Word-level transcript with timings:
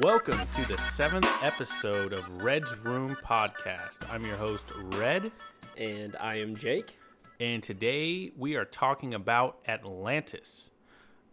Welcome 0.00 0.40
to 0.54 0.64
the 0.66 0.78
seventh 0.78 1.28
episode 1.42 2.12
of 2.12 2.42
Red's 2.42 2.74
Room 2.78 3.16
Podcast. 3.22 3.98
I'm 4.10 4.24
your 4.24 4.36
host, 4.36 4.64
Red, 4.76 5.30
And 5.76 6.16
I 6.16 6.36
am 6.36 6.56
Jake. 6.56 6.96
and 7.38 7.62
today 7.62 8.32
we 8.36 8.56
are 8.56 8.64
talking 8.64 9.12
about 9.12 9.58
Atlantis. 9.68 10.70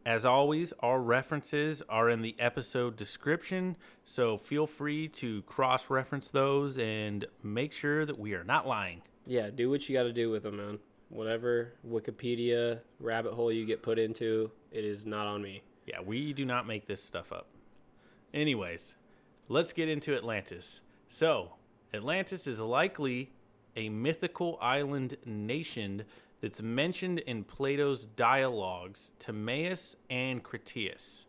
As 0.06 0.26
always, 0.26 0.74
our 0.80 1.00
references 1.02 1.82
are 1.88 2.10
in 2.10 2.22
the 2.22 2.36
episode 2.40 2.96
description, 2.98 3.78
so 4.06 4.38
feel 4.38 4.68
free 4.68 5.08
to 5.10 5.42
cross 5.44 5.90
reference 5.90 6.30
those 6.30 6.78
and 6.78 7.26
make 7.44 7.72
sure 7.74 8.06
that 8.06 8.20
we 8.20 8.34
are 8.34 8.44
not 8.44 8.68
lying. 8.68 9.02
Yeah, 9.26 9.50
do 9.50 9.70
what 9.70 9.88
you 9.88 9.96
got 9.96 10.04
to 10.04 10.14
do 10.14 10.30
with 10.30 10.44
them, 10.44 10.58
man. 10.58 10.80
Whatever 11.10 11.74
Wikipedia 11.88 12.80
rabbit 13.00 13.34
hole 13.34 13.52
you 13.52 13.66
get 13.66 13.82
put 13.82 13.98
into, 14.00 14.52
it 14.72 14.84
is 14.84 15.06
not 15.06 15.28
on 15.28 15.42
me. 15.42 15.62
Yeah, 15.86 16.02
we 16.02 16.34
do 16.34 16.44
not 16.46 16.68
make 16.68 16.88
this 16.88 17.02
stuff 17.04 17.32
up. 17.32 17.48
Anyways, 18.34 18.96
let's 19.48 19.74
get 19.74 19.90
into 19.90 20.16
Atlantis. 20.16 20.82
So, 21.10 21.54
Atlantis 21.94 22.48
is 22.48 22.60
likely 22.60 23.32
a 23.76 23.90
mythical 23.90 24.58
island 24.62 25.16
nation 25.26 26.04
that's 26.42 26.62
mentioned 26.62 27.20
in 27.20 27.44
Plato's 27.44 28.06
dialogues 28.06 29.12
Timaeus 29.20 29.96
and 30.10 30.44
Critias. 30.44 31.26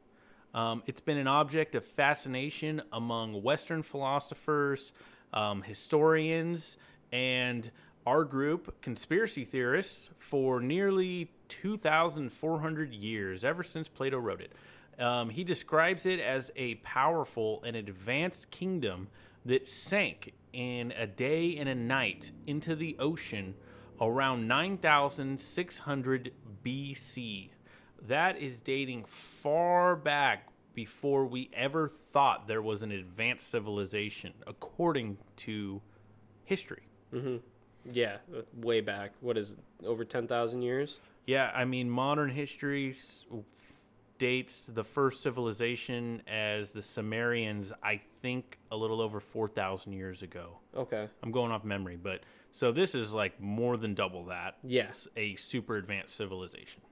Um, 0.54 0.82
it's 0.86 1.00
been 1.00 1.18
an 1.18 1.28
object 1.28 1.74
of 1.74 1.84
fascination 1.84 2.82
among 2.92 3.42
Western 3.42 3.82
philosophers, 3.82 4.92
um, 5.32 5.62
historians, 5.62 6.76
and 7.12 7.70
our 8.06 8.24
group, 8.24 8.80
conspiracy 8.80 9.44
theorists, 9.44 10.10
for 10.16 10.60
nearly 10.60 11.30
2,400 11.48 12.92
years, 12.92 13.44
ever 13.44 13.62
since 13.62 13.88
Plato 13.88 14.18
wrote 14.18 14.40
it. 14.40 14.52
Um, 14.98 15.30
he 15.30 15.44
describes 15.44 16.06
it 16.06 16.18
as 16.20 16.50
a 16.56 16.76
powerful 16.76 17.62
and 17.64 17.76
advanced 17.76 18.50
kingdom 18.50 19.08
that 19.44 19.66
sank 19.66 20.32
in 20.52 20.92
a 20.96 21.06
day 21.06 21.56
and 21.56 21.68
a 21.68 21.74
night 21.74 22.32
into 22.46 22.74
the 22.74 22.96
ocean 22.98 23.54
around 24.00 24.48
9600 24.48 26.32
BC. 26.64 27.50
That 28.06 28.38
is 28.38 28.60
dating 28.60 29.04
far 29.06 29.96
back 29.96 30.48
before 30.74 31.26
we 31.26 31.50
ever 31.52 31.88
thought 31.88 32.46
there 32.46 32.62
was 32.62 32.82
an 32.82 32.92
advanced 32.92 33.50
civilization, 33.50 34.32
according 34.46 35.18
to 35.36 35.82
history. 36.44 36.82
Yeah, 37.90 38.18
uh, 38.36 38.42
way 38.54 38.80
back. 38.80 39.12
What 39.20 39.36
is 39.38 39.52
it? 39.52 39.58
Over 39.86 40.04
10,000 40.04 40.62
years? 40.62 41.00
Yeah, 41.26 41.50
I 41.54 41.64
mean, 41.64 41.90
modern 41.90 42.30
history 42.30 42.90
s- 42.90 43.24
dates 44.18 44.66
the 44.66 44.84
first 44.84 45.22
civilization 45.22 46.22
as 46.26 46.72
the 46.72 46.82
Sumerians, 46.82 47.72
I 47.82 48.00
think, 48.20 48.58
a 48.70 48.76
little 48.76 49.00
over 49.00 49.20
4,000 49.20 49.92
years 49.92 50.22
ago. 50.22 50.58
Okay. 50.76 51.08
I'm 51.22 51.30
going 51.30 51.52
off 51.52 51.64
memory, 51.64 51.96
but 51.96 52.22
so 52.52 52.72
this 52.72 52.94
is 52.94 53.12
like 53.12 53.40
more 53.40 53.76
than 53.76 53.94
double 53.94 54.24
that. 54.26 54.56
Yeah. 54.62 54.90
A 55.16 55.34
super 55.36 55.76
advanced 55.76 56.16
civilization. 56.16 56.82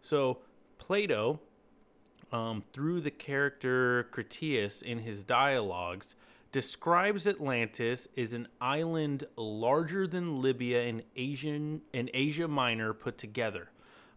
So 0.00 0.38
Plato, 0.78 1.40
um, 2.32 2.62
through 2.72 3.00
the 3.00 3.10
character 3.10 4.04
Critias 4.10 4.82
in 4.82 5.00
his 5.00 5.22
dialogues, 5.22 6.14
describes 6.52 7.26
Atlantis 7.26 8.08
as 8.16 8.32
an 8.32 8.48
island 8.60 9.24
larger 9.36 10.06
than 10.06 10.40
Libya 10.40 10.82
and 10.82 11.02
Asian 11.16 11.82
and 11.92 12.10
Asia 12.14 12.48
Minor 12.48 12.94
put 12.94 13.18
together, 13.18 13.70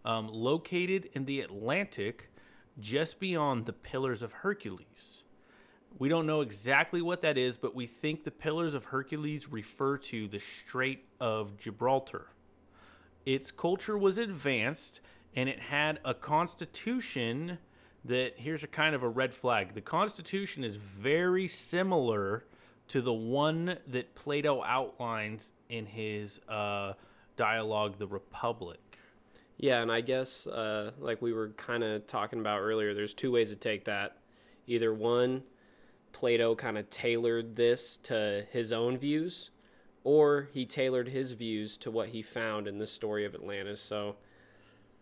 um, 0.06 0.28
located 0.28 1.10
in 1.14 1.26
the 1.26 1.42
Atlantic, 1.42 2.30
just 2.80 3.20
beyond 3.20 3.66
the 3.66 3.74
Pillars 3.74 4.22
of 4.22 4.32
Hercules. 4.32 5.24
We 5.98 6.08
don't 6.08 6.26
know 6.26 6.42
exactly 6.42 7.02
what 7.02 7.22
that 7.22 7.38
is, 7.38 7.58
but 7.58 7.76
we 7.76 7.88
think 7.88 8.24
the 8.24 8.32
Pillars 8.32 8.74
of 8.74 8.86
Hercules 8.86 9.50
refer 9.50 9.98
to 9.98 10.28
the 10.28 10.40
Strait 10.40 11.06
of 11.20 11.58
Gibraltar. 11.58 12.28
Its 13.26 13.52
culture 13.52 13.98
was 13.98 14.18
advanced 14.18 15.02
and 15.36 15.50
it 15.50 15.60
had 15.60 16.00
a 16.04 16.14
constitution 16.14 17.60
that 18.06 18.34
here's 18.38 18.64
a 18.64 18.68
kind 18.68 18.96
of 18.96 19.04
a 19.04 19.10
red 19.10 19.34
flag. 19.34 19.74
The 19.74 19.82
constitution 19.82 20.64
is 20.64 20.78
very 20.78 21.48
similar 21.48 22.46
to 22.88 23.02
the 23.02 23.14
one 23.14 23.78
that 23.88 24.16
Plato 24.16 24.64
outlines 24.64 25.52
in 25.70 25.86
his 25.86 26.40
uh, 26.50 26.94
dialogue, 27.36 28.00
The 28.00 28.08
Republic. 28.08 28.89
Yeah, 29.62 29.82
and 29.82 29.92
I 29.92 30.00
guess, 30.00 30.48
uh, 30.48 30.92
like 31.00 31.22
we 31.22 31.34
were 31.34 31.50
kind 31.50 31.84
of 31.84 32.08
talking 32.08 32.40
about 32.40 32.60
earlier, 32.62 32.94
there's 32.94 33.14
two 33.14 33.32
ways 33.32 33.50
to 33.50 33.58
take 33.58 33.84
that. 33.86 34.18
Either 34.68 34.94
one, 34.94 35.44
Plato 36.14 36.56
kind 36.56 36.78
of 36.78 36.90
tailored 36.90 37.58
this 37.58 37.98
to 37.98 38.46
his 38.52 38.72
own 38.72 38.98
views, 38.98 39.52
or 40.06 40.48
he 40.54 40.66
tailored 40.66 41.10
his 41.10 41.32
views 41.32 41.76
to 41.78 41.92
what 41.92 42.08
he 42.08 42.22
found 42.22 42.68
in 42.68 42.78
the 42.78 42.88
story 42.88 43.26
of 43.26 43.36
Atlantis. 43.36 43.82
So 43.82 44.16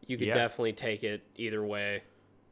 you 0.08 0.18
could 0.18 0.28
Yeah. 0.30 0.34
definitely 0.34 0.74
take 0.74 1.04
it 1.04 1.22
either 1.36 1.64
way. 1.64 2.04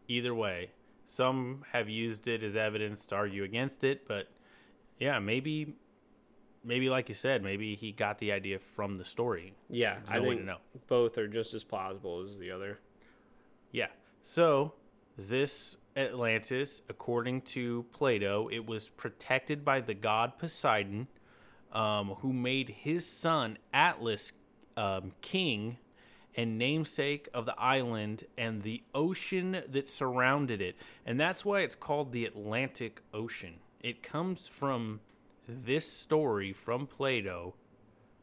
Either 0.08 0.36
way, 0.36 0.70
some 1.06 1.66
have 1.72 1.90
used 1.90 2.28
it 2.28 2.44
as 2.44 2.56
evidence 2.56 3.04
to 3.08 3.16
argue 3.16 3.44
against 3.44 3.84
it, 3.84 4.08
but 4.08 4.28
yeah, 5.00 5.18
maybe, 5.18 5.74
maybe 6.66 6.90
like 6.90 7.08
you 7.10 7.16
said, 7.16 7.44
maybe 7.44 7.76
he 7.76 7.92
got 7.92 8.18
the 8.18 8.32
idea 8.32 8.60
from 8.60 8.96
the 8.96 9.06
story. 9.06 9.54
Yeah, 9.70 9.96
There's 9.96 10.10
I 10.10 10.20
no 10.20 10.30
think 10.30 10.46
know. 10.46 10.58
both 10.88 11.18
are 11.18 11.28
just 11.28 11.54
as 11.54 11.64
plausible 11.64 12.22
as 12.22 12.38
the 12.38 12.52
other. 12.52 12.80
Yeah. 13.72 13.88
So 14.24 14.74
this 15.18 15.78
Atlantis, 15.96 16.82
according 16.90 17.42
to 17.42 17.86
Plato, 17.94 18.50
it 18.52 18.66
was 18.66 18.90
protected 18.90 19.64
by 19.64 19.80
the 19.82 19.94
god 19.94 20.38
Poseidon, 20.38 21.08
um, 21.72 22.16
who 22.20 22.34
made 22.34 22.70
his 22.70 23.06
son 23.08 23.58
Atlas 23.74 24.32
um, 24.76 25.14
king 25.22 25.78
and 26.36 26.58
namesake 26.58 27.30
of 27.34 27.46
the 27.46 27.58
island 27.60 28.26
and 28.38 28.64
the 28.64 28.84
ocean 28.94 29.64
that 29.70 29.88
surrounded 29.88 30.62
it. 30.62 30.76
And 31.06 31.20
that's 31.20 31.46
why 31.46 31.62
it's 31.62 31.76
called 31.76 32.12
the 32.12 32.26
Atlantic 32.26 33.02
Ocean. 33.14 33.56
It 33.82 34.04
comes 34.04 34.48
from 34.48 35.00
this 35.48 35.92
story 35.92 36.54
from 36.54 36.88
Plato. 36.88 37.56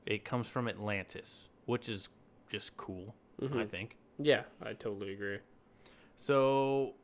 It 0.07 0.25
comes 0.25 0.49
from 0.49 0.69
Atlantis, 0.69 1.49
which 1.67 1.89
is 1.89 2.09
just 2.51 2.77
cool, 2.77 3.15
I 3.61 3.65
think. 3.65 3.97
Yeah, 4.19 4.43
I 4.63 4.73
totally 4.73 5.13
agree. 5.13 5.39
So, 6.17 6.95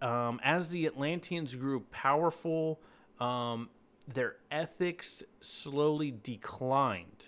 um, 0.00 0.40
as 0.42 0.68
the 0.68 0.86
Atlanteans 0.86 1.54
grew 1.54 1.80
powerful, 1.90 2.80
um, 3.20 3.70
their 4.06 4.36
ethics 4.50 5.22
slowly 5.40 6.10
declined. 6.10 7.26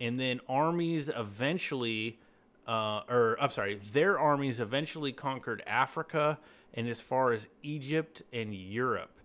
And 0.00 0.18
then 0.18 0.40
armies 0.48 1.08
eventually, 1.08 2.18
uh, 2.66 3.02
or 3.08 3.36
I'm 3.40 3.50
sorry, 3.50 3.76
their 3.76 4.18
armies 4.18 4.58
eventually 4.60 5.12
conquered 5.12 5.62
Africa 5.66 6.38
and 6.74 6.88
as 6.88 7.00
far 7.00 7.32
as 7.32 7.48
Egypt 7.62 8.22
and 8.32 8.54
Europe. 8.54 9.20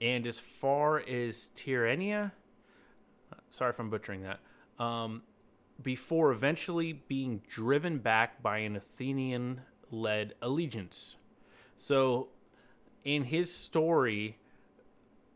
And 0.00 0.26
as 0.26 0.40
far 0.40 0.98
as 0.98 1.50
Tyrrhenia, 1.56 2.32
sorry 3.50 3.70
if 3.70 3.78
I'm 3.78 3.90
butchering 3.90 4.22
that, 4.22 4.40
um, 4.82 5.22
before 5.82 6.30
eventually 6.30 6.92
being 6.92 7.42
driven 7.48 7.98
back 7.98 8.42
by 8.42 8.58
an 8.58 8.76
Athenian 8.76 9.62
led 9.90 10.34
allegiance. 10.40 11.16
So, 11.76 12.28
in 13.04 13.24
his 13.24 13.54
story, 13.54 14.38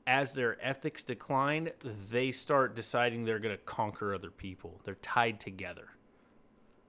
as 0.06 0.32
their 0.32 0.56
ethics 0.64 1.02
decline, 1.02 1.70
they 2.10 2.32
start 2.32 2.74
deciding 2.74 3.24
they're 3.24 3.38
going 3.38 3.56
to 3.56 3.62
conquer 3.62 4.14
other 4.14 4.30
people. 4.30 4.80
They're 4.84 4.94
tied 4.96 5.38
together. 5.38 5.88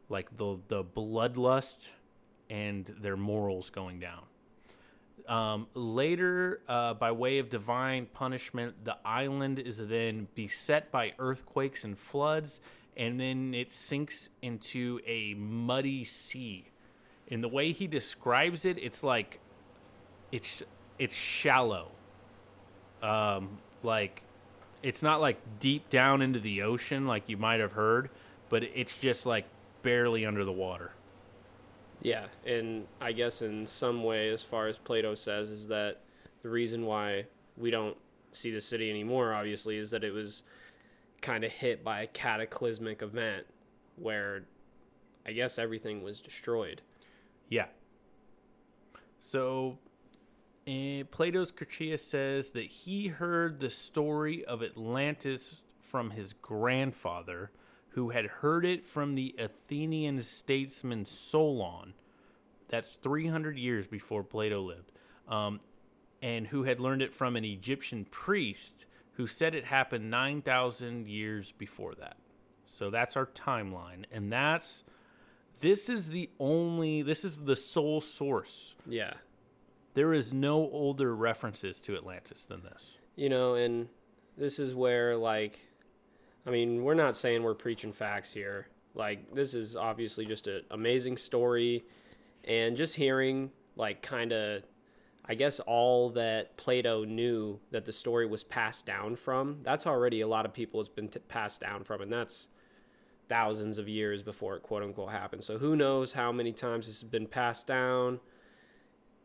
Like 0.08 0.38
the, 0.38 0.60
the 0.70 0.84
bloodlust 0.84 1.90
and 2.50 2.86
their 3.00 3.18
morals 3.18 3.70
going 3.70 4.00
down. 4.00 4.24
Um, 5.30 5.68
later, 5.76 6.60
uh, 6.68 6.96
by 6.96 7.12
way 7.12 7.38
of 7.38 7.52
divine 7.52 8.08
punishment, 8.08 8.84
the 8.84 8.98
island 9.06 9.60
is 9.60 9.78
then 9.78 10.28
beset 10.34 10.92
by 10.92 11.14
earthquakes 11.20 11.84
and 11.84 11.98
floods, 11.98 12.60
and 12.98 13.20
then 13.20 13.54
it 13.54 13.72
sinks 13.72 14.30
into 14.42 15.00
a 15.06 15.36
muddy 15.36 16.04
sea. 16.04 16.66
In 17.28 17.42
the 17.42 17.48
way 17.48 17.72
he 17.74 17.86
describes 17.86 18.66
it, 18.66 18.80
it's 18.80 19.04
like 19.04 19.40
it's 20.32 20.64
it's 20.98 21.16
shallow. 21.16 21.92
Um, 23.04 23.60
like 23.84 24.24
it's 24.82 25.04
not 25.04 25.22
like 25.22 25.38
deep 25.60 25.92
down 25.92 26.24
into 26.24 26.40
the 26.40 26.64
ocean 26.64 27.06
like 27.06 27.30
you 27.30 27.38
might 27.38 27.60
have 27.60 27.74
heard, 27.74 28.10
but 28.50 28.64
it's 28.64 28.98
just 28.98 29.28
like 29.28 29.46
barely 29.84 30.26
under 30.26 30.44
the 30.44 30.52
water. 30.52 30.92
Yeah, 32.02 32.28
and 32.46 32.88
I 33.02 33.12
guess 33.12 33.42
in 33.42 33.66
some 33.68 34.04
way, 34.04 34.30
as 34.30 34.42
far 34.42 34.68
as 34.68 34.78
Plato 34.78 35.16
says, 35.16 35.50
is 35.50 35.68
that 35.68 35.98
the 36.42 36.50
reason 36.50 36.86
why 36.86 37.26
we 37.58 37.72
don't 37.72 37.98
see 38.32 38.52
the 38.52 38.62
city 38.62 38.90
anymore, 38.90 39.34
obviously, 39.34 39.78
is 39.78 39.92
that 39.92 40.04
it 40.04 40.12
was 40.12 40.44
kind 41.22 41.44
of 41.44 41.52
hit 41.52 41.84
by 41.84 42.02
a 42.04 42.08
cataclysmic 42.08 43.02
event 43.02 43.46
where 43.98 44.46
I 45.26 45.34
guess 45.34 45.60
everything 45.60 46.02
was 46.02 46.22
destroyed. 46.22 46.82
Yeah. 47.50 47.66
So, 49.20 49.78
And 50.70 51.10
Plato's 51.10 51.52
Critias 51.52 52.06
says 52.06 52.52
that 52.52 52.66
he 52.66 53.08
heard 53.08 53.60
the 53.60 53.72
story 53.72 54.46
of 54.46 54.62
Atlantis 54.62 55.62
from 55.82 56.12
his 56.12 56.34
grandfather, 56.34 57.52
who 57.90 58.10
had 58.10 58.26
heard 58.26 58.66
it 58.66 58.86
from 58.86 59.16
the 59.16 59.36
Athenian 59.38 60.22
statesman 60.22 61.06
Solon. 61.06 61.94
That's 62.68 62.98
300 62.98 63.58
years 63.58 63.88
before 63.88 64.24
Plato 64.24 64.62
lived. 64.62 64.92
Um, 65.28 65.60
and 66.22 66.48
who 66.48 66.64
had 66.64 66.80
learned 66.80 67.02
it 67.02 67.14
from 67.14 67.36
an 67.36 67.46
Egyptian 67.46 68.06
priest 68.06 68.86
who 69.14 69.28
said 69.28 69.56
it 69.56 69.66
happened 69.66 70.10
9,000 70.10 71.08
years 71.08 71.54
before 71.58 71.96
that. 71.96 72.18
So 72.66 72.90
that's 72.90 73.18
our 73.18 73.26
timeline. 73.26 74.06
And 74.12 74.32
that's 74.32 74.84
this 75.60 75.90
is 75.90 76.10
the 76.10 76.30
only 76.40 77.02
this 77.02 77.26
is 77.26 77.44
the 77.44 77.56
sole 77.56 78.02
source. 78.02 78.76
Yeah. 78.88 79.14
There 79.94 80.14
is 80.14 80.32
no 80.32 80.56
older 80.56 81.16
references 81.16 81.82
to 81.82 81.96
Atlantis 81.96 82.46
than 82.46 82.64
this. 82.64 82.98
You 83.16 83.30
know, 83.30 83.56
and 83.56 83.90
this 84.38 84.60
is 84.60 84.74
where 84.74 85.18
like 85.18 85.60
I 86.46 86.52
mean, 86.52 86.84
we're 86.84 86.94
not 86.94 87.16
saying 87.16 87.44
we're 87.44 87.56
preaching 87.56 87.92
facts 87.92 88.32
here. 88.32 88.68
Like 88.96 89.34
this 89.34 89.54
is 89.54 89.76
obviously 89.76 90.26
just 90.26 90.48
an 90.48 90.64
amazing 90.72 91.18
story 91.18 91.86
and 92.44 92.76
just 92.76 92.96
hearing 92.96 93.52
like 93.76 94.02
kind 94.02 94.32
of 94.32 94.64
I 95.26 95.36
guess 95.36 95.60
all 95.60 96.10
that 96.12 96.58
Plato 96.58 97.04
knew 97.04 97.60
that 97.70 97.86
the 97.86 97.94
story 97.94 98.26
was 98.26 98.44
passed 98.44 98.88
down 98.88 99.16
from, 99.16 99.60
that's 99.62 99.86
already 99.86 100.22
a 100.22 100.28
lot 100.28 100.46
of 100.46 100.54
people 100.54 100.80
it's 100.80 100.90
been 100.90 101.08
t- 101.08 101.20
passed 101.20 101.62
down 101.62 101.84
from 101.84 102.02
and 102.02 102.12
that's 102.12 102.50
thousands 103.28 103.78
of 103.78 103.88
years 103.88 104.24
before 104.24 104.56
it 104.56 104.64
quote 104.64 104.82
unquote 104.82 105.12
happened. 105.12 105.44
So 105.44 105.58
who 105.58 105.76
knows 105.76 106.12
how 106.12 106.32
many 106.32 106.52
times 106.52 106.88
this 106.88 107.02
has 107.02 107.10
been 107.10 107.28
passed 107.28 107.68
down? 107.68 108.20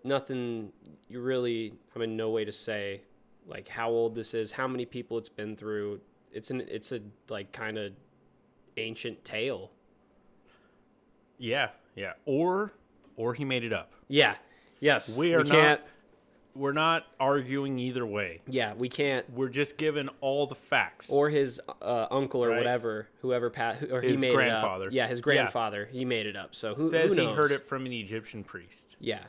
Nothing 0.04 0.72
you 1.08 1.20
really 1.20 1.72
I'm 1.96 2.02
in 2.02 2.16
no 2.16 2.28
way 2.30 2.44
to 2.44 2.52
say 2.52 3.00
like 3.46 3.68
how 3.68 3.88
old 3.88 4.14
this 4.14 4.34
is, 4.34 4.52
how 4.52 4.68
many 4.68 4.84
people 4.84 5.16
it's 5.18 5.28
been 5.28 5.56
through. 5.56 6.00
It's 6.34 6.50
an 6.50 6.62
it's 6.68 6.92
a 6.92 7.00
like 7.28 7.52
kind 7.52 7.78
of 7.78 7.92
ancient 8.76 9.24
tale. 9.24 9.70
Yeah, 11.38 11.70
yeah. 11.94 12.12
Or 12.26 12.72
or 13.16 13.34
he 13.34 13.44
made 13.44 13.64
it 13.64 13.72
up. 13.72 13.92
Yeah. 14.08 14.34
Yes. 14.80 15.16
We 15.16 15.34
are 15.34 15.42
we 15.42 15.50
can't 15.50 15.80
not 15.80 15.88
we're 16.56 16.72
not 16.72 17.06
arguing 17.18 17.78
either 17.80 18.06
way. 18.06 18.40
yeah, 18.46 18.74
we 18.74 18.88
can't 18.88 19.28
We're 19.32 19.48
just 19.48 19.76
given 19.76 20.08
all 20.20 20.46
the 20.46 20.54
facts. 20.54 21.10
or 21.10 21.28
his 21.28 21.60
uh, 21.82 22.06
uncle 22.12 22.44
or 22.44 22.50
Right. 22.50 22.58
whatever, 22.58 23.08
whoever 23.22 23.50
pa- 23.50 23.74
or 23.90 24.00
he 24.00 24.10
His 24.10 24.20
made 24.20 24.32
grandfather. 24.34 24.84
it 24.84 24.88
up. 24.88 24.92
Yeah, 24.92 25.06
his 25.08 25.18
Yeah. 25.18 25.22
grandfather. 25.24 25.86
He 25.86 26.04
made 26.04 26.26
it 26.26 26.36
up. 26.36 26.54
So 26.54 26.74
who 26.76 26.90
says 26.90 27.14
who 27.14 27.22
he 27.28 27.32
heard 27.34 27.50
it 27.50 27.64
from 27.64 27.86
an 27.86 27.92
Egyptian 27.92 28.44
priest, 28.44 28.96
Yeah. 29.00 29.24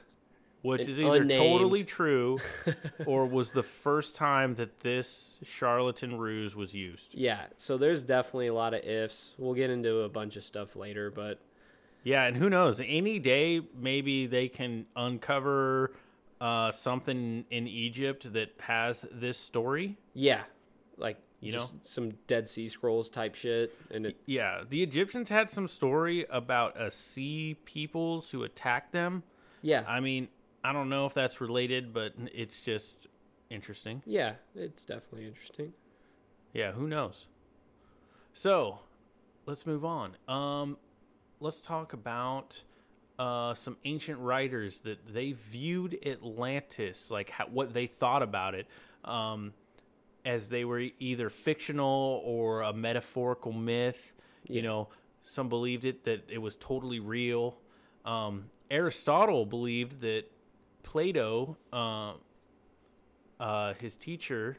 Which 0.66 0.88
is 0.88 1.00
either 1.00 1.22
unnamed- 1.22 1.34
totally 1.34 1.84
true 1.84 2.40
or 3.06 3.26
was 3.26 3.52
the 3.52 3.64
first 3.64 4.16
time 4.16 4.56
that 4.56 4.80
this 4.82 5.40
charlatan 5.44 6.18
ruse 6.18 6.56
was 6.56 6.74
used. 6.74 7.14
Yeah. 7.14 7.46
So 7.58 7.78
there's 7.78 8.04
definitely 8.04 8.48
a 8.48 8.54
lot 8.54 8.74
of 8.74 8.84
ifs. 8.84 9.34
We'll 9.38 9.54
get 9.54 9.70
into 9.70 10.00
a 10.02 10.10
bunch 10.10 10.36
of 10.36 10.44
stuff 10.44 10.76
later, 10.76 11.10
but 11.12 11.40
Yeah, 12.04 12.26
and 12.26 12.38
who 12.38 12.50
knows? 12.50 12.80
Any 12.84 13.20
day, 13.20 13.62
maybe 13.78 14.26
they 14.28 14.48
can 14.48 14.86
uncover 14.96 15.92
uh, 16.42 16.72
something 16.72 17.46
in 17.50 17.68
Egypt 17.68 18.34
that 18.34 18.50
has 18.60 19.06
this 19.12 19.38
story. 19.38 19.98
yeah, 20.14 20.44
like 20.98 21.18
You 21.40 21.52
just 21.54 21.86
some 21.88 22.12
Dead 22.28 22.48
Sea 22.50 22.68
Scrolls 22.68 23.10
type 23.10 23.36
shit, 23.36 23.74
and 23.92 24.06
it, 24.08 24.18
Yeah, 24.26 24.64
the 24.68 24.84
Egyptians 24.84 25.30
had 25.30 25.50
some 25.50 25.68
story 25.68 26.26
about 26.30 26.80
a 26.80 26.92
sea 26.92 27.56
peoples 27.66 28.32
who 28.32 28.44
attacked 28.44 28.92
them. 28.92 29.24
yeah, 29.62 29.84
I 29.88 30.00
mean, 30.02 30.28
I 30.66 30.74
don't 30.74 30.90
know 30.90 31.06
if 31.06 31.14
that's 31.14 31.40
related, 31.40 31.94
but 31.94 32.14
it's 32.34 32.64
just 32.64 33.06
interesting. 33.52 34.02
yeah, 34.08 34.34
it's 34.56 34.84
definitely 34.84 35.28
interesting. 35.28 35.74
Yeah, 36.54 36.72
who 36.72 36.88
knows? 36.88 37.28
So, 38.34 38.80
let's 39.46 39.68
move 39.68 39.86
on. 39.86 40.16
Um, 40.28 40.78
let's 41.40 41.62
talk 41.62 41.94
about 41.94 42.64
uh, 43.20 43.54
some 43.54 43.78
ancient 43.86 44.18
writers 44.18 44.80
that 44.80 45.14
they 45.14 45.34
viewed 45.34 46.00
Atlantis, 46.04 47.12
like 47.12 47.30
how, 47.30 47.46
what 47.46 47.76
they 47.76 47.86
thought 47.86 48.24
about 48.24 48.56
it, 48.56 48.66
um, 49.04 49.54
as 50.26 50.50
they 50.50 50.66
were 50.66 50.84
either 50.98 51.30
fictional 51.30 52.24
or 52.26 52.62
a 52.64 52.74
metaphorical 52.74 53.52
myth. 53.52 54.14
You 54.48 54.64
know, 54.64 54.90
some 55.22 55.48
believed 55.48 55.86
it 55.86 56.06
that 56.06 56.28
it 56.28 56.40
was 56.40 56.56
totally 56.56 57.00
real. 57.00 57.58
Um, 58.04 58.46
Aristotle 58.72 59.46
believed 59.46 60.02
that 60.02 60.32
Plato, 60.86 61.58
uh, 61.74 62.14
uh, 63.40 63.74
his 63.82 63.98
teacher, 63.98 64.58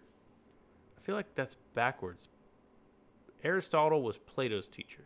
I 0.99 1.01
feel 1.01 1.15
like 1.15 1.35
that's 1.37 1.57
backwards. 1.75 2.29
Aristotle 3.45 4.03
was 4.03 4.19
Plato's 4.19 4.67
teacher. 4.67 5.05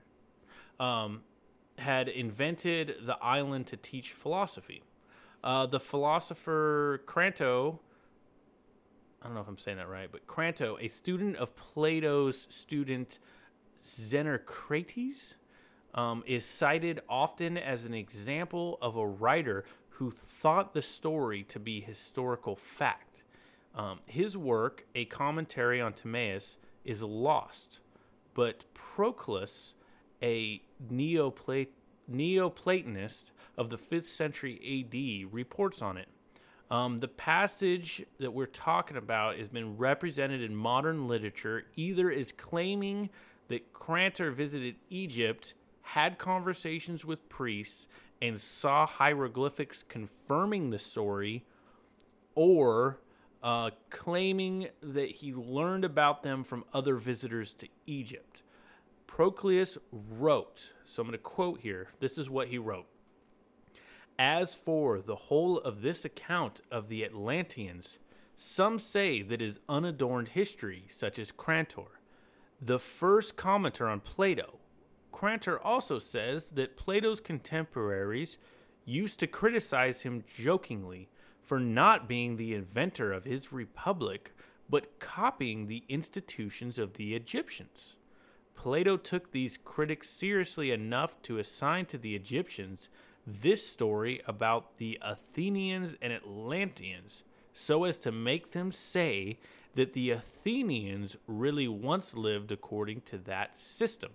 Um, 0.80 1.20
had 1.78 2.08
invented 2.08 2.96
the 3.04 3.18
island 3.22 3.66
to 3.66 3.76
teach 3.76 4.12
philosophy. 4.12 4.82
Uh, 5.44 5.66
the 5.66 5.78
philosopher 5.78 7.02
Cranto, 7.06 7.80
I 9.22 9.26
don't 9.26 9.34
know 9.34 9.42
if 9.42 9.48
I'm 9.48 9.58
saying 9.58 9.76
that 9.76 9.88
right, 9.88 10.10
but 10.10 10.26
Cranto, 10.26 10.78
a 10.80 10.88
student 10.88 11.36
of 11.36 11.54
Plato's 11.54 12.46
student 12.48 13.18
Xenocrates, 13.78 15.36
um, 15.94 16.22
is 16.26 16.46
cited 16.46 17.00
often 17.08 17.58
as 17.58 17.84
an 17.84 17.94
example 17.94 18.78
of 18.80 18.96
a 18.96 19.06
writer 19.06 19.64
who 20.00 20.10
thought 20.10 20.72
the 20.72 20.80
story 20.80 21.42
to 21.42 21.60
be 21.60 21.78
historical 21.78 22.56
fact. 22.56 23.22
Um, 23.74 24.00
his 24.06 24.34
work, 24.34 24.86
A 24.94 25.04
Commentary 25.04 25.78
on 25.78 25.92
Timaeus, 25.92 26.56
is 26.86 27.02
lost, 27.02 27.80
but 28.32 28.64
Proclus, 28.72 29.74
a 30.22 30.62
Neopla- 30.90 31.68
Neoplatonist 32.10 33.32
of 33.58 33.68
the 33.68 33.76
5th 33.76 34.06
century 34.06 34.58
AD, 34.64 35.34
reports 35.34 35.82
on 35.82 35.98
it. 35.98 36.08
Um, 36.70 37.00
the 37.00 37.08
passage 37.08 38.06
that 38.18 38.32
we're 38.32 38.46
talking 38.46 38.96
about 38.96 39.36
has 39.36 39.50
been 39.50 39.76
represented 39.76 40.40
in 40.40 40.56
modern 40.56 41.08
literature 41.08 41.64
either 41.76 42.10
as 42.10 42.32
claiming 42.32 43.10
that 43.48 43.74
Crantor 43.74 44.30
visited 44.30 44.76
Egypt, 44.88 45.52
had 45.82 46.16
conversations 46.16 47.04
with 47.04 47.28
priests, 47.28 47.86
and 48.22 48.40
saw 48.40 48.86
hieroglyphics 48.86 49.82
confirming 49.82 50.70
the 50.70 50.78
story, 50.78 51.44
or 52.34 53.00
uh, 53.42 53.70
claiming 53.88 54.68
that 54.82 55.10
he 55.10 55.32
learned 55.32 55.84
about 55.84 56.22
them 56.22 56.44
from 56.44 56.64
other 56.72 56.96
visitors 56.96 57.54
to 57.54 57.68
Egypt. 57.86 58.42
Proclus 59.06 59.78
wrote, 59.90 60.72
so 60.84 61.02
I'm 61.02 61.08
going 61.08 61.12
to 61.12 61.18
quote 61.18 61.60
here. 61.60 61.88
This 61.98 62.18
is 62.18 62.30
what 62.30 62.48
he 62.48 62.58
wrote. 62.58 62.86
As 64.18 64.54
for 64.54 65.00
the 65.00 65.16
whole 65.16 65.58
of 65.58 65.80
this 65.80 66.04
account 66.04 66.60
of 66.70 66.88
the 66.88 67.04
Atlanteans, 67.04 67.98
some 68.36 68.78
say 68.78 69.22
that 69.22 69.42
is 69.42 69.60
unadorned 69.68 70.28
history, 70.28 70.84
such 70.88 71.18
as 71.18 71.32
Crantor, 71.32 72.00
the 72.60 72.78
first 72.78 73.36
commenter 73.36 73.90
on 73.90 74.00
Plato. 74.00 74.58
Crantor 75.20 75.60
also 75.62 75.98
says 75.98 76.48
that 76.52 76.78
Plato's 76.78 77.20
contemporaries 77.20 78.38
used 78.86 79.18
to 79.18 79.26
criticize 79.26 80.00
him 80.00 80.24
jokingly 80.34 81.10
for 81.42 81.60
not 81.60 82.08
being 82.08 82.36
the 82.38 82.54
inventor 82.54 83.12
of 83.12 83.24
his 83.24 83.52
republic, 83.52 84.32
but 84.70 84.98
copying 84.98 85.66
the 85.66 85.84
institutions 85.90 86.78
of 86.78 86.94
the 86.94 87.14
Egyptians. 87.14 87.96
Plato 88.54 88.96
took 88.96 89.30
these 89.30 89.58
critics 89.62 90.08
seriously 90.08 90.70
enough 90.70 91.20
to 91.20 91.36
assign 91.36 91.84
to 91.84 91.98
the 91.98 92.16
Egyptians 92.16 92.88
this 93.26 93.68
story 93.68 94.22
about 94.26 94.78
the 94.78 94.98
Athenians 95.02 95.96
and 96.00 96.14
Atlanteans 96.14 97.24
so 97.52 97.84
as 97.84 97.98
to 97.98 98.10
make 98.10 98.52
them 98.52 98.72
say 98.72 99.38
that 99.74 99.92
the 99.92 100.12
Athenians 100.12 101.18
really 101.26 101.68
once 101.68 102.14
lived 102.14 102.50
according 102.50 103.02
to 103.02 103.18
that 103.18 103.58
system. 103.58 104.12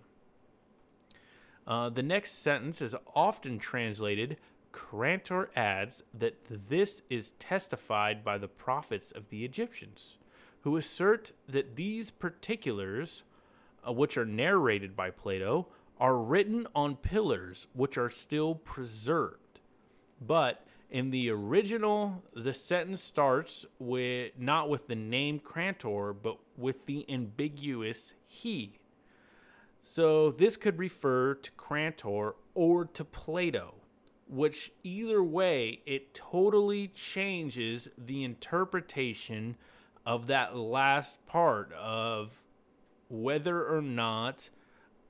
Uh, 1.67 1.89
the 1.89 2.03
next 2.03 2.41
sentence 2.43 2.81
is 2.81 2.95
often 3.15 3.57
translated 3.57 4.37
Crantor 4.71 5.49
adds 5.55 6.03
that 6.13 6.35
this 6.49 7.01
is 7.09 7.31
testified 7.31 8.25
by 8.25 8.37
the 8.37 8.49
prophets 8.49 9.09
of 9.09 9.29
the 9.29 9.45
Egyptians, 9.45 10.17
who 10.61 10.75
assert 10.75 11.31
that 11.47 11.77
these 11.77 12.11
particulars, 12.11 13.23
uh, 13.87 13.93
which 13.93 14.17
are 14.17 14.25
narrated 14.25 14.93
by 14.93 15.11
Plato, 15.11 15.67
are 15.97 16.17
written 16.17 16.67
on 16.75 16.97
pillars 16.97 17.67
which 17.73 17.97
are 17.97 18.09
still 18.09 18.53
preserved. 18.53 19.61
But 20.19 20.67
in 20.89 21.11
the 21.11 21.29
original, 21.29 22.23
the 22.33 22.53
sentence 22.53 23.01
starts 23.01 23.65
with 23.79 24.33
not 24.37 24.69
with 24.69 24.87
the 24.87 24.95
name 24.95 25.39
Crantor, 25.39 26.13
but 26.13 26.37
with 26.57 26.85
the 26.85 27.05
ambiguous 27.09 28.13
he. 28.27 28.79
So 29.87 30.31
this 30.31 30.57
could 30.57 30.79
refer 30.79 31.35
to 31.35 31.51
Crantor 31.51 32.35
or 32.55 32.85
to 32.85 33.05
Plato. 33.05 33.75
which 34.27 34.71
either 34.83 35.23
way, 35.23 35.81
it 35.85 36.13
totally 36.13 36.87
changes 36.87 37.89
the 37.97 38.23
interpretation 38.23 39.55
of 40.05 40.27
that 40.27 40.55
last 40.55 41.23
part 41.25 41.71
of 41.73 42.43
whether 43.07 43.65
or 43.65 43.81
not 43.81 44.49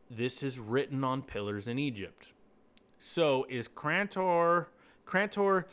this 0.10 0.44
is 0.44 0.60
written 0.60 1.04
on 1.04 1.22
pillars 1.22 1.68
in 1.68 1.80
Egypt. 1.80 2.34
So 2.98 3.46
is 3.50 3.68
Crantor 3.68 4.70
Crantor 5.06 5.68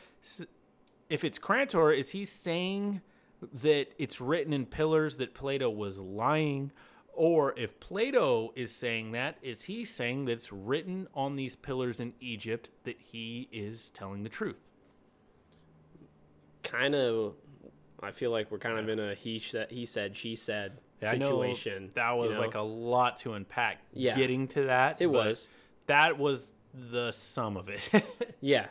if 1.09 1.23
it's 1.23 1.39
Crantor 1.39 1.91
is 1.91 2.11
he 2.11 2.25
saying 2.25 3.01
that 3.41 3.87
it's 3.97 4.21
written 4.21 4.53
in 4.53 4.65
pillars 4.65 5.17
that 5.17 5.33
Plato 5.33 5.69
was 5.69 5.99
lying 5.99 6.71
or 7.13 7.53
if 7.57 7.79
Plato 7.79 8.51
is 8.55 8.73
saying 8.73 9.11
that 9.11 9.37
is 9.41 9.63
he 9.63 9.85
saying 9.85 10.25
that 10.25 10.33
it's 10.33 10.51
written 10.51 11.07
on 11.13 11.35
these 11.35 11.55
pillars 11.55 11.99
in 11.99 12.13
Egypt 12.19 12.71
that 12.83 12.97
he 12.99 13.47
is 13.51 13.89
telling 13.89 14.23
the 14.23 14.29
truth? 14.29 14.59
Kind 16.63 16.95
of 16.95 17.35
I 18.01 18.11
feel 18.11 18.31
like 18.31 18.51
we're 18.51 18.59
kind 18.59 18.79
of 18.79 18.89
in 18.89 18.99
a 18.99 19.15
he 19.15 19.39
said 19.39 19.67
he 19.69 19.85
said 19.85 20.17
she 20.17 20.35
said 20.35 20.79
situation. 21.01 21.89
that 21.95 22.11
was 22.11 22.29
you 22.29 22.35
know? 22.35 22.41
like 22.41 22.55
a 22.55 22.61
lot 22.61 23.17
to 23.17 23.33
unpack. 23.33 23.79
Yeah. 23.93 24.15
Getting 24.15 24.47
to 24.49 24.63
that. 24.63 24.97
It 24.99 25.07
was. 25.07 25.47
That 25.87 26.17
was 26.17 26.51
the 26.73 27.11
sum 27.11 27.57
of 27.57 27.69
it. 27.69 27.89
Yeah. 28.41 28.65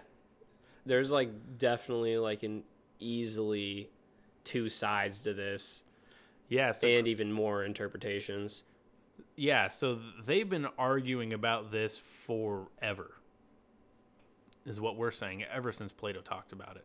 There's 0.84 1.10
like 1.10 1.30
definitely 1.56 2.18
like 2.18 2.42
an 2.42 2.64
easily 2.98 3.88
two 4.44 4.68
sides 4.68 5.22
to 5.22 5.32
this 5.32 5.84
yeah. 6.52 6.72
So 6.72 6.86
and 6.86 7.08
even 7.08 7.32
more 7.32 7.64
interpretations. 7.64 8.62
yeah. 9.36 9.68
So 9.68 9.98
they've 10.24 10.48
been 10.48 10.68
arguing 10.78 11.32
about 11.32 11.70
this 11.70 11.98
forever. 11.98 13.12
Is 14.64 14.80
what 14.80 14.96
we're 14.96 15.10
saying 15.10 15.42
ever 15.44 15.72
since 15.72 15.92
Plato 15.92 16.20
talked 16.20 16.52
about 16.52 16.76
it. 16.76 16.84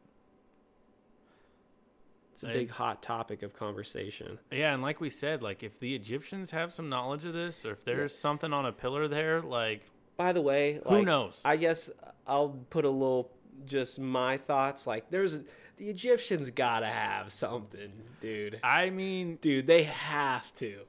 It's 2.34 2.44
a 2.44 2.48
big 2.48 2.70
hot 2.70 3.02
topic 3.02 3.42
of 3.44 3.54
conversation. 3.54 4.40
Yeah, 4.52 4.74
and 4.74 4.82
like 4.82 5.02
we 5.02 5.10
said, 5.10 5.42
like 5.42 5.64
if 5.64 5.80
the 5.80 5.96
Egyptians 5.96 6.52
have 6.52 6.72
some 6.74 6.88
knowledge 6.88 7.26
of 7.26 7.34
this, 7.34 7.66
or 7.66 7.72
if 7.72 7.84
there's 7.84 8.18
something 8.18 8.54
on 8.54 8.66
a 8.66 8.72
pillar 8.72 9.08
there, 9.08 9.42
like 9.42 9.82
By 10.18 10.34
the 10.34 10.42
way, 10.42 10.80
who 10.88 10.96
like, 10.98 11.06
knows? 11.06 11.42
I 11.44 11.58
guess 11.58 11.90
I'll 12.28 12.50
put 12.70 12.86
a 12.86 12.90
little 12.90 13.32
just 13.66 14.00
my 14.00 14.38
thoughts 14.38 14.86
like 14.86 15.10
there's 15.10 15.40
the 15.78 15.90
Egyptians 15.90 16.50
got 16.50 16.80
to 16.82 16.88
have 16.88 17.32
something, 17.32 17.92
dude. 18.20 18.60
I 18.64 18.90
mean, 18.90 19.38
Dude, 19.42 19.68
they 19.68 19.84
have 19.84 20.54
to. 20.56 20.82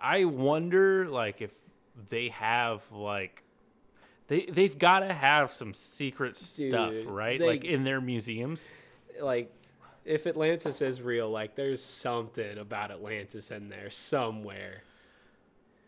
I 0.00 0.24
wonder 0.24 1.08
like 1.08 1.40
if 1.40 1.52
they 2.10 2.28
have 2.28 2.90
like 2.92 3.42
they 4.28 4.46
they've 4.46 4.78
got 4.78 5.00
to 5.00 5.12
have 5.12 5.50
some 5.50 5.74
secret 5.74 6.36
stuff, 6.36 6.94
right? 7.06 7.38
they- 7.38 7.46
like 7.46 7.64
in 7.64 7.84
their 7.84 8.00
museums. 8.00 8.68
Like 9.20 9.52
if 10.04 10.26
Atlantis 10.26 10.82
is 10.82 11.00
real, 11.00 11.30
like 11.30 11.54
there's 11.54 11.82
something 11.82 12.58
about 12.58 12.90
Atlantis 12.90 13.50
in 13.50 13.68
there 13.68 13.90
somewhere. 13.90 14.82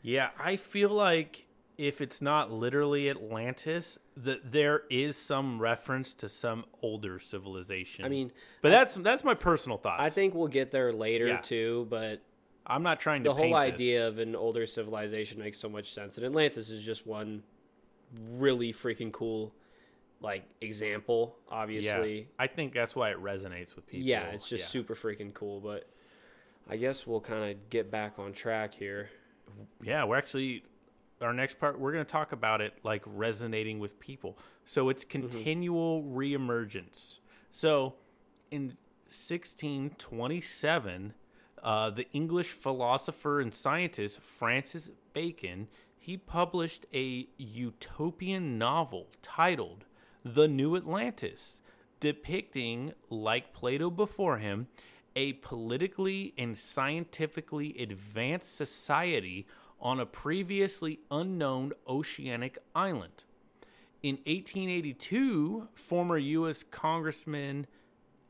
Yeah, 0.03 0.31
I 0.39 0.57
feel 0.57 0.91
like 0.91 1.46
if 1.79 2.01
it's 2.01 2.23
not 2.23 2.51
literally 2.53 3.11
Atlantis, 3.11 3.99
that 4.17 4.53
there 4.53 4.83
is 4.89 5.17
some 5.17 5.61
reference 5.61 6.15
to 6.15 6.29
some 6.29 6.65
older 6.83 7.19
civilization. 7.19 8.05
I 8.05 8.09
mean, 8.09 8.33
but 8.63 8.71
that's 8.71 8.95
that's 8.97 9.25
my 9.25 9.35
personal 9.35 9.77
thoughts. 9.79 10.03
I 10.03 10.11
think 10.11 10.35
we'll 10.35 10.49
get 10.49 10.71
there 10.71 10.93
later 10.93 11.27
Yeah. 11.27 11.39
too, 11.41 11.87
but 11.91 12.23
I'm 12.67 12.83
not 12.83 12.99
trying 12.99 13.23
to 13.25 13.31
the 13.31 13.35
whole 13.35 13.45
paint 13.45 13.55
this. 13.55 13.75
idea 13.75 14.09
of 14.09 14.19
an 14.19 14.35
older 14.35 14.67
civilization 14.67 15.39
makes 15.39 15.59
so 15.59 15.69
much 15.69 15.93
sense. 15.93 16.17
And 16.17 16.27
Atlantis 16.27 16.69
is 16.71 16.85
just 16.85 17.07
one 17.07 17.43
really 18.33 18.73
freaking 18.73 19.13
cool 19.13 19.53
like 20.23 20.45
example, 20.63 21.37
Yeah, 21.51 21.55
obviously. 21.55 22.29
I 22.39 22.47
think 22.47 22.73
that's 22.73 22.97
why 22.97 23.11
it 23.11 23.23
resonates 23.23 23.77
with 23.77 23.87
people. 23.87 24.07
Yeah, 24.09 24.29
it's 24.31 24.49
just 24.49 24.65
Yeah. 24.65 24.69
super 24.69 24.95
freaking 24.95 25.35
cool, 25.35 25.61
but 25.61 25.87
I 26.69 26.79
guess 26.79 27.07
we'll 27.07 27.21
kind 27.21 27.51
of 27.53 27.69
get 27.69 27.91
back 27.91 28.19
on 28.19 28.33
track 28.33 28.73
here. 28.73 29.11
yeah, 29.83 30.05
we're 30.05 30.17
actually 30.17 30.65
our 31.21 31.33
next 31.33 31.59
part 31.59 31.81
we're 31.81 31.93
going 31.93 32.05
to 32.05 32.11
talk 32.11 32.33
about 32.33 32.61
it 32.61 32.75
like 32.83 33.03
resonating 33.07 33.79
with 33.79 33.99
people. 34.01 34.37
So 34.65 34.89
it's 34.89 35.05
continual 35.05 36.03
reemergence. 36.03 37.19
So 37.51 37.95
in 38.51 38.77
1627, 39.07 41.15
uh, 41.63 41.91
the 41.91 42.11
English 42.13 42.53
philosopher 42.53 43.41
and 43.41 43.55
scientist 43.55 44.21
Francis 44.21 44.91
Bacon 45.13 45.69
he 46.07 46.17
published 46.17 46.87
a 46.95 47.27
utopian 47.37 48.59
novel 48.59 49.09
titled 49.23 49.87
The 50.25 50.47
New 50.47 50.77
Atlantis, 50.77 51.63
depicting, 51.99 52.93
like 53.11 53.53
Plato 53.53 53.91
before 53.91 54.39
him, 54.39 54.69
a 55.17 55.33
politically 55.33 56.33
and 56.39 56.57
scientifically 56.57 57.77
advanced 57.77 58.57
society 58.57 59.49
on 59.81 60.01
a 60.01 60.07
previously 60.07 61.01
unknown 61.11 61.73
oceanic 61.89 62.59
island. 62.75 63.25
In 64.03 64.17
1882, 64.27 65.69
former 65.75 66.19
U.S. 66.19 66.63
Congressman 66.63 67.67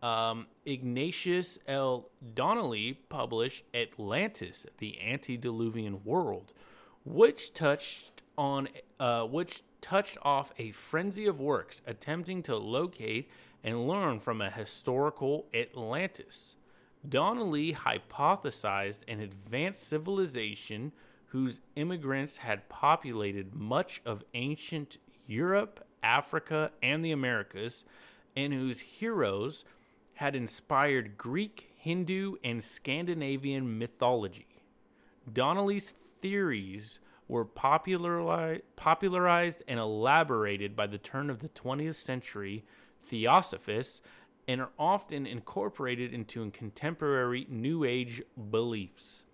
um, 0.02 0.46
Ignatius 0.64 1.58
L. 1.66 2.10
Donnelly 2.34 3.00
published 3.08 3.64
Atlantis, 3.74 4.66
the 4.78 5.00
Antediluvian 5.00 6.04
World, 6.04 6.52
which 7.04 7.52
touched 7.52 8.22
on 8.38 8.68
uh, 9.00 9.22
which 9.24 9.62
touched 9.80 10.18
off 10.22 10.52
a 10.58 10.70
frenzy 10.72 11.26
of 11.26 11.40
works 11.40 11.80
attempting 11.86 12.42
to 12.42 12.56
locate 12.56 13.30
and 13.64 13.86
learn 13.88 14.20
from 14.20 14.40
a 14.40 14.50
historical 14.50 15.46
Atlantis. 15.54 16.56
Donnelly 17.08 17.72
hypothesized 17.72 19.00
an 19.08 19.20
advanced 19.20 19.86
civilization 19.86 20.92
whose 21.36 21.60
immigrants 21.74 22.38
had 22.38 22.66
populated 22.70 23.54
much 23.54 24.00
of 24.06 24.24
ancient 24.32 24.96
Europe, 25.26 25.86
Africa, 26.02 26.70
and 26.82 27.04
the 27.04 27.12
Americas, 27.12 27.84
and 28.34 28.54
whose 28.54 28.80
heroes 28.80 29.62
had 30.14 30.34
inspired 30.34 31.18
Greek, 31.18 31.74
Hindu, 31.76 32.36
and 32.42 32.64
Scandinavian 32.64 33.78
mythology. 33.78 34.46
Donnelly's 35.30 35.90
theories 35.90 37.00
were 37.28 37.44
populari- 37.44 38.62
popularized 38.74 39.62
and 39.68 39.78
elaborated 39.78 40.74
by 40.74 40.86
the 40.86 40.96
turn 40.96 41.28
of 41.28 41.40
the 41.40 41.50
20th 41.50 41.96
century 41.96 42.64
theosophists 43.04 44.00
and 44.48 44.62
are 44.62 44.70
often 44.78 45.26
incorporated 45.26 46.14
into 46.14 46.50
contemporary 46.50 47.46
New 47.50 47.84
Age 47.84 48.22
beliefs. 48.50 49.24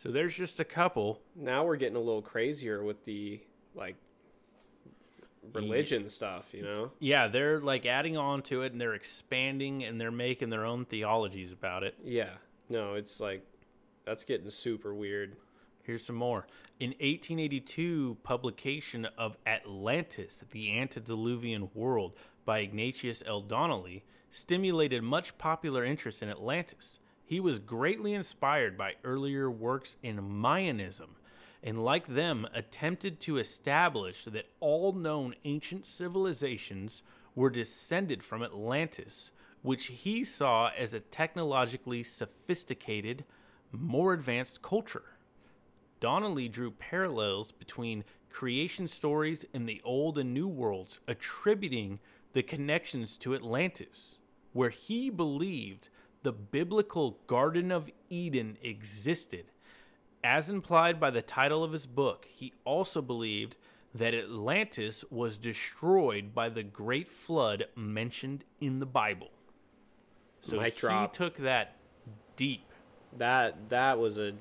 So 0.00 0.10
there's 0.10 0.34
just 0.34 0.60
a 0.60 0.64
couple. 0.64 1.20
Now 1.36 1.66
we're 1.66 1.76
getting 1.76 1.96
a 1.96 2.00
little 2.00 2.22
crazier 2.22 2.82
with 2.82 3.04
the 3.04 3.38
like 3.74 3.96
religion 5.52 6.08
stuff, 6.08 6.54
you 6.54 6.62
know? 6.62 6.92
Yeah, 7.00 7.28
they're 7.28 7.60
like 7.60 7.84
adding 7.84 8.16
on 8.16 8.40
to 8.44 8.62
it 8.62 8.72
and 8.72 8.80
they're 8.80 8.94
expanding 8.94 9.84
and 9.84 10.00
they're 10.00 10.10
making 10.10 10.48
their 10.48 10.64
own 10.64 10.86
theologies 10.86 11.52
about 11.52 11.82
it. 11.82 11.96
Yeah. 12.02 12.30
No, 12.70 12.94
it's 12.94 13.20
like 13.20 13.44
that's 14.06 14.24
getting 14.24 14.48
super 14.48 14.94
weird. 14.94 15.36
Here's 15.82 16.06
some 16.06 16.16
more. 16.16 16.46
In 16.78 16.92
1882, 16.92 18.16
publication 18.22 19.06
of 19.18 19.36
Atlantis, 19.46 20.42
the 20.50 20.78
Antediluvian 20.78 21.68
World 21.74 22.14
by 22.46 22.60
Ignatius 22.60 23.22
L. 23.26 23.42
Donnelly 23.42 24.04
stimulated 24.30 25.02
much 25.02 25.36
popular 25.36 25.84
interest 25.84 26.22
in 26.22 26.30
Atlantis. 26.30 26.99
He 27.30 27.38
was 27.38 27.60
greatly 27.60 28.12
inspired 28.12 28.76
by 28.76 28.94
earlier 29.04 29.48
works 29.48 29.94
in 30.02 30.16
Mayanism 30.16 31.10
and, 31.62 31.84
like 31.84 32.08
them, 32.08 32.44
attempted 32.52 33.20
to 33.20 33.38
establish 33.38 34.24
that 34.24 34.50
all 34.58 34.92
known 34.92 35.36
ancient 35.44 35.86
civilizations 35.86 37.04
were 37.36 37.48
descended 37.48 38.24
from 38.24 38.42
Atlantis, 38.42 39.30
which 39.62 39.86
he 39.86 40.24
saw 40.24 40.72
as 40.76 40.92
a 40.92 40.98
technologically 40.98 42.02
sophisticated, 42.02 43.24
more 43.70 44.12
advanced 44.12 44.60
culture. 44.60 45.14
Donnelly 46.00 46.48
drew 46.48 46.72
parallels 46.72 47.52
between 47.52 48.02
creation 48.28 48.88
stories 48.88 49.44
in 49.54 49.66
the 49.66 49.80
old 49.84 50.18
and 50.18 50.34
new 50.34 50.48
worlds, 50.48 50.98
attributing 51.06 52.00
the 52.32 52.42
connections 52.42 53.16
to 53.18 53.36
Atlantis, 53.36 54.18
where 54.52 54.70
he 54.70 55.10
believed 55.10 55.90
the 56.22 56.32
biblical 56.32 57.18
Garden 57.26 57.70
of 57.70 57.90
Eden 58.08 58.58
existed. 58.62 59.46
As 60.22 60.50
implied 60.50 61.00
by 61.00 61.10
the 61.10 61.22
title 61.22 61.64
of 61.64 61.72
his 61.72 61.86
book, 61.86 62.26
he 62.28 62.52
also 62.64 63.00
believed 63.00 63.56
that 63.94 64.14
Atlantis 64.14 65.04
was 65.10 65.38
destroyed 65.38 66.34
by 66.34 66.48
the 66.48 66.62
great 66.62 67.08
flood 67.08 67.66
mentioned 67.74 68.44
in 68.60 68.80
the 68.80 68.86
Bible. 68.86 69.30
So 70.42 70.58
Mic 70.58 70.74
he 70.74 70.80
drop. 70.80 71.12
took 71.12 71.36
that 71.38 71.76
deep. 72.36 72.66
That 73.16 73.70
that 73.70 73.98
was 73.98 74.18
a 74.18 74.34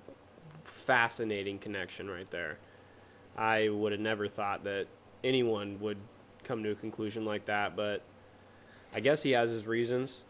fascinating 0.64 1.60
connection 1.60 2.10
right 2.10 2.30
there. 2.30 2.60
I 3.38 3.70
would 3.70 3.92
have 3.92 4.02
never 4.02 4.28
thought 4.28 4.64
that 4.66 4.88
anyone 5.24 5.80
would 5.80 5.98
come 6.44 6.64
to 6.64 6.72
a 6.72 6.76
conclusion 6.76 7.26
like 7.26 7.46
that, 7.46 7.76
but 7.76 8.02
I 8.94 9.00
guess 9.00 9.24
he 9.24 9.32
has 9.32 9.50
his 9.50 9.66
reasons. 9.66 10.24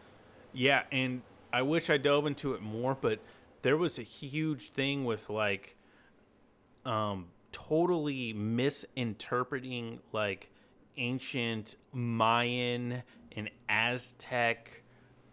Yeah, 0.52 0.82
and 0.90 1.22
I 1.52 1.62
wish 1.62 1.90
I 1.90 1.96
dove 1.96 2.26
into 2.26 2.54
it 2.54 2.62
more, 2.62 2.96
but 3.00 3.20
there 3.62 3.76
was 3.76 3.98
a 3.98 4.02
huge 4.02 4.70
thing 4.70 5.04
with 5.04 5.28
like 5.28 5.76
um 6.84 7.26
totally 7.52 8.32
misinterpreting 8.32 10.00
like 10.12 10.50
ancient 10.96 11.76
Mayan 11.92 13.02
and 13.36 13.50
Aztec 13.68 14.82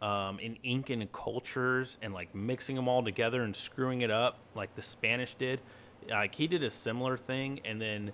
um, 0.02 0.40
and 0.42 0.58
Incan 0.64 1.08
cultures 1.12 1.98
and 2.02 2.14
like 2.14 2.34
mixing 2.34 2.76
them 2.76 2.88
all 2.88 3.04
together 3.04 3.44
and 3.44 3.56
screwing 3.56 4.02
it 4.02 4.12
up 4.12 4.40
like 4.56 4.76
the 4.76 4.82
Spanish 4.82 5.36
did. 5.36 5.60
Like 6.10 6.36
he 6.36 6.48
did 6.48 6.64
a 6.64 6.70
similar 6.70 7.18
thing, 7.18 7.60
and 7.66 7.82
then 7.82 8.12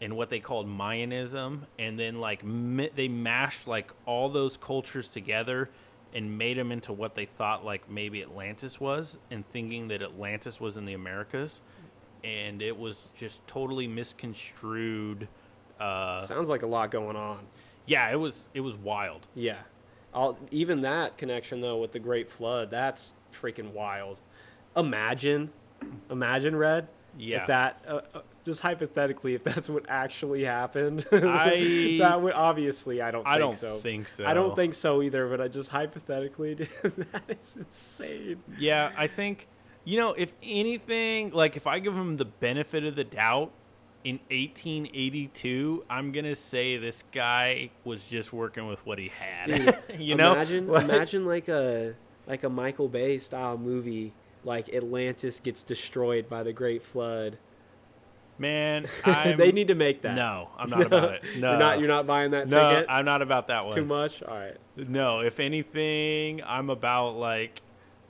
in 0.00 0.14
what 0.14 0.28
they 0.28 0.40
called 0.40 0.66
Mayanism, 0.66 1.60
and 1.78 1.98
then 1.98 2.20
like 2.20 2.44
mi- 2.44 2.90
they 2.94 3.08
mashed 3.08 3.66
like 3.66 3.92
all 4.04 4.28
those 4.28 4.56
cultures 4.56 5.08
together 5.08 5.70
and 6.14 6.38
made 6.38 6.56
them 6.56 6.70
into 6.70 6.92
what 6.92 7.14
they 7.14 7.26
thought 7.26 7.64
like 7.64 7.90
maybe 7.90 8.22
Atlantis 8.22 8.78
was, 8.80 9.18
and 9.30 9.46
thinking 9.48 9.88
that 9.88 10.00
Atlantis 10.02 10.60
was 10.60 10.76
in 10.76 10.84
the 10.84 10.94
Americas, 10.94 11.60
and 12.22 12.62
it 12.62 12.78
was 12.78 13.08
just 13.18 13.46
totally 13.46 13.86
misconstrued. 13.88 15.28
Uh, 15.80 16.20
Sounds 16.22 16.48
like 16.48 16.62
a 16.62 16.66
lot 16.66 16.90
going 16.90 17.16
on. 17.16 17.40
yeah, 17.86 18.10
it 18.10 18.16
was 18.18 18.46
it 18.54 18.60
was 18.60 18.76
wild. 18.76 19.26
Yeah. 19.34 19.58
I'll, 20.14 20.38
even 20.52 20.82
that 20.82 21.18
connection 21.18 21.60
though 21.60 21.78
with 21.78 21.90
the 21.90 21.98
Great 21.98 22.30
Flood, 22.30 22.70
that's 22.70 23.14
freaking 23.32 23.72
wild. 23.72 24.20
Imagine, 24.76 25.50
imagine 26.10 26.54
Red. 26.54 26.86
Yeah. 27.18 27.40
If 27.40 27.46
that, 27.46 27.84
uh, 27.86 28.00
uh, 28.14 28.20
just 28.44 28.60
hypothetically, 28.60 29.34
if 29.34 29.44
that's 29.44 29.68
what 29.70 29.84
actually 29.88 30.44
happened, 30.44 31.06
I- 31.12 31.96
that 32.00 32.20
would 32.22 32.34
obviously 32.34 33.00
I 33.00 33.10
don't. 33.10 33.26
I 33.26 33.38
think 33.38 33.40
don't 33.42 33.56
so. 33.56 33.78
think 33.78 34.08
so. 34.08 34.26
I 34.26 34.34
don't 34.34 34.54
think 34.56 34.74
so 34.74 35.02
either. 35.02 35.28
But 35.28 35.40
I 35.40 35.48
just 35.48 35.70
hypothetically, 35.70 36.54
that 36.82 37.22
is 37.40 37.56
insane. 37.56 38.42
Yeah, 38.58 38.92
I 38.96 39.06
think 39.06 39.46
you 39.84 39.98
know 39.98 40.12
if 40.12 40.32
anything, 40.42 41.30
like 41.32 41.56
if 41.56 41.66
I 41.66 41.78
give 41.78 41.94
him 41.94 42.16
the 42.16 42.24
benefit 42.24 42.84
of 42.84 42.96
the 42.96 43.04
doubt 43.04 43.52
in 44.04 44.18
1882, 44.28 45.84
I'm 45.88 46.12
gonna 46.12 46.34
say 46.34 46.76
this 46.76 47.04
guy 47.12 47.70
was 47.84 48.04
just 48.04 48.32
working 48.32 48.66
with 48.66 48.84
what 48.86 48.98
he 48.98 49.08
had. 49.18 49.46
Dude, 49.46 49.78
you 50.00 50.14
know, 50.14 50.32
imagine 50.32 50.68
Like- 50.68 50.84
imagine 50.84 51.26
like 51.26 51.48
a 51.48 51.94
like 52.26 52.42
a 52.44 52.48
Michael 52.48 52.88
Bay 52.88 53.18
style 53.18 53.56
movie, 53.58 54.12
like 54.44 54.68
Atlantis 54.72 55.40
gets 55.40 55.62
destroyed 55.62 56.28
by 56.28 56.42
the 56.42 56.52
Great 56.52 56.82
Flood. 56.82 57.38
man, 58.38 58.86
I'm, 59.04 59.36
they 59.36 59.52
need 59.52 59.68
to 59.68 59.74
make 59.74 60.02
that. 60.02 60.14
No, 60.14 60.50
I'm 60.58 60.68
not 60.70 60.82
about 60.86 61.14
it. 61.14 61.22
No, 61.38 61.50
you're 61.50 61.58
not. 61.58 61.78
You're 61.80 61.88
not 61.88 62.06
buying 62.06 62.30
that 62.32 62.48
No, 62.48 62.70
ticket. 62.72 62.86
I'm 62.90 63.04
not 63.04 63.22
about 63.22 63.46
that 63.48 63.58
It's 63.58 63.66
one. 63.68 63.76
too 63.76 63.84
much. 63.84 64.22
All 64.22 64.34
right. 64.34 64.56
No, 64.76 65.20
if 65.20 65.40
anything, 65.40 66.42
I'm 66.44 66.68
about 66.70 67.10
like 67.16 67.62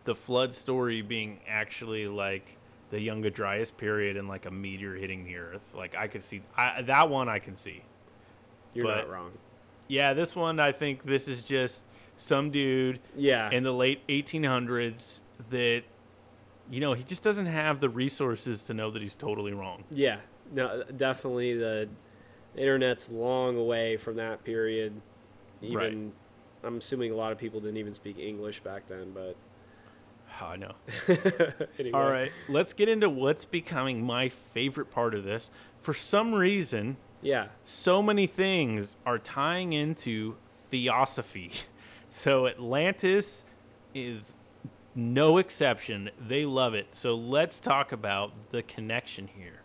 the 0.05 0.15
flood 0.15 0.55
story 0.55 1.03
being 1.03 1.41
actually 1.47 2.07
like 2.09 2.57
the 2.91 3.01
Younger 3.01 3.31
Dryas 3.31 3.71
period 3.71 4.17
and 4.17 4.29
like 4.29 4.47
a 4.47 4.51
meteor 4.51 4.95
hitting 4.95 5.25
the 5.25 5.37
Earth. 5.37 5.75
Like 5.75 5.95
I 5.97 6.09
could 6.09 6.23
see 6.23 6.43
I, 6.57 6.83
that 6.83 7.09
one. 7.11 7.29
I 7.29 7.39
can 7.39 7.57
see. 7.57 7.83
You're 8.75 8.87
But- 8.87 8.97
not 8.97 9.11
wrong. 9.11 9.33
Yeah, 9.87 10.15
this 10.15 10.35
one 10.35 10.59
I 10.61 10.73
think 10.73 11.03
this 11.05 11.29
is 11.29 11.43
just 11.45 11.85
some 12.17 12.51
dude 12.51 13.01
Yeah. 13.15 13.51
in 13.51 13.63
the 13.65 13.73
late 13.73 14.01
1800s 14.09 15.21
that 15.51 15.83
you 16.71 16.81
know 16.81 16.93
he 16.95 17.03
just 17.05 17.23
doesn't 17.23 17.47
have 17.47 17.81
the 17.81 17.89
resources 17.89 18.63
to 18.63 18.75
know 18.75 18.91
that 18.91 19.03
he's 19.03 19.15
totally 19.15 19.53
wrong. 19.53 19.85
yeah. 19.91 20.19
No, 20.53 20.85
definitely 20.97 21.57
the 21.57 21.89
internet's 22.55 23.11
long 23.11 23.57
away 23.57 23.97
from 23.97 24.17
that 24.17 24.45
period. 24.45 24.93
Even 25.63 25.77
Right. 25.79 26.13
I'm 26.65 26.77
assuming 26.77 27.13
a 27.13 27.17
lot 27.17 27.33
of 27.33 27.39
people 27.39 27.61
didn't 27.61 27.79
even 27.79 27.95
speak 27.95 28.19
English 28.19 28.61
back 28.61 28.87
then, 28.89 29.13
but 29.15 29.37
ah, 30.41 30.51
I 30.51 30.57
know. 30.57 30.73
anyway. 31.79 31.93
All 31.95 32.09
right, 32.11 32.31
let's 32.49 32.75
get 32.75 32.89
into 32.91 33.09
what's 33.09 33.45
becoming 33.47 34.05
my 34.05 34.29
favorite 34.29 34.91
part 34.91 35.15
of 35.15 35.25
this. 35.25 35.51
For 35.81 35.95
some 35.95 36.35
reason, 36.35 36.99
Yeah. 37.23 37.47
so 37.65 38.03
many 38.03 38.27
things 38.27 38.97
are 39.07 39.19
tying 39.19 39.73
into 39.73 40.37
theosophy. 40.69 41.53
So 42.11 42.47
Atlantis 42.47 43.45
is 43.93 44.35
no 44.95 45.39
exception. 45.39 46.11
They 46.19 46.45
love 46.45 46.75
it. 46.75 46.89
So 46.93 47.15
let's 47.15 47.59
talk 47.59 47.93
about 47.93 48.33
the 48.51 48.63
connection 48.63 49.29
here. 49.37 49.63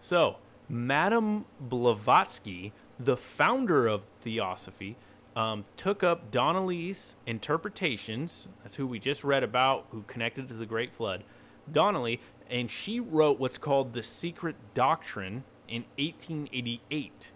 So, 0.00 0.36
Madame 0.68 1.44
Blavatsky, 1.60 2.72
the 2.98 3.16
founder 3.16 3.86
of 3.86 4.04
theosophy, 4.20 4.96
um, 5.34 5.64
took 5.76 6.02
up 6.02 6.30
Donnelly's 6.30 7.16
interpretations. 7.26 8.48
That's 8.62 8.76
who 8.76 8.86
we 8.86 8.98
just 8.98 9.24
read 9.24 9.42
about, 9.42 9.86
who 9.90 10.02
connected 10.02 10.48
to 10.48 10.54
the 10.54 10.66
Great 10.66 10.92
Flood. 10.92 11.24
Donnelly, 11.70 12.20
and 12.50 12.70
she 12.70 13.00
wrote 13.00 13.38
what's 13.38 13.58
called 13.58 13.92
the 13.92 14.02
Secret 14.02 14.56
Doctrine 14.74 15.44
in 15.68 15.84
1888 15.98 17.32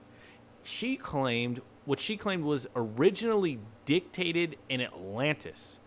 she 0.67 0.97
claimed 0.97 1.61
what 1.85 2.01
she 2.01 2.17
claimed 2.17 2.45
was 2.45 2.67
originally 2.75 3.61
dictated 3.85 4.57
in 4.69 4.81
Atlantis. 4.81 5.79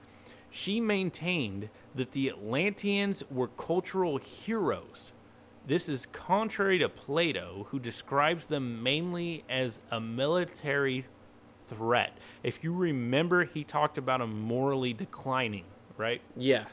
She 0.52 0.82
maintained 0.82 1.70
that 1.96 2.12
the 2.12 2.30
Atlanteans 2.30 3.24
were 3.30 3.48
cultural 3.48 4.18
heroes. 4.18 5.12
This 5.66 5.88
is 5.88 6.08
contrary 6.08 6.80
to 6.80 6.90
Plato, 6.90 7.68
who 7.70 7.80
describes 7.80 8.46
them 8.46 8.82
mainly 8.82 9.44
as 9.48 9.82
a 9.92 10.00
military 10.00 11.06
threat. 11.68 12.18
If 12.42 12.64
you 12.64 12.74
remember, 12.74 13.44
he 13.46 13.64
talked 13.64 13.98
about 13.98 14.20
them 14.20 14.42
morally 14.42 14.94
declining, 14.94 15.66
right? 15.98 16.22
Yeah. 16.36 16.66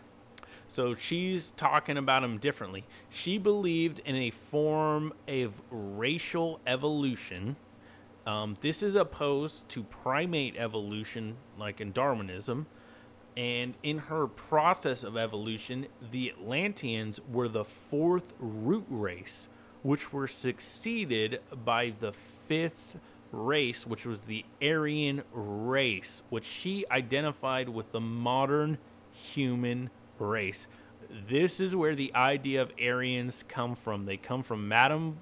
So 0.69 0.95
she's 0.95 1.53
talking 1.53 1.97
about 1.97 2.23
them 2.23 2.39
differently. 2.39 2.85
She 3.11 3.39
believed 3.39 4.01
in 4.05 4.17
a 4.17 4.31
form 4.31 5.13
of 5.29 5.61
racial 5.71 6.61
evolution. 6.67 7.57
Um, 8.27 8.57
this 8.61 8.83
is 8.83 8.95
opposed 8.95 9.69
to 9.71 9.85
primate 9.85 10.57
evolution, 10.57 11.37
like 11.59 11.81
in 11.81 11.93
Darwinism. 11.93 12.67
And 13.37 13.75
in 13.83 13.99
her 13.99 14.27
process 14.27 15.05
of 15.05 15.17
evolution, 15.17 15.89
the 16.11 16.31
Atlanteans 16.31 17.21
were 17.31 17.49
the 17.49 17.65
fourth 17.65 18.33
root 18.39 18.87
race, 18.89 19.49
which 19.83 20.13
were 20.13 20.27
succeeded 20.27 21.41
by 21.65 21.93
the 22.01 22.13
fifth 22.13 22.97
race, 23.33 23.87
which 23.87 24.07
was 24.07 24.23
the 24.23 24.47
Aryan 24.63 25.23
race, 25.33 26.23
which 26.31 26.45
she 26.45 26.87
identified 26.91 27.69
with 27.69 27.93
the 27.93 28.01
modern 28.01 28.79
human 29.13 29.91
race. 30.19 30.67
This 31.11 31.61
is 31.61 31.77
where 31.77 31.95
the 31.95 32.15
idea 32.15 32.63
of 32.63 32.73
Aryans 32.83 33.45
come 33.47 33.75
from. 33.75 34.07
They 34.07 34.17
come 34.17 34.43
from 34.43 34.67
Madame 34.67 35.19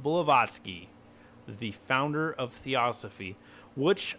Blavatsky, 0.00 0.88
the 1.46 1.70
founder 1.70 2.32
of 2.32 2.52
Theosophy, 2.52 3.36
which 3.76 4.16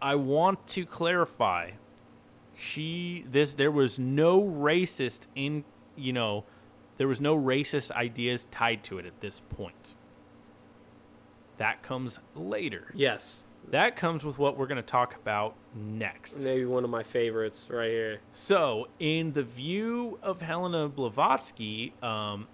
I 0.00 0.16
want 0.16 0.66
to 0.68 0.84
clarify. 0.84 1.72
She 2.54 3.24
this 3.30 3.54
there 3.54 3.70
was 3.70 3.98
no 3.98 4.42
racist 4.42 5.26
in 5.34 5.64
you 5.96 6.12
know 6.12 6.44
there 6.98 7.08
was 7.08 7.20
no 7.20 7.36
racist 7.36 7.90
ideas 7.92 8.46
tied 8.50 8.84
to 8.84 8.98
it 8.98 9.06
at 9.06 9.20
this 9.20 9.40
point. 9.40 9.94
That 11.56 11.82
comes 11.82 12.20
later. 12.34 12.92
Yes. 12.94 13.44
That 13.70 13.96
comes 13.96 14.24
with 14.24 14.38
what 14.38 14.58
we're 14.58 14.66
going 14.66 14.76
to 14.76 14.82
talk 14.82 15.14
about 15.14 15.54
next. 15.74 16.38
Maybe 16.40 16.64
one 16.64 16.84
of 16.84 16.90
my 16.90 17.02
favorites 17.02 17.68
right 17.70 17.90
here. 17.90 18.20
So, 18.32 18.88
in 18.98 19.32
the 19.32 19.44
view 19.44 20.18
of 20.22 20.42
Helena 20.42 20.88
Blavatsky, 20.88 21.94
um, 22.02 22.48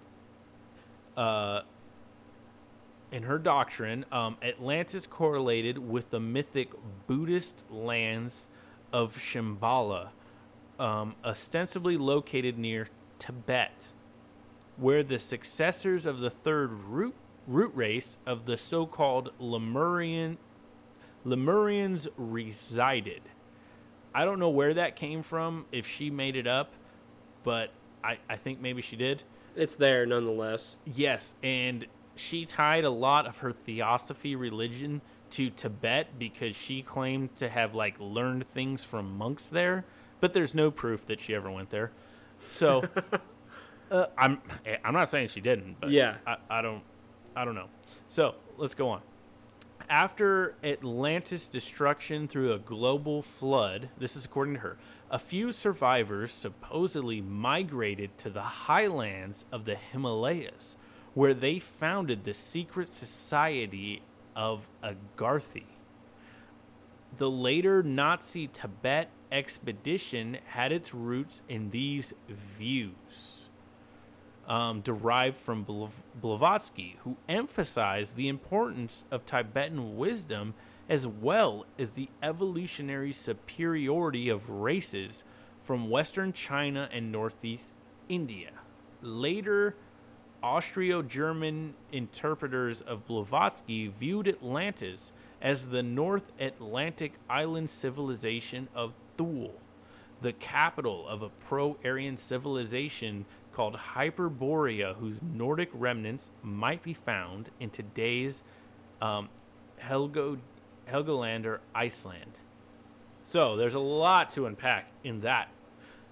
uh, 1.17 1.61
in 3.11 3.23
her 3.23 3.39
doctrine, 3.39 4.05
um, 4.11 4.37
Atlantis 4.43 5.07
correlated 5.07 5.79
with 5.79 6.11
the 6.11 6.19
mythic 6.19 6.71
Buddhist 7.07 7.63
lands 7.69 8.47
of 8.91 9.17
Shambhala, 9.17 10.09
um, 10.79 11.15
ostensibly 11.23 11.97
located 11.97 12.57
near 12.57 12.87
Tibet, 13.17 13.91
where 14.77 15.03
the 15.03 15.19
successors 15.19 16.05
of 16.05 16.19
the 16.19 16.29
third 16.29 16.71
root, 16.71 17.15
root 17.47 17.71
race 17.75 18.17
of 18.25 18.45
the 18.45 18.57
so 18.57 18.85
called 18.85 19.31
Lemurian, 19.39 20.37
Lemurians 21.25 22.07
resided. 22.17 23.21
I 24.13 24.25
don't 24.25 24.39
know 24.39 24.49
where 24.49 24.73
that 24.73 24.95
came 24.95 25.21
from, 25.21 25.65
if 25.71 25.85
she 25.85 26.09
made 26.09 26.35
it 26.35 26.47
up, 26.47 26.73
but 27.43 27.71
I, 28.03 28.17
I 28.29 28.37
think 28.37 28.61
maybe 28.61 28.81
she 28.81 28.95
did. 28.95 29.23
It's 29.55 29.75
there 29.75 30.05
nonetheless. 30.05 30.77
Yes, 30.85 31.35
and 31.43 31.85
she 32.15 32.45
tied 32.45 32.85
a 32.85 32.89
lot 32.89 33.25
of 33.27 33.37
her 33.39 33.51
theosophy 33.51 34.35
religion 34.35 35.01
to 35.31 35.49
Tibet 35.49 36.17
because 36.19 36.55
she 36.55 36.81
claimed 36.81 37.35
to 37.37 37.49
have 37.49 37.73
like 37.73 37.95
learned 37.99 38.47
things 38.47 38.83
from 38.83 39.17
monks 39.17 39.47
there, 39.47 39.85
but 40.19 40.33
there's 40.33 40.53
no 40.53 40.71
proof 40.71 41.05
that 41.07 41.19
she 41.19 41.33
ever 41.35 41.49
went 41.51 41.69
there. 41.69 41.91
So 42.49 42.83
uh, 43.91 44.05
I'm 44.17 44.41
I'm 44.83 44.93
not 44.93 45.09
saying 45.09 45.29
she 45.29 45.41
didn't, 45.41 45.77
but 45.79 45.91
Yeah. 45.91 46.17
I, 46.25 46.37
I 46.49 46.61
don't 46.61 46.83
I 47.35 47.45
don't 47.45 47.55
know. 47.55 47.69
So 48.07 48.35
let's 48.57 48.73
go 48.73 48.89
on. 48.89 49.01
after 49.89 50.55
Atlantis' 50.63 51.47
destruction 51.47 52.27
through 52.27 52.53
a 52.53 52.59
global 52.59 53.21
flood, 53.21 53.89
this 53.97 54.15
is 54.15 54.25
according 54.25 54.55
to 54.55 54.59
her, 54.61 54.77
a 55.09 55.17
few 55.19 55.51
survivors 55.51 56.31
supposedly 56.31 57.21
migrated 57.21 58.17
to 58.19 58.29
the 58.29 58.41
highlands 58.41 59.45
of 59.51 59.65
the 59.65 59.75
Himalayas, 59.75 60.75
where 61.15 61.33
they 61.33 61.57
founded 61.59 62.23
the 62.23 62.33
secret 62.35 62.91
society 62.93 64.01
of 64.39 64.69
Agartha. 64.81 65.65
The 67.17 67.29
later 67.29 67.83
Nazi 67.83 68.47
Tibet 68.47 69.09
expedition 69.33 70.37
had 70.51 70.71
its 70.71 70.93
roots 70.93 71.41
in 71.49 71.71
these 71.71 72.13
views, 72.29 73.49
um, 74.47 74.79
derived 74.79 75.35
from 75.35 75.65
Blav- 75.65 76.03
Blavatsky, 76.15 76.95
who 77.03 77.17
emphasized 77.27 78.15
the 78.15 78.29
importance 78.29 79.03
of 79.11 79.25
Tibetan 79.25 79.97
wisdom 79.97 80.53
as 80.87 81.05
well 81.05 81.65
as 81.77 81.91
the 81.91 82.07
evolutionary 82.23 83.11
superiority 83.11 84.29
of 84.29 84.49
races 84.49 85.25
from 85.61 85.89
Western 85.89 86.31
China 86.31 86.87
and 86.93 87.11
Northeast 87.11 87.73
India. 88.07 88.51
Later, 89.01 89.75
Austro 90.41 91.01
German 91.01 91.73
interpreters 91.91 92.81
of 92.81 93.05
Blavatsky 93.05 93.87
viewed 93.87 94.27
Atlantis 94.27 95.11
as 95.41 95.69
the 95.69 95.83
North 95.83 96.31
Atlantic 96.39 97.13
island 97.29 97.69
civilization 97.69 98.69
of 98.73 98.93
Thule, 99.17 99.59
the 100.21 100.33
capital 100.33 101.07
of 101.07 101.21
a 101.21 101.29
pro 101.29 101.77
Aryan 101.83 102.17
civilization 102.17 103.25
called 103.51 103.75
Hyperborea, 103.95 104.95
whose 104.95 105.19
Nordic 105.21 105.69
remnants 105.73 106.31
might 106.41 106.83
be 106.83 106.93
found 106.93 107.49
in 107.59 107.69
today's 107.69 108.41
um, 109.01 109.29
Helgo, 109.81 110.39
Helgoland 110.87 111.45
or 111.45 111.59
Iceland. 111.75 112.39
So 113.23 113.57
there's 113.57 113.75
a 113.75 113.79
lot 113.79 114.29
to 114.31 114.45
unpack 114.45 114.91
in 115.03 115.21
that. 115.21 115.49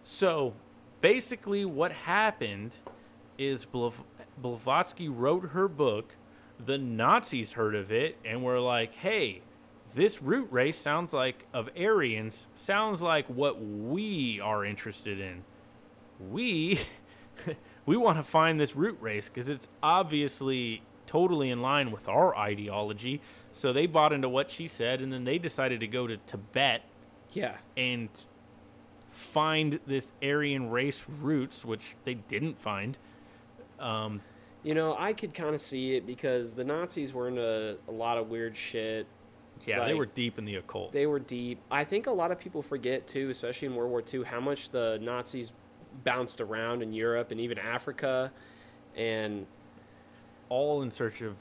So 0.04 0.54
basically, 1.02 1.64
what 1.66 1.92
happened 1.92 2.78
is 3.38 3.66
Blav- 3.66 4.04
Blavatsky 4.38 5.10
wrote 5.10 5.50
her 5.50 5.68
book. 5.68 6.16
The 6.64 6.78
Nazis 6.78 7.54
heard 7.54 7.76
of 7.76 7.92
it 7.92 8.18
and 8.26 8.44
were 8.44 8.60
like, 8.60 8.94
hey, 8.96 9.42
this 9.94 10.22
root 10.22 10.48
race 10.52 10.78
sounds 10.78 11.14
like, 11.14 11.46
of 11.54 11.70
Aryans, 11.80 12.48
sounds 12.56 13.02
like 13.02 13.28
what 13.28 13.64
we 13.64 14.40
are 14.42 14.66
interested 14.66 15.20
in. 15.20 15.44
We, 16.20 16.80
we 17.86 17.96
want 17.98 18.18
to 18.18 18.24
find 18.24 18.60
this 18.60 18.76
root 18.76 18.98
race 19.00 19.30
because 19.30 19.50
it's 19.50 19.68
obviously 19.84 20.82
totally 21.06 21.50
in 21.50 21.62
line 21.62 21.92
with 21.92 22.08
our 22.10 22.36
ideology. 22.36 23.22
So 23.54 23.72
they 23.72 23.86
bought 23.86 24.12
into 24.12 24.28
what 24.30 24.50
she 24.50 24.68
said 24.68 25.00
and 25.02 25.14
then 25.14 25.24
they 25.24 25.38
decided 25.38 25.80
to 25.82 25.88
go 25.88 26.06
to 26.08 26.18
Tibet 26.18 26.82
Yeah. 27.32 27.58
and 27.78 28.10
find 29.10 29.80
this 29.86 30.12
Aryan 30.22 30.70
race 30.70 31.04
roots, 31.08 31.64
which 31.64 31.96
they 32.04 32.16
didn't 32.16 32.60
find. 32.60 32.98
Um, 33.80 34.22
You 34.64 34.74
know, 34.74 34.96
I 34.98 35.14
could 35.14 35.34
kind 35.34 35.54
of 35.56 35.62
see 35.62 35.96
it 35.96 36.06
because 36.06 36.54
the 36.54 36.64
Nazis 36.64 37.14
were 37.14 37.28
into 37.30 37.78
a 37.88 37.92
lot 37.92 38.18
of 38.18 38.30
weird 38.30 38.56
shit. 38.58 39.06
yeah, 39.66 39.86
they 39.86 39.94
were 39.94 40.06
deep 40.08 40.38
in 40.38 40.46
the 40.46 40.56
occult. 40.56 40.92
They 40.92 41.06
were 41.06 41.20
deep. 41.20 41.60
I 41.72 41.84
think 41.84 42.08
a 42.08 42.12
lot 42.12 42.32
of 42.32 42.40
people 42.40 42.62
forget 42.62 43.08
too, 43.08 43.30
especially 43.30 43.68
in 43.68 43.76
World 43.76 43.92
War 43.92 44.04
II, 44.14 44.24
how 44.24 44.40
much 44.40 44.70
the 44.72 44.98
Nazis 45.02 45.52
bounced 46.04 46.42
around 46.42 46.82
in 46.84 46.92
Europe 46.94 47.32
and 47.32 47.40
even 47.40 47.58
Africa. 47.58 48.32
And 48.96 49.46
all 50.50 50.82
in 50.82 50.92
search 50.92 51.22
of 51.22 51.36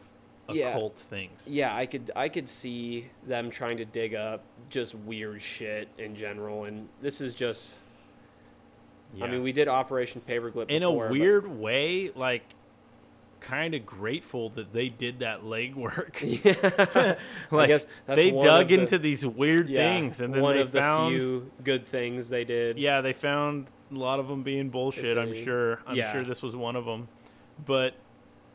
Yeah. 0.48 0.68
occult 0.70 0.96
things. 0.98 1.42
yeah, 1.46 1.74
I 1.74 1.86
could 1.86 2.10
I 2.14 2.28
could 2.28 2.48
see 2.48 3.10
them 3.26 3.50
trying 3.50 3.76
to 3.78 3.84
dig 3.84 4.14
up 4.14 4.42
just 4.70 4.94
weird 4.94 5.40
shit 5.42 5.88
in 5.98 6.14
general. 6.14 6.64
And 6.64 6.88
this 7.00 7.20
is 7.20 7.34
just 7.34 7.76
I 9.20 9.26
mean, 9.26 9.42
we 9.42 9.52
did 9.52 9.68
Operation 9.68 10.20
Paperclip 10.26 10.70
in 10.70 10.82
before, 10.82 11.06
a 11.06 11.08
but- 11.08 11.12
weird 11.12 11.46
way, 11.46 12.10
like 12.14 12.42
kind 13.40 13.74
of 13.74 13.86
grateful 13.86 14.50
that 14.50 14.72
they 14.72 14.88
did 14.88 15.20
that 15.20 15.42
legwork. 15.42 16.16
Yeah. 16.44 17.16
like 17.50 17.64
I 17.64 17.66
guess 17.68 17.86
that's 18.06 18.20
they 18.20 18.30
dug 18.30 18.68
the- 18.68 18.80
into 18.80 18.98
these 18.98 19.24
weird 19.24 19.68
yeah, 19.68 19.78
things, 19.78 20.20
and 20.20 20.34
then 20.34 20.42
one 20.42 20.56
they 20.56 20.62
of 20.62 20.72
the 20.72 20.80
found. 20.80 21.14
few 21.16 21.50
good 21.62 21.86
things 21.86 22.28
they 22.28 22.44
did. 22.44 22.78
Yeah, 22.78 23.00
they 23.00 23.12
found 23.12 23.68
a 23.92 23.94
lot 23.94 24.18
of 24.20 24.28
them 24.28 24.42
being 24.42 24.68
bullshit. 24.70 25.16
I'm 25.16 25.34
sure. 25.34 25.80
I'm 25.86 25.96
yeah. 25.96 26.12
sure 26.12 26.24
this 26.24 26.42
was 26.42 26.56
one 26.56 26.76
of 26.76 26.84
them. 26.84 27.08
But 27.64 27.94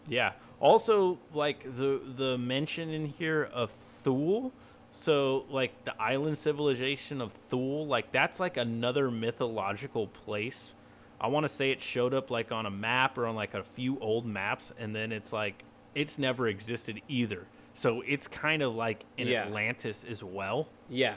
yeah, 0.07 0.33
also 0.59 1.17
like 1.33 1.63
the 1.63 2.01
the 2.17 2.37
mention 2.37 2.89
in 2.89 3.05
here 3.07 3.49
of 3.53 3.71
Thule. 3.71 4.51
So 4.91 5.45
like 5.49 5.83
the 5.85 5.99
island 6.01 6.37
civilization 6.37 7.21
of 7.21 7.31
Thule, 7.31 7.87
like 7.87 8.11
that's 8.11 8.39
like 8.39 8.57
another 8.57 9.09
mythological 9.09 10.07
place. 10.07 10.75
I 11.19 11.27
want 11.27 11.43
to 11.45 11.49
say 11.49 11.71
it 11.71 11.81
showed 11.81 12.13
up 12.13 12.29
like 12.31 12.51
on 12.51 12.65
a 12.65 12.71
map 12.71 13.17
or 13.17 13.25
on 13.27 13.35
like 13.35 13.53
a 13.53 13.63
few 13.63 13.99
old 13.99 14.25
maps, 14.25 14.71
and 14.77 14.95
then 14.95 15.11
it's 15.11 15.31
like 15.31 15.63
it's 15.95 16.17
never 16.17 16.47
existed 16.47 17.01
either. 17.07 17.47
So 17.73 18.01
it's 18.07 18.27
kind 18.27 18.61
of 18.61 18.75
like 18.75 19.05
in 19.17 19.27
Yeah. 19.27 19.43
Atlantis 19.43 20.03
as 20.03 20.23
well. 20.23 20.69
Yeah. 20.89 21.15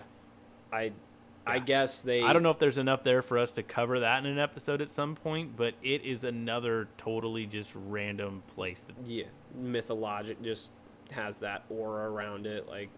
I 0.72 0.92
I 1.46 1.56
Yeah. 1.56 1.58
guess 1.64 2.00
they 2.00 2.22
I 2.22 2.32
don't 2.32 2.42
know 2.42 2.50
if 2.50 2.58
there's 2.58 2.78
enough 2.78 3.02
there 3.02 3.22
for 3.22 3.38
us 3.38 3.52
to 3.52 3.62
cover 3.62 4.00
that 4.00 4.20
in 4.20 4.26
an 4.26 4.38
episode 4.38 4.80
at 4.80 4.90
some 4.90 5.14
point, 5.14 5.56
but 5.56 5.74
it 5.82 6.02
is 6.04 6.22
another 6.24 6.88
totally 6.96 7.44
just 7.46 7.70
random 7.74 8.42
place. 8.54 8.84
That, 8.84 8.94
yeah, 9.10 9.24
mythologic 9.58 10.42
just 10.42 10.70
has 11.10 11.38
that 11.38 11.64
aura 11.68 12.10
around 12.10 12.46
it. 12.46 12.66
Like, 12.68 12.88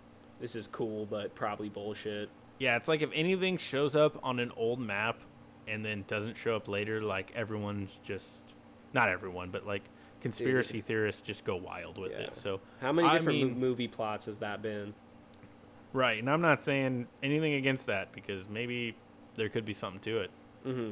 this 0.40 0.54
is 0.56 0.66
cool, 0.66 1.06
but 1.06 1.34
probably 1.34 1.68
bullshit. 1.68 2.28
yeah, 2.58 2.76
it's 2.76 2.88
like 2.88 3.02
if 3.02 3.10
anything 3.14 3.56
shows 3.56 3.94
up 3.96 4.18
on 4.22 4.38
an 4.38 4.50
old 4.56 4.78
map 4.80 5.20
and 5.68 5.84
then 5.84 6.04
doesn't 6.06 6.36
show 6.36 6.56
up 6.56 6.68
later, 6.68 7.00
like 7.02 7.32
everyone's 7.34 7.98
just 8.04 8.42
not 8.92 9.08
everyone, 9.08 9.50
but 9.50 9.66
like 9.66 9.82
conspiracy 10.20 10.80
theorists 10.80 11.20
just 11.20 11.44
go 11.44 11.56
wild 11.56 11.98
with 11.98 12.12
Yeah. 12.12 12.18
it. 12.18 12.36
So 12.36 12.60
How 12.80 12.92
many 12.92 13.08
I 13.08 13.18
different 13.18 13.38
mean- 13.42 13.58
movie 13.60 13.88
plots 13.88 14.24
has 14.26 14.38
that 14.38 14.62
been? 14.62 14.94
right, 15.92 16.18
and 16.18 16.28
I'm 16.30 16.40
not 16.42 16.62
saying 16.62 17.06
anything 17.22 17.54
against 17.54 17.86
that 17.86 18.12
because 18.12 18.48
maybe 18.48 18.94
there 19.36 19.48
could 19.48 19.64
be 19.64 19.72
something 19.72 20.00
to 20.00 20.18
it. 20.20 20.30
Mm-hmm. 20.66 20.90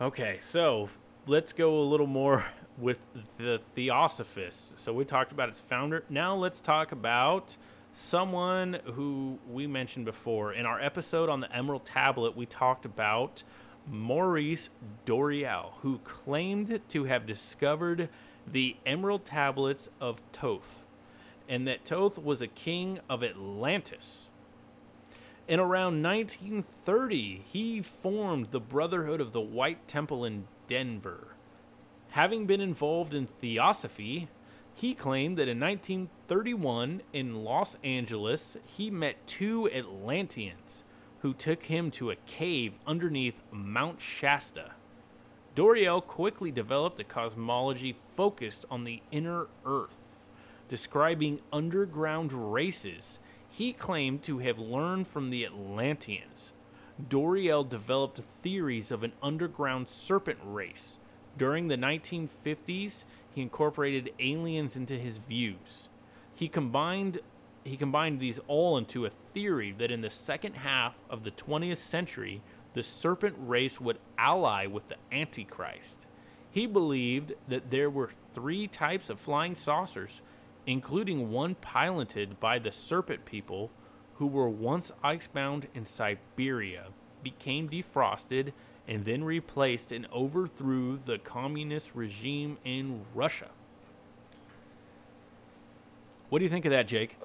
Okay, 0.00 0.38
so 0.40 0.88
let's 1.26 1.52
go 1.52 1.78
a 1.78 1.82
little 1.84 2.06
more 2.06 2.44
with 2.80 3.00
the 3.36 3.60
Theosophists. 3.74 4.74
So 4.76 4.92
we 4.92 5.04
talked 5.04 5.32
about 5.32 5.48
its 5.48 5.60
founder. 5.60 6.04
Now 6.08 6.34
let's 6.34 6.60
talk 6.60 6.92
about 6.92 7.56
someone 7.92 8.78
who 8.84 9.38
we 9.48 9.66
mentioned 9.66 10.04
before. 10.04 10.52
In 10.52 10.66
our 10.66 10.80
episode 10.80 11.28
on 11.28 11.40
the 11.40 11.54
Emerald 11.54 11.84
Tablet, 11.84 12.36
we 12.36 12.46
talked 12.46 12.84
about 12.84 13.42
Maurice 13.86 14.70
Doreal, 15.04 15.74
who 15.82 15.98
claimed 15.98 16.80
to 16.88 17.04
have 17.04 17.26
discovered 17.26 18.08
the 18.46 18.76
Emerald 18.86 19.24
Tablets 19.24 19.88
of 20.00 20.20
Thoth, 20.32 20.86
and 21.48 21.66
that 21.66 21.84
Thoth 21.84 22.18
was 22.18 22.40
a 22.40 22.46
king 22.46 23.00
of 23.08 23.22
Atlantis. 23.22 24.28
In 25.48 25.58
around 25.58 26.02
1930, 26.02 27.42
he 27.46 27.80
formed 27.80 28.52
the 28.52 28.60
Brotherhood 28.60 29.20
of 29.20 29.32
the 29.32 29.40
White 29.40 29.88
Temple 29.88 30.24
in 30.24 30.46
Denver. 30.68 31.34
Having 32.12 32.46
been 32.46 32.60
involved 32.60 33.14
in 33.14 33.26
theosophy, 33.26 34.28
he 34.74 34.94
claimed 34.94 35.38
that 35.38 35.48
in 35.48 35.60
1931 35.60 37.02
in 37.12 37.44
Los 37.44 37.76
Angeles, 37.84 38.56
he 38.64 38.90
met 38.90 39.26
two 39.28 39.70
Atlanteans 39.70 40.82
who 41.20 41.32
took 41.32 41.64
him 41.64 41.90
to 41.92 42.10
a 42.10 42.16
cave 42.26 42.74
underneath 42.84 43.40
Mount 43.52 44.00
Shasta. 44.00 44.72
Doreal 45.54 46.00
quickly 46.00 46.50
developed 46.50 46.98
a 46.98 47.04
cosmology 47.04 47.94
focused 48.16 48.64
on 48.70 48.84
the 48.84 49.02
inner 49.12 49.46
earth, 49.64 50.26
describing 50.68 51.40
underground 51.52 52.52
races 52.52 53.20
he 53.48 53.72
claimed 53.72 54.22
to 54.24 54.38
have 54.38 54.58
learned 54.58 55.06
from 55.06 55.30
the 55.30 55.44
Atlanteans. 55.44 56.52
Doreal 57.08 57.64
developed 57.64 58.18
theories 58.18 58.90
of 58.90 59.04
an 59.04 59.12
underground 59.22 59.88
serpent 59.88 60.38
race. 60.42 60.98
During 61.36 61.68
the 61.68 61.76
1950s, 61.76 63.04
he 63.34 63.42
incorporated 63.42 64.12
aliens 64.18 64.76
into 64.76 64.94
his 64.94 65.18
views. 65.18 65.88
He 66.34 66.48
combined 66.48 67.20
he 67.62 67.76
combined 67.76 68.20
these 68.20 68.40
all 68.46 68.78
into 68.78 69.04
a 69.04 69.10
theory 69.10 69.70
that 69.78 69.90
in 69.90 70.00
the 70.00 70.08
second 70.08 70.54
half 70.54 70.96
of 71.10 71.24
the 71.24 71.30
20th 71.30 71.76
century, 71.76 72.40
the 72.72 72.82
serpent 72.82 73.36
race 73.38 73.78
would 73.78 73.98
ally 74.16 74.66
with 74.66 74.88
the 74.88 74.96
Antichrist. 75.12 76.06
He 76.50 76.66
believed 76.66 77.34
that 77.48 77.70
there 77.70 77.90
were 77.90 78.10
three 78.32 78.66
types 78.66 79.10
of 79.10 79.20
flying 79.20 79.54
saucers, 79.54 80.22
including 80.66 81.30
one 81.30 81.54
piloted 81.54 82.40
by 82.40 82.58
the 82.58 82.72
serpent 82.72 83.24
people 83.24 83.70
who 84.14 84.26
were 84.26 84.48
once 84.48 84.90
icebound 85.02 85.68
in 85.74 85.84
Siberia, 85.84 86.88
became 87.22 87.68
defrosted, 87.68 88.52
and 88.90 89.04
then 89.04 89.22
replaced 89.22 89.92
and 89.92 90.04
overthrew 90.12 90.98
the 91.06 91.16
communist 91.16 91.92
regime 91.94 92.58
in 92.64 93.02
Russia. 93.14 93.48
What 96.28 96.40
do 96.40 96.44
you 96.44 96.48
think 96.48 96.64
of 96.64 96.72
that, 96.72 96.88
Jake? 96.88 97.16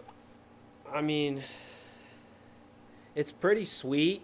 I 0.94 1.02
mean, 1.02 1.44
it's 3.16 3.32
pretty 3.32 3.66
sweet. 3.66 4.22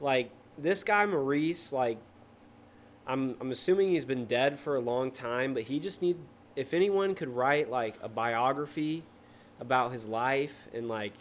Like 0.00 0.30
this 0.58 0.82
guy 0.82 1.06
Maurice, 1.06 1.72
like 1.72 1.98
I'm 3.06 3.36
I'm 3.40 3.52
assuming 3.52 3.90
he's 3.90 4.04
been 4.04 4.26
dead 4.26 4.58
for 4.58 4.74
a 4.74 4.80
long 4.80 5.12
time, 5.12 5.54
but 5.54 5.62
he 5.62 5.78
just 5.78 6.02
needs 6.02 6.18
if 6.56 6.74
anyone 6.74 7.14
could 7.14 7.28
write 7.28 7.70
like 7.70 7.96
a 8.02 8.08
biography 8.08 9.04
about 9.60 9.92
his 9.92 10.06
life 10.06 10.66
and 10.74 10.88
like 10.88 11.12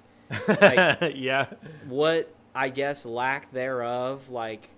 like 0.48 1.14
yeah. 1.16 1.46
what 1.88 2.34
I 2.56 2.70
guess 2.70 3.06
lack 3.06 3.52
thereof, 3.52 4.30
like 4.30 4.70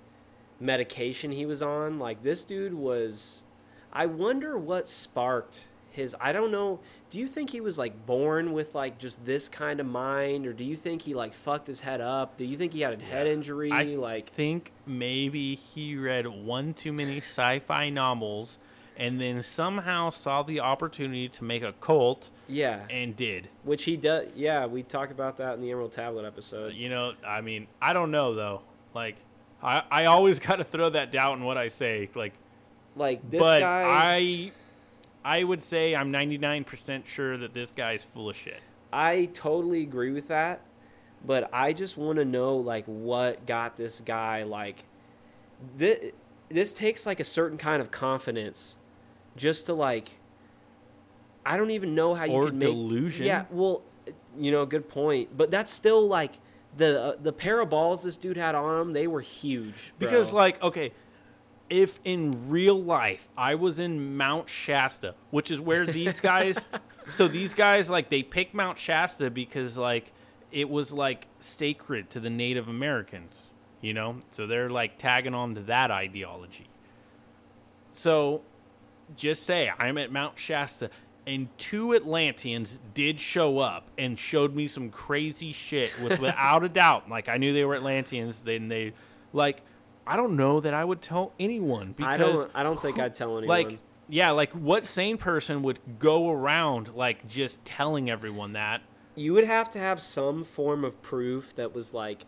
medication 0.60 1.32
he 1.32 1.46
was 1.46 1.62
on, 1.62 2.00
like 2.00 2.24
this 2.24 2.44
dude 2.44 2.74
was 2.74 3.44
I 3.94 4.06
wonder 4.06 4.58
what 4.58 4.88
sparked 4.88 5.64
his 5.92 6.16
I 6.20 6.32
don't 6.32 6.52
know 6.52 6.80
do 7.10 7.20
you 7.20 7.28
think 7.28 7.50
he 7.50 7.62
was 7.62 7.78
like 7.78 8.06
born 8.06 8.54
with 8.54 8.76
like 8.76 9.00
just 9.00 9.26
this 9.26 9.50
kind 9.50 9.80
of 9.80 9.86
mind 9.86 10.46
or 10.46 10.54
do 10.54 10.64
you 10.64 10.76
think 10.76 11.02
he 11.02 11.14
like 11.16 11.34
fucked 11.34 11.66
his 11.68 11.82
head 11.82 12.02
up 12.02 12.38
do 12.38 12.46
you 12.46 12.56
think 12.56 12.74
he 12.74 12.82
had 12.82 13.00
a 13.00 13.04
head 13.04 13.26
injury 13.26 13.72
I 13.72 13.84
like 13.84 14.28
think 14.30 14.72
maybe 14.86 15.56
he 15.56 15.96
read 15.96 16.28
one 16.28 16.74
too 16.74 16.94
many 16.94 17.18
sci-fi 17.18 17.90
novels 17.90 18.60
and 18.96 19.20
then 19.22 19.42
somehow 19.42 20.10
saw 20.10 20.44
the 20.44 20.60
opportunity 20.60 21.30
to 21.30 21.44
make 21.44 21.64
a 21.64 21.74
cult 21.74 22.30
yeah 22.48 22.82
and 22.92 23.16
did. 23.16 23.50
which 23.64 23.86
he 23.86 23.98
does 23.98 24.28
yeah 24.36 24.68
we 24.68 24.84
talked 24.84 25.12
about 25.12 25.38
that 25.38 25.56
in 25.56 25.62
the 25.62 25.72
emerald 25.72 25.92
tablet 25.92 26.26
episode 26.26 26.74
You 26.74 26.90
know, 26.90 27.14
I 27.26 27.42
mean, 27.42 27.66
I 27.82 27.94
don't 27.94 28.12
know 28.12 28.36
though. 28.36 28.62
Like 28.94 29.16
I 29.62 29.84
I 29.90 30.06
always 30.06 30.40
got 30.48 30.58
to 30.58 30.64
throw 30.64 30.90
that 30.90 31.12
doubt 31.12 31.38
in 31.38 31.44
what 31.44 31.58
I 31.58 31.68
say. 31.70 32.10
Like 32.16 32.34
like 32.96 33.30
this 33.30 33.42
but 33.42 33.60
guy 33.60 33.84
I 33.86 34.52
I 35.24 35.44
would 35.44 35.62
say 35.62 35.96
I'm 35.96 36.12
99% 36.12 37.06
sure 37.06 37.38
that 37.38 37.54
this 37.54 37.72
guy's 37.72 38.04
full 38.04 38.30
of 38.30 38.36
shit. 38.36 38.62
I 38.94 39.30
totally 39.34 39.82
agree 39.84 40.12
with 40.12 40.30
that, 40.30 40.62
but 41.26 41.50
I 41.52 41.74
just 41.74 41.98
want 41.98 42.18
to 42.18 42.26
know 42.26 42.56
like 42.58 42.86
what 42.86 43.46
got 43.46 43.76
this 43.78 44.00
guy 44.02 44.44
like 44.44 44.84
this 45.76 46.12
this 46.50 46.74
takes 46.74 47.06
like 47.06 47.20
a 47.20 47.26
certain 47.26 47.58
kind 47.58 47.82
of 47.82 47.92
confidence 47.92 48.78
just 49.36 49.66
to 49.66 49.74
like 49.74 50.12
I 51.46 51.58
don't 51.58 51.72
even 51.72 51.96
know 51.96 52.14
how 52.14 52.26
you 52.26 52.34
Or 52.34 52.48
can 52.48 52.60
make 52.60 52.68
delusion. 52.68 53.26
Yeah, 53.26 53.46
well, 53.52 53.82
you 54.38 54.52
know, 54.52 54.66
good 54.66 54.90
point, 54.90 55.30
but 55.36 55.50
that's 55.50 55.72
still 55.72 56.06
like 56.06 56.34
the 56.78 57.04
uh, 57.04 57.16
the 57.22 57.34
pair 57.34 57.60
of 57.60 57.70
balls 57.70 58.04
this 58.04 58.18
dude 58.18 58.38
had 58.38 58.56
on 58.56 58.82
him, 58.82 58.94
they 58.94 59.08
were 59.08 59.22
huge. 59.22 59.94
bro. 59.98 60.08
Because 60.08 60.32
like, 60.32 60.62
okay, 60.62 60.92
if 61.70 62.00
in 62.04 62.50
real 62.50 62.82
life 62.82 63.28
I 63.38 63.56
was 63.56 63.80
in 63.80 64.16
Mount 64.18 64.50
Shasta, 64.50 65.16
which 65.32 65.52
is 65.52 65.60
where 65.60 65.86
these 65.86 66.20
guys 66.20 66.68
so 67.10 67.28
these 67.28 67.54
guys 67.54 67.90
like 67.90 68.10
they 68.10 68.24
pick 68.24 68.54
Mount 68.54 68.78
Shasta 68.78 69.30
because 69.30 69.78
like 69.78 70.12
it 70.52 70.70
was 70.70 70.94
like 70.94 71.28
sacred 71.40 72.10
to 72.12 72.20
the 72.20 72.30
Native 72.30 72.68
Americans, 72.68 73.52
you 73.82 73.94
know? 73.94 74.18
So 74.32 74.48
they're 74.48 74.70
like 74.70 74.98
tagging 74.98 75.34
on 75.34 75.56
to 75.56 75.62
that 75.62 75.92
ideology. 75.92 76.68
So 77.92 78.42
just 79.16 79.44
say 79.44 79.72
I'm 79.78 79.98
at 79.98 80.12
Mount 80.12 80.38
Shasta 80.38 80.90
and 81.28 81.56
two 81.60 81.94
Atlanteans 81.94 82.80
did 82.96 83.20
show 83.20 83.60
up 83.60 83.90
and 83.98 84.18
showed 84.18 84.56
me 84.56 84.68
some 84.68 84.90
crazy 84.90 85.52
shit 85.52 85.92
with 86.02 86.20
without 86.22 86.64
a 86.64 86.70
doubt. 86.70 87.10
Like 87.10 87.30
I 87.30 87.38
knew 87.38 87.54
they 87.54 87.66
were 87.66 87.76
Atlanteans, 87.76 88.42
then 88.44 88.70
they 88.70 88.94
like 89.34 89.62
I 90.08 90.16
don't 90.16 90.36
know 90.36 90.60
that 90.60 90.74
I 90.74 90.84
would 90.84 91.02
tell 91.02 91.34
anyone 91.40 91.94
because 91.96 92.12
I 92.12 92.18
don't 92.18 92.52
I 92.56 92.64
don't 92.64 92.80
think 92.80 92.98
I'd 92.98 93.14
tell 93.14 93.38
anyone. 93.38 93.48
like 93.48 93.80
yeah, 94.10 94.32
like 94.32 94.54
what 94.54 94.86
sane 94.86 95.18
person 95.18 95.62
would 95.64 95.80
go 96.00 96.32
around 96.32 96.96
like 96.96 97.28
just 97.28 97.64
telling 97.66 98.10
everyone 98.10 98.54
that? 98.54 98.82
you 99.18 99.34
would 99.34 99.46
have 99.46 99.70
to 99.72 99.80
have 99.80 100.02
some 100.02 100.44
form 100.44 100.86
of 100.86 101.02
proof 101.02 101.56
that 101.56 101.74
was 101.74 101.94
like 101.94 102.26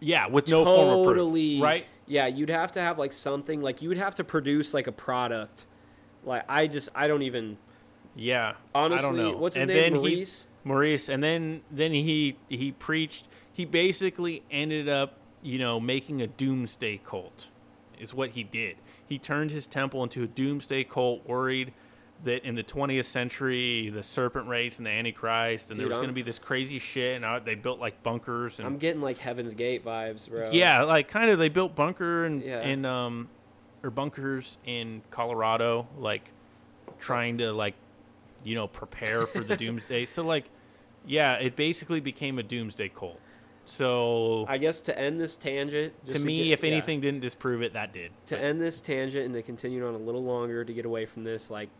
Yeah, 0.00 0.26
with 0.26 0.48
no 0.48 0.64
form 0.64 0.98
of 0.98 1.14
proof, 1.14 1.62
right? 1.62 1.86
Yeah, 2.06 2.26
you'd 2.26 2.48
have 2.48 2.72
to 2.72 2.80
have 2.80 2.98
like 2.98 3.12
something 3.12 3.60
like 3.60 3.82
you 3.82 3.90
would 3.90 3.98
have 3.98 4.14
to 4.16 4.24
produce 4.24 4.74
like 4.74 4.86
a 4.86 4.92
product. 4.92 5.66
Like 6.24 6.44
I 6.48 6.66
just 6.66 6.88
I 6.94 7.06
don't 7.06 7.22
even 7.22 7.58
Yeah, 8.16 8.54
honestly. 8.74 9.06
I 9.06 9.08
don't 9.08 9.16
know. 9.16 9.36
What's 9.38 9.54
his 9.56 9.62
and 9.62 9.68
name? 9.68 9.92
Then 9.92 10.00
Maurice. 10.00 10.46
He, 10.62 10.68
Maurice, 10.68 11.08
and 11.08 11.22
then 11.22 11.62
then 11.70 11.92
he 11.92 12.36
he 12.48 12.72
preached. 12.72 13.26
He 13.52 13.64
basically 13.64 14.42
ended 14.50 14.88
up, 14.88 15.14
you 15.42 15.58
know, 15.58 15.78
making 15.80 16.22
a 16.22 16.26
doomsday 16.26 17.00
cult. 17.04 17.48
Is 17.98 18.12
what 18.12 18.30
he 18.30 18.42
did. 18.42 18.76
He 19.06 19.18
turned 19.18 19.50
his 19.50 19.66
temple 19.66 20.02
into 20.02 20.22
a 20.22 20.26
doomsday 20.26 20.84
cult, 20.84 21.26
worried 21.28 21.72
that 22.24 22.44
in 22.44 22.54
the 22.54 22.62
20th 22.64 23.04
century, 23.04 23.90
the 23.90 24.02
serpent 24.02 24.48
race 24.48 24.78
and 24.78 24.86
the 24.86 24.90
Antichrist, 24.90 25.70
and 25.70 25.78
there 25.78 25.86
was 25.88 25.96
going 25.98 26.08
to 26.08 26.14
be 26.14 26.22
this 26.22 26.38
crazy 26.38 26.78
shit, 26.78 27.16
and 27.16 27.24
uh, 27.24 27.38
they 27.38 27.54
built 27.54 27.78
like 27.78 28.02
bunkers 28.02 28.58
and 28.58 28.66
I'm 28.66 28.78
getting 28.78 29.02
like 29.02 29.18
Heaven's 29.18 29.54
Gate 29.54 29.84
vibes, 29.84 30.28
bro. 30.28 30.50
yeah, 30.50 30.82
like 30.82 31.06
kind 31.08 31.30
of 31.30 31.38
they 31.38 31.48
built 31.50 31.74
bunker 31.74 32.24
and 32.24 32.42
Yeah. 32.42 32.62
in 32.62 32.84
um 32.84 33.28
or 33.82 33.90
bunkers 33.90 34.56
in 34.64 35.02
Colorado, 35.10 35.86
like 35.98 36.30
trying 36.98 37.38
to 37.38 37.52
like 37.52 37.74
you 38.44 38.54
know 38.54 38.66
prepare 38.66 39.26
for 39.26 39.40
the 39.40 39.56
doomsday. 39.64 40.06
So 40.06 40.22
like 40.24 40.50
yeah, 41.06 41.34
it 41.34 41.56
basically 41.56 42.00
became 42.00 42.38
a 42.38 42.42
doomsday 42.42 42.88
cult. 42.88 43.20
So 43.66 44.44
I 44.48 44.58
guess 44.58 44.80
to 44.82 44.98
end 44.98 45.20
this 45.20 45.36
tangent, 45.36 45.94
to 46.06 46.12
just 46.12 46.24
me, 46.24 46.44
get- 46.44 46.58
if 46.58 46.64
yeah, 46.64 46.70
anything 46.70 47.00
didn't 47.00 47.20
disprove 47.20 47.62
it, 47.62 47.72
that 47.72 47.92
did. 47.92 48.12
to 48.26 48.38
end 48.38 48.60
this 48.60 48.80
tangent 48.80 49.24
and 49.24 49.34
to 49.34 49.42
continue 49.42 49.86
on 49.86 49.94
a 49.94 49.98
little 49.98 50.22
longer 50.22 50.64
to 50.64 50.72
get 50.72 50.84
away 50.84 51.06
from 51.06 51.24
this, 51.24 51.50
like 51.50 51.70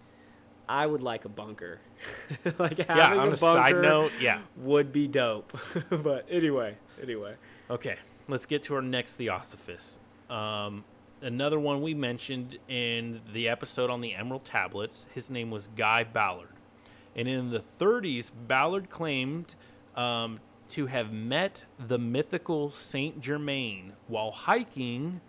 I 0.69 0.87
would 0.87 1.03
like 1.03 1.25
a 1.25 1.29
bunker. 1.29 1.81
like 2.59 2.79
having 2.79 2.97
yeah, 2.97 3.17
on 3.17 3.29
a 3.29 3.33
a 3.33 3.37
side 3.37 3.77
note, 3.77 4.13
yeah. 4.21 4.41
would 4.57 4.93
be 4.93 5.07
dope. 5.07 5.57
but 5.91 6.27
anyway, 6.31 6.77
anyway. 7.03 7.35
Okay, 7.71 7.97
let's 8.29 8.47
get 8.47 8.63
to 8.65 8.75
our 8.75 8.83
next 8.83 9.17
Theosophist. 9.17 9.99
Um, 10.31 10.85
another 11.21 11.61
one 11.61 11.83
we 11.83 11.93
mentioned 11.95 12.59
in 12.69 13.21
the 13.31 13.49
episode 13.49 13.91
on 13.91 14.01
the 14.01 14.15
Emerald 14.15 14.45
Tablets. 14.45 15.07
His 15.15 15.29
name 15.29 15.51
was 15.51 15.69
Guy 15.77 16.05
Ballard. 16.05 16.49
And 17.17 17.29
in 17.29 17.51
the 17.51 17.61
30s, 17.61 18.31
Ballard 18.47 18.91
claimed 18.91 19.55
um, 19.97 20.41
to 20.71 20.87
have 20.87 21.13
met 21.13 21.65
the 21.79 21.99
mythical 21.99 22.71
Saint 22.71 23.21
Germain 23.21 23.93
while 24.09 24.33
hiking, 24.33 25.21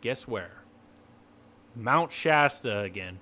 guess 0.00 0.26
where? 0.26 0.62
Mount 1.76 2.12
Shasta 2.12 2.80
again. 2.80 3.20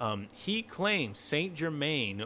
Um, 0.00 0.28
he 0.32 0.62
claims 0.62 1.18
Saint 1.18 1.54
Germain 1.54 2.24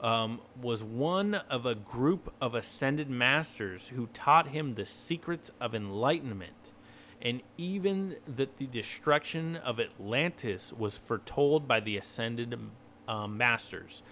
um, 0.00 0.40
was 0.60 0.82
one 0.82 1.34
of 1.34 1.64
a 1.64 1.74
group 1.74 2.32
of 2.40 2.54
ascended 2.54 3.08
masters 3.08 3.88
who 3.88 4.08
taught 4.08 4.48
him 4.48 4.74
the 4.74 4.86
secrets 4.86 5.50
of 5.60 5.74
enlightenment, 5.74 6.72
and 7.20 7.42
even 7.56 8.16
that 8.26 8.56
the 8.56 8.66
destruction 8.66 9.56
of 9.56 9.78
Atlantis 9.78 10.72
was 10.72 10.98
foretold 10.98 11.68
by 11.68 11.78
the 11.78 11.96
ascended 11.96 12.58
um, 13.06 13.36
masters. 13.36 14.02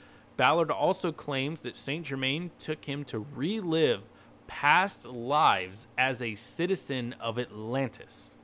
Ballard 0.41 0.71
also 0.71 1.13
claims 1.13 1.61
that 1.61 1.77
Saint 1.77 2.07
Germain 2.07 2.51
took 2.59 2.87
him 2.87 3.05
to 3.05 3.27
relive 3.35 4.09
past 4.47 5.05
lives 5.05 5.87
as 5.99 6.23
a 6.23 6.35
citizen 6.35 7.15
of 7.21 7.39
Atlantis. 7.39 8.37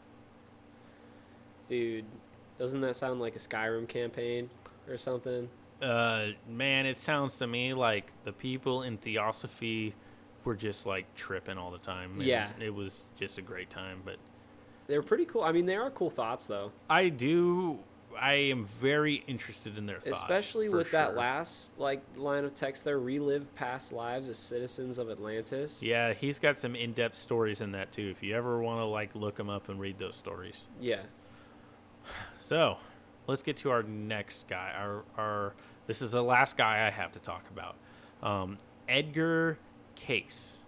Dude, 1.67 2.05
doesn't 2.59 2.83
that 2.83 2.97
sound 2.97 3.21
like 3.21 3.35
a 3.35 3.39
Skyrim 3.39 3.89
campaign 3.89 4.51
or 4.87 4.99
something? 4.99 5.49
Uh, 5.81 6.33
man, 6.47 6.85
it 6.85 6.99
sounds 6.99 7.39
to 7.39 7.47
me 7.47 7.73
like 7.73 8.13
the 8.25 8.33
people 8.33 8.83
in 8.83 8.99
Theosophy 8.99 9.95
were 10.45 10.55
just 10.55 10.85
like 10.85 11.15
tripping 11.15 11.57
all 11.57 11.71
the 11.71 11.79
time. 11.79 12.21
Yeah. 12.21 12.51
it 12.61 12.75
was 12.75 13.07
just 13.19 13.39
a 13.39 13.43
great 13.43 13.71
time. 13.71 14.03
But 14.05 14.17
They're 14.87 15.01
pretty 15.01 15.25
cool. 15.25 15.45
I 15.45 15.53
mean, 15.53 15.65
they 15.65 15.77
are 15.77 15.89
cool 15.89 16.11
thoughts 16.11 16.47
though. 16.47 16.73
I 16.91 17.09
do, 17.09 17.79
I 18.21 18.35
am 18.35 18.65
very 18.65 19.23
interested 19.27 19.77
in 19.79 19.87
their 19.87 20.01
thoughts, 20.01 20.19
Especially 20.19 20.69
with 20.69 20.91
that 20.93 21.17
last 21.17 21.73
like 21.79 22.03
line 22.17 22.45
of 22.45 22.55
text 22.55 22.85
there, 22.85 22.99
relive 22.99 23.55
past 23.55 23.93
lives 23.93 24.29
as 24.29 24.39
citizens 24.39 24.99
of 24.99 25.11
Atlantis. 25.11 25.83
Yeah, 25.83 26.13
he's 26.13 26.39
got 26.39 26.59
some 26.59 26.75
in-depth 26.75 27.17
stories 27.19 27.61
in 27.61 27.73
that 27.73 27.93
too. 27.93 28.09
If 28.11 28.23
you 28.23 28.35
ever 28.37 28.61
want 28.61 28.81
to 28.81 28.85
like 28.85 29.15
look 29.15 29.37
them 29.37 29.49
up 29.51 29.69
and 29.69 29.79
read 29.81 29.99
those 29.99 30.17
stories. 30.17 30.67
Yeah. 30.81 31.03
So, 32.39 32.77
let's 33.27 33.43
get 33.43 33.57
to 33.59 33.71
our 33.71 33.83
next 33.83 34.47
guy. 34.47 34.73
Our 34.77 35.03
our 35.17 35.55
this 35.87 36.01
is 36.03 36.13
the 36.13 36.23
last 36.23 36.57
guy 36.57 36.87
I 36.87 36.91
have 36.91 37.13
to 37.13 37.19
talk 37.19 37.45
about. 37.51 37.77
Um, 38.23 38.59
Edgar 38.89 39.59
Cayce. 39.97 40.59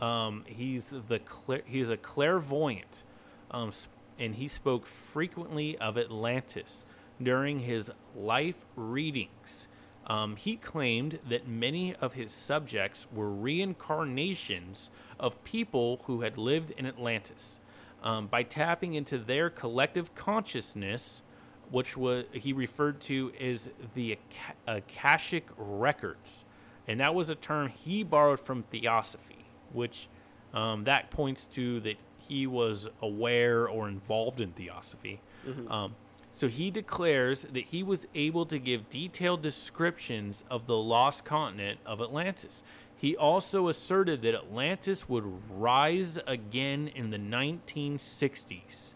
Um, 0.00 0.44
he's 0.46 0.90
the 0.90 1.20
he's 1.66 1.90
a 1.90 1.96
clairvoyant, 1.96 3.04
um, 3.50 3.68
s- 3.68 3.88
and 4.18 4.34
he 4.36 4.48
spoke 4.48 4.86
frequently 4.86 5.76
of 5.78 5.96
Atlantis 5.98 6.84
during 7.22 7.60
his 7.60 7.90
life 8.16 8.64
readings. 8.76 9.68
Um, 10.06 10.36
he 10.36 10.56
claimed 10.56 11.18
that 11.28 11.46
many 11.46 11.94
of 11.96 12.14
his 12.14 12.32
subjects 12.32 13.06
were 13.12 13.30
reincarnations 13.30 14.90
of 15.20 15.42
people 15.44 16.00
who 16.04 16.22
had 16.22 16.38
lived 16.38 16.70
in 16.72 16.86
Atlantis. 16.86 17.58
Um, 18.02 18.28
by 18.28 18.44
tapping 18.44 18.94
into 18.94 19.18
their 19.18 19.50
collective 19.50 20.14
consciousness, 20.14 21.22
which 21.70 21.96
was 21.96 22.24
he 22.32 22.52
referred 22.52 23.00
to 23.02 23.32
as 23.40 23.70
the 23.94 24.12
Ak- 24.12 24.56
Akashic 24.66 25.48
records, 25.56 26.44
and 26.86 27.00
that 27.00 27.14
was 27.14 27.28
a 27.28 27.34
term 27.34 27.68
he 27.68 28.04
borrowed 28.04 28.40
from 28.40 28.62
theosophy, 28.62 29.46
which 29.72 30.08
um, 30.54 30.84
that 30.84 31.10
points 31.10 31.44
to 31.46 31.80
that 31.80 31.96
he 32.16 32.46
was 32.46 32.88
aware 33.02 33.68
or 33.68 33.88
involved 33.88 34.40
in 34.40 34.52
theosophy. 34.52 35.20
Um, 35.68 35.96
so 36.38 36.46
he 36.46 36.70
declares 36.70 37.42
that 37.52 37.64
he 37.64 37.82
was 37.82 38.06
able 38.14 38.46
to 38.46 38.60
give 38.60 38.88
detailed 38.90 39.42
descriptions 39.42 40.44
of 40.48 40.68
the 40.68 40.76
lost 40.76 41.24
continent 41.24 41.80
of 41.84 42.00
Atlantis. 42.00 42.62
He 42.96 43.16
also 43.16 43.66
asserted 43.66 44.22
that 44.22 44.36
Atlantis 44.36 45.08
would 45.08 45.24
rise 45.50 46.16
again 46.28 46.92
in 46.94 47.10
the 47.10 47.18
1960s. 47.18 48.94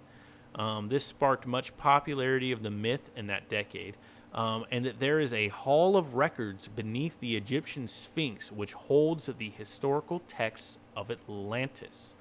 Um, 0.55 0.89
this 0.89 1.05
sparked 1.05 1.45
much 1.45 1.77
popularity 1.77 2.53
of 2.53 2.63
the 2.63 2.71
myth 2.71 3.11
in 3.17 3.27
that 3.27 3.49
decade, 3.49 3.97
um, 4.33 4.65
and 4.71 4.85
that 4.85 5.01
there 5.01 5.19
is 5.19 5.33
a 5.33 5.49
hall 5.49 5.97
of 5.97 6.15
records 6.15 6.69
beneath 6.69 7.19
the 7.19 7.37
Egyptian 7.37 7.89
Sphinx 7.89 8.53
which 8.53 8.75
holds 8.75 9.27
the 9.27 9.51
historical 9.51 10.21
texts 10.29 10.79
of 10.95 11.11
Atlantis. 11.11 12.15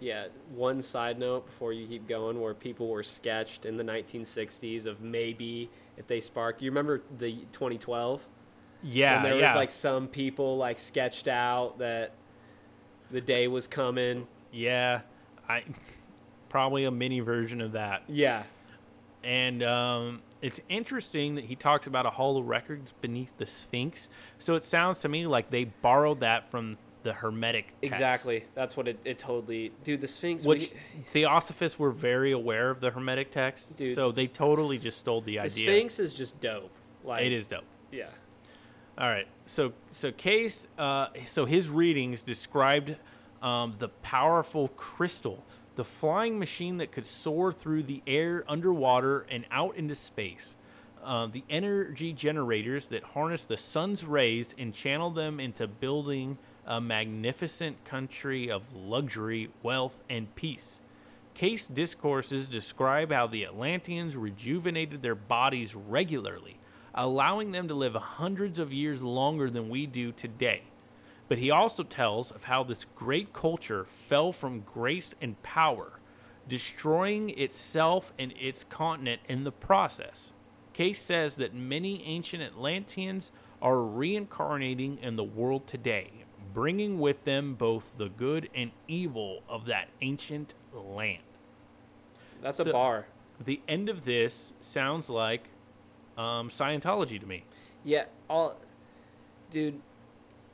Yeah, 0.00 0.26
one 0.54 0.80
side 0.82 1.18
note 1.18 1.46
before 1.46 1.72
you 1.72 1.86
keep 1.86 2.08
going, 2.08 2.40
where 2.40 2.54
people 2.54 2.88
were 2.88 3.02
sketched 3.02 3.66
in 3.66 3.76
the 3.76 3.84
1960s 3.84 4.86
of 4.86 5.00
maybe 5.00 5.70
if 5.96 6.06
they 6.06 6.20
spark. 6.20 6.62
You 6.62 6.70
remember 6.70 7.02
the 7.18 7.32
2012? 7.52 8.26
Yeah, 8.82 9.16
and 9.16 9.24
there 9.24 9.36
yeah, 9.36 9.46
was 9.46 9.54
like 9.54 9.70
some 9.70 10.08
people 10.08 10.56
like 10.56 10.78
sketched 10.78 11.28
out 11.28 11.78
that 11.78 12.12
the 13.10 13.20
day 13.20 13.46
was 13.48 13.66
coming. 13.66 14.26
yeah. 14.52 15.02
I 15.48 15.64
probably 16.48 16.84
a 16.84 16.90
mini 16.92 17.18
version 17.20 17.60
of 17.60 17.72
that. 17.72 18.04
Yeah, 18.08 18.44
And 19.24 19.62
um, 19.64 20.22
it's 20.40 20.60
interesting 20.68 21.34
that 21.34 21.44
he 21.46 21.56
talks 21.56 21.86
about 21.88 22.06
a 22.06 22.10
hall 22.10 22.36
of 22.38 22.46
records 22.46 22.94
beneath 23.00 23.36
the 23.36 23.46
Sphinx. 23.46 24.08
So 24.38 24.54
it 24.54 24.62
sounds 24.64 24.98
to 25.00 25.08
me 25.08 25.26
like 25.26 25.50
they 25.50 25.64
borrowed 25.64 26.20
that 26.20 26.48
from 26.48 26.76
the 27.02 27.12
Hermetic 27.12 27.66
text. 27.68 27.78
exactly. 27.82 28.44
That's 28.54 28.76
what 28.76 28.88
it, 28.88 28.98
it 29.04 29.18
totally. 29.18 29.72
Dude, 29.84 30.00
the 30.00 30.08
Sphinx. 30.08 30.44
Which 30.44 30.72
we- 30.72 31.02
Theosophists 31.12 31.78
were 31.78 31.90
very 31.90 32.32
aware 32.32 32.70
of 32.70 32.80
the 32.80 32.90
Hermetic 32.90 33.30
text, 33.30 33.76
Dude. 33.76 33.94
so 33.94 34.12
they 34.12 34.26
totally 34.26 34.78
just 34.78 34.98
stole 34.98 35.20
the 35.20 35.32
the 35.32 35.38
idea. 35.40 35.66
Sphinx 35.66 35.98
is 35.98 36.12
just 36.12 36.40
dope. 36.40 36.70
Like 37.04 37.24
It 37.24 37.32
is 37.32 37.46
dope. 37.46 37.64
Yeah. 37.90 38.08
All 38.98 39.08
right. 39.08 39.26
So 39.46 39.72
so 39.90 40.12
Cayce 40.12 40.66
uh, 40.78 41.08
so 41.24 41.44
his 41.46 41.68
readings 41.68 42.22
described 42.22 42.96
um, 43.42 43.74
the 43.78 43.88
powerful 43.88 44.68
crystal, 44.68 45.44
the 45.76 45.84
flying 45.84 46.38
machine 46.38 46.76
that 46.76 46.92
could 46.92 47.06
soar 47.06 47.50
through 47.52 47.84
the 47.84 48.02
air, 48.06 48.44
underwater, 48.46 49.20
and 49.30 49.46
out 49.50 49.76
into 49.76 49.94
space. 49.94 50.56
Uh, 51.02 51.26
the 51.26 51.42
energy 51.48 52.12
generators 52.12 52.88
that 52.88 53.02
harness 53.02 53.44
the 53.44 53.56
sun's 53.56 54.04
rays 54.04 54.54
and 54.58 54.74
channel 54.74 55.08
them 55.08 55.40
into 55.40 55.66
building 55.66 56.36
a 56.70 56.80
magnificent 56.80 57.84
country 57.84 58.48
of 58.48 58.72
luxury, 58.72 59.50
wealth, 59.60 60.00
and 60.08 60.32
peace. 60.36 60.80
Cayce 61.34 61.66
discourses 61.66 62.46
describe 62.46 63.10
how 63.10 63.26
the 63.26 63.44
Atlanteans 63.44 64.16
rejuvenated 64.16 65.02
their 65.02 65.16
bodies 65.16 65.74
regularly, 65.74 66.58
allowing 66.94 67.50
them 67.50 67.66
to 67.66 67.74
live 67.74 67.94
hundreds 67.94 68.60
of 68.60 68.72
years 68.72 69.02
longer 69.02 69.50
than 69.50 69.68
we 69.68 69.84
do 69.84 70.12
today. 70.12 70.62
But 71.28 71.38
he 71.38 71.50
also 71.50 71.82
tells 71.82 72.30
of 72.30 72.44
how 72.44 72.62
this 72.62 72.86
great 72.94 73.32
culture 73.32 73.84
fell 73.84 74.30
from 74.30 74.60
grace 74.60 75.12
and 75.20 75.42
power, 75.42 75.98
destroying 76.46 77.30
itself 77.30 78.12
and 78.16 78.32
its 78.38 78.62
continent 78.62 79.22
in 79.28 79.42
the 79.42 79.52
process. 79.52 80.32
Cayce 80.72 81.02
says 81.02 81.34
that 81.34 81.52
many 81.52 82.04
ancient 82.04 82.44
Atlanteans 82.44 83.32
are 83.60 83.82
reincarnating 83.82 84.98
in 84.98 85.16
the 85.16 85.24
world 85.24 85.66
today, 85.66 86.19
bringing 86.52 86.98
with 86.98 87.24
them 87.24 87.54
both 87.54 87.96
the 87.98 88.08
good 88.08 88.48
and 88.54 88.70
evil 88.88 89.42
of 89.48 89.66
that 89.66 89.88
ancient 90.00 90.54
land. 90.74 91.22
That's 92.42 92.58
So- 92.58 92.70
a 92.70 92.72
bar. 92.72 93.06
The 93.42 93.60
end 93.66 93.88
of 93.88 94.04
this 94.04 94.52
sounds 94.60 95.08
like 95.08 95.48
um, 96.18 96.50
Scientology 96.50 97.18
to 97.18 97.26
me. 97.26 97.44
Yeah, 97.84 98.04
all 98.28 98.56
dude, 99.50 99.80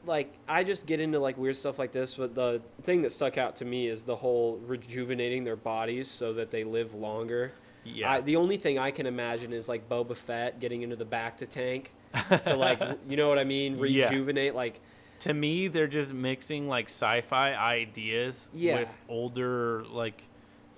like 0.05 0.33
I 0.49 0.63
just 0.63 0.87
get 0.87 1.01
into 1.01 1.19
like 1.19 1.37
weird 1.37 1.57
stuff 1.57 1.79
like 1.81 1.91
this, 1.91 2.15
but 2.15 2.37
the 2.37 2.63
thing 2.85 3.03
that 3.03 3.11
stuck 3.11 3.39
out 3.39 3.57
to 3.57 3.65
me 3.65 3.89
is 3.89 4.05
the 4.05 4.15
whole 4.15 4.59
rejuvenating 4.65 5.43
their 5.43 5.57
bodies 5.57 6.07
so 6.09 6.33
that 6.35 6.53
they 6.53 6.63
live 6.63 6.95
longer. 6.95 7.51
Yeah. 7.85 8.13
I, 8.13 8.21
the 8.21 8.37
only 8.37 8.57
thing 8.57 8.79
I 8.79 8.93
can 8.93 9.07
imagine 9.07 9.53
is 9.53 9.69
like 9.69 9.89
Boba 9.89 10.17
Fett 10.17 10.61
getting 10.61 10.83
into 10.83 10.95
the 10.97 11.05
bacta 11.05 11.49
tank 11.49 11.93
to 12.45 12.55
like 12.57 12.81
you 13.09 13.17
know 13.17 13.29
what 13.29 13.39
I 13.41 13.45
mean, 13.45 13.77
Yeah. 13.79 14.05
rejuvenate 14.09 14.55
like 14.55 14.81
to 15.21 15.33
me, 15.35 15.69
they're 15.69 15.87
just 15.87 16.13
mixing 16.13 16.69
like 16.69 16.87
sci-fi 16.87 17.55
ideas 17.55 18.49
Yeah. 18.53 18.81
with 18.81 18.97
older, 19.09 19.85
like, 19.85 20.23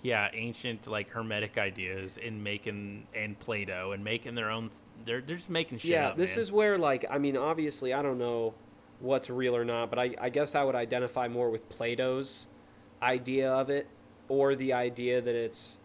yeah, 0.02 0.28
ancient 0.32 0.86
like 0.86 1.10
hermetic 1.10 1.58
ideas 1.58 2.18
and 2.24 2.42
making 2.44 3.06
and 3.14 3.38
Plato 3.38 3.92
and 3.92 4.04
making 4.04 4.34
their 4.36 4.50
own. 4.50 4.70
They're 5.04 5.20
they're 5.20 5.36
just 5.36 5.50
making 5.50 5.78
shit 5.78 5.90
yeah, 5.92 6.08
up. 6.08 6.16
this 6.16 6.36
man. 6.36 6.40
is 6.40 6.52
where 6.52 6.78
like 6.78 7.04
I 7.10 7.18
mean 7.18 7.36
obviously 7.36 7.92
I 7.92 8.02
don't 8.02 8.18
know 8.18 8.54
what's 9.00 9.30
real 9.30 9.54
or 9.56 9.64
not, 9.64 9.90
but 9.90 9.98
I, 9.98 10.14
I 10.20 10.28
guess 10.28 10.54
I 10.54 10.64
would 10.64 10.74
identify 10.74 11.28
more 11.28 11.50
with 11.50 11.68
Plato's 11.68 12.46
idea 13.02 13.50
of 13.52 13.70
it 13.70 13.86
or 14.28 14.54
the 14.56 14.72
idea 14.72 15.20
that 15.20 15.34
it's 15.34 15.78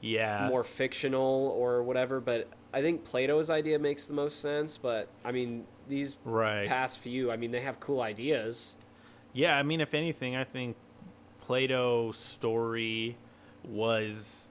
yeah 0.00 0.46
more 0.48 0.62
fictional 0.64 1.52
or 1.56 1.82
whatever. 1.82 2.20
But 2.20 2.48
I 2.74 2.82
think 2.82 3.04
Plato's 3.04 3.50
idea 3.50 3.78
makes 3.78 4.06
the 4.06 4.14
most 4.14 4.40
sense. 4.40 4.76
But 4.76 5.08
I 5.24 5.30
mean, 5.30 5.64
these 5.88 6.16
right. 6.24 6.66
past 6.66 6.98
few, 6.98 7.30
I 7.30 7.36
mean, 7.36 7.52
they 7.52 7.60
have 7.60 7.78
cool 7.78 8.02
ideas. 8.02 8.74
Yeah, 9.32 9.56
I 9.56 9.62
mean, 9.62 9.80
if 9.80 9.94
anything, 9.94 10.34
I 10.36 10.44
think 10.44 10.76
Plato's 11.40 12.18
story 12.18 13.16
was. 13.64 14.48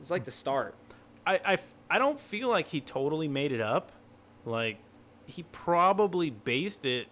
It's 0.00 0.10
like 0.10 0.24
the 0.24 0.30
start. 0.30 0.74
I, 1.26 1.40
I, 1.44 1.58
I 1.90 1.98
don't 1.98 2.20
feel 2.20 2.48
like 2.48 2.68
he 2.68 2.80
totally 2.80 3.28
made 3.28 3.52
it 3.52 3.60
up. 3.60 3.92
Like, 4.44 4.78
he 5.26 5.44
probably 5.44 6.30
based 6.30 6.84
it 6.84 7.08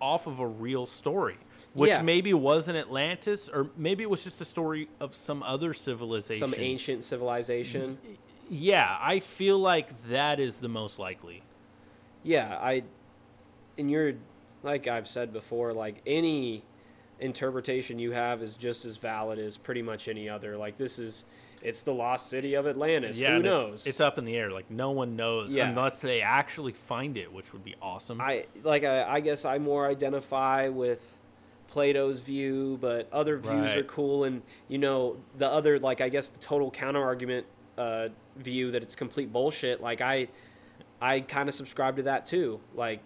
off 0.00 0.26
of 0.26 0.38
a 0.38 0.46
real 0.46 0.84
story, 0.86 1.38
which 1.72 1.88
Yeah. 1.88 2.02
maybe 2.02 2.34
wasn't 2.34 2.76
Atlantis, 2.76 3.48
or 3.48 3.70
maybe 3.76 4.02
it 4.02 4.10
was 4.10 4.22
just 4.22 4.40
a 4.40 4.44
story 4.44 4.88
of 5.00 5.14
some 5.14 5.42
other 5.42 5.72
civilization. 5.72 6.46
Some 6.46 6.60
ancient 6.60 7.04
civilization. 7.04 7.98
Yeah, 8.48 8.96
I 9.00 9.20
feel 9.20 9.58
like 9.58 10.08
that 10.08 10.38
is 10.40 10.58
the 10.58 10.68
most 10.68 10.98
likely. 10.98 11.42
Yeah, 12.22 12.58
I. 12.60 12.82
And 13.76 13.90
you're, 13.90 14.14
like 14.62 14.86
I've 14.86 15.08
said 15.08 15.32
before, 15.32 15.72
like 15.72 15.96
any 16.06 16.62
interpretation 17.20 17.98
you 17.98 18.12
have 18.12 18.42
is 18.42 18.54
just 18.56 18.84
as 18.84 18.96
valid 18.96 19.38
as 19.38 19.56
pretty 19.56 19.82
much 19.82 20.08
any 20.08 20.28
other. 20.28 20.56
Like 20.56 20.78
this 20.78 20.98
is, 20.98 21.24
it's 21.62 21.82
the 21.82 21.94
lost 21.94 22.28
city 22.28 22.54
of 22.54 22.66
Atlantis. 22.66 23.18
yeah, 23.18 23.30
Who 23.30 23.36
and 23.36 23.46
it's- 23.46 23.70
knows? 23.70 23.86
It's, 23.86 24.00
up 24.00 24.18
in 24.18 24.24
the 24.24 24.36
air. 24.36 24.50
Like 24.50 24.70
no 24.70 24.90
one 24.90 25.16
knows 25.16 25.52
Yeah. 25.54 25.68
unless 25.68 26.00
they 26.00 26.20
actually 26.22 26.72
find 26.72 27.16
it, 27.16 27.32
which 27.32 27.52
would 27.52 27.64
be 27.64 27.74
awesome. 27.82 28.20
I 28.20 28.46
like. 28.62 28.84
I, 28.84 29.02
I 29.14 29.20
guess 29.20 29.44
I 29.44 29.58
more 29.58 29.88
identify 29.88 30.68
with 30.68 31.10
Plato's 31.68 32.20
view, 32.20 32.78
but 32.80 33.08
other 33.12 33.36
views 33.38 33.70
Right. 33.72 33.78
are 33.78 33.84
cool. 33.84 34.24
And 34.24 34.42
you 34.68 34.78
know, 34.78 35.16
the 35.38 35.48
other 35.48 35.78
like 35.80 36.00
I 36.00 36.08
guess 36.08 36.28
the 36.28 36.38
total 36.38 36.70
counter 36.70 37.02
argument 37.02 37.46
uh, 37.78 38.08
view 38.36 38.70
that 38.72 38.82
it's 38.82 38.94
complete 38.94 39.32
bullshit. 39.32 39.80
Like 39.80 40.00
I, 40.00 40.28
I 41.00 41.20
kind 41.20 41.48
of 41.48 41.54
subscribe 41.54 41.96
to 41.96 42.02
that 42.04 42.26
too. 42.26 42.60
Like 42.74 43.00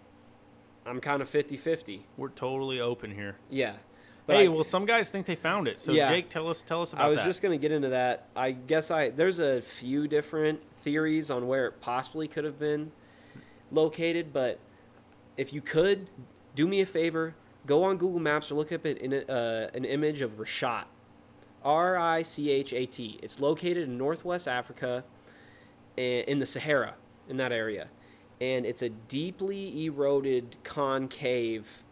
I'm 0.87 1.01
kind 1.01 1.21
of 1.23 1.31
50-50. 1.31 2.01
We're 2.17 2.29
totally 2.31 2.81
open 2.81 3.11
here. 3.15 3.37
Yeah. 3.51 3.75
But 4.27 4.37
hey, 4.37 4.45
I- 4.45 4.49
well, 4.49 4.65
some 4.65 4.85
guys 4.85 5.09
think 5.09 5.27
they 5.27 5.35
found 5.37 5.69
it. 5.69 5.81
So 5.81 5.93
Yeah. 5.93 6.09
Jake, 6.09 6.29
tell 6.29 6.49
us, 6.49 6.63
tell 6.63 6.83
us 6.83 6.93
about 6.93 7.03
that. 7.03 7.07
I 7.07 7.09
was 7.11 7.19
that. 7.21 7.25
just 7.27 7.43
gonna 7.43 7.59
get 7.59 7.73
into 7.73 7.89
that. 7.91 8.29
I 8.37 8.53
guess 8.53 8.91
I 8.91 9.11
there's 9.11 9.39
a 9.39 9.61
few 9.61 10.07
different 10.09 10.61
theories 10.79 11.31
on 11.31 11.47
where 11.47 11.67
it 11.67 11.81
possibly 11.81 12.29
could 12.29 12.45
have 12.45 12.59
been 12.59 12.93
located, 13.71 14.33
but 14.33 14.59
if 15.37 15.53
you 15.53 15.61
could, 15.61 16.09
do 16.55 16.67
me 16.67 16.81
a 16.81 16.87
favor, 16.87 17.35
go 17.67 17.85
on 17.85 17.97
Google 17.97 18.21
Maps 18.21 18.51
or 18.51 18.55
look 18.57 18.73
up 18.73 18.85
it 18.87 18.99
in 18.99 19.13
a, 19.13 19.19
uh, 19.29 19.71
an 19.75 19.85
image 19.85 20.21
of 20.21 20.33
Richat, 20.39 20.85
R 21.65 21.99
I 21.99 22.23
C 22.23 22.51
H 22.51 22.73
A 22.73 22.87
T. 22.87 23.19
It's 23.23 23.41
located 23.41 23.89
in 23.89 23.99
Northwest 23.99 24.49
Africa, 24.49 25.05
in 25.97 26.39
the 26.39 26.47
Sahara, 26.47 26.95
in 27.29 27.37
that 27.39 27.53
area, 27.53 27.89
and 28.41 28.65
it's 28.65 28.83
a 28.83 28.89
deeply 28.89 29.85
eroded 29.85 30.57
concave 30.63 31.83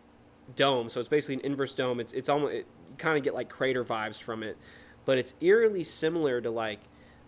dome. 0.55 0.89
So 0.89 1.01
it's 1.01 1.09
basically 1.09 1.37
an 1.37 1.41
inverse 1.41 1.75
dome. 1.75 1.99
It's 2.01 2.13
it's 2.13 2.29
almost 2.29 2.55
it, 2.55 2.67
you 2.89 2.97
kind 2.99 3.19
of 3.19 3.25
get 3.25 3.35
like 3.35 3.49
crater 3.49 3.85
vibes 3.85 4.21
from 4.21 4.43
it, 4.43 4.57
but 5.05 5.19
it's 5.19 5.35
eerily 5.41 5.83
similar 5.83 6.41
to 6.41 6.51
like 6.51 6.81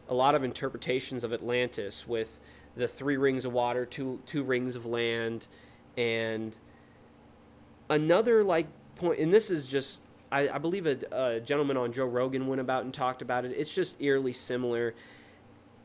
a 0.08 0.14
lot 0.14 0.34
of 0.34 0.44
interpretations 0.44 1.24
of 1.24 1.32
Atlantis 1.32 2.06
with 2.06 2.38
the 2.76 2.88
three 2.88 3.16
rings 3.16 3.44
of 3.44 3.52
water, 3.52 3.84
two 3.84 4.20
two 4.24 4.44
rings 4.44 4.76
of 4.76 4.86
land, 4.86 5.48
and 5.96 6.56
another 7.90 8.44
like 8.44 8.68
point. 8.94 9.18
And 9.18 9.34
this 9.34 9.50
is 9.50 9.66
just 9.66 10.00
I, 10.30 10.48
I 10.48 10.58
believe 10.58 10.86
a, 10.86 10.98
a 11.10 11.40
gentleman 11.40 11.76
on 11.76 11.92
Joe 11.92 12.06
Rogan 12.06 12.46
went 12.46 12.60
about 12.60 12.84
and 12.84 12.92
talked 12.92 13.22
about 13.22 13.44
it. 13.44 13.52
It's 13.56 13.74
just 13.74 14.00
eerily 14.00 14.32
similar. 14.32 14.94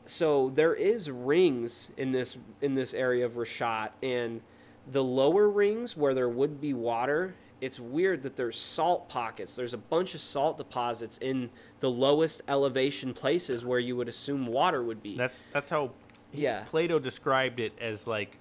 So 0.06 0.50
there 0.54 0.74
is 0.74 1.10
rings 1.10 1.90
in 1.96 2.12
this 2.12 2.36
in 2.60 2.74
this 2.74 2.92
area 2.92 3.24
of 3.24 3.32
Richat 3.32 3.90
and 4.02 4.42
the 4.90 5.02
lower 5.02 5.48
rings 5.48 5.96
where 5.96 6.12
there 6.12 6.28
would 6.28 6.60
be 6.60 6.74
water, 6.74 7.34
it's 7.62 7.80
weird 7.80 8.22
that 8.24 8.36
there's 8.36 8.58
salt 8.58 9.08
pockets. 9.08 9.56
There's 9.56 9.72
a 9.72 9.78
bunch 9.78 10.14
of 10.14 10.20
salt 10.20 10.58
deposits 10.58 11.16
in 11.18 11.48
the 11.80 11.90
lowest 11.90 12.42
elevation 12.48 13.14
places 13.14 13.64
where 13.64 13.78
you 13.78 13.96
would 13.96 14.08
assume 14.08 14.46
water 14.46 14.82
would 14.82 15.02
be. 15.02 15.16
That's 15.16 15.42
that's 15.52 15.70
how 15.70 15.92
Yeah. 16.32 16.64
Plato 16.68 16.98
described 16.98 17.60
it 17.60 17.72
as 17.80 18.06
like 18.06 18.36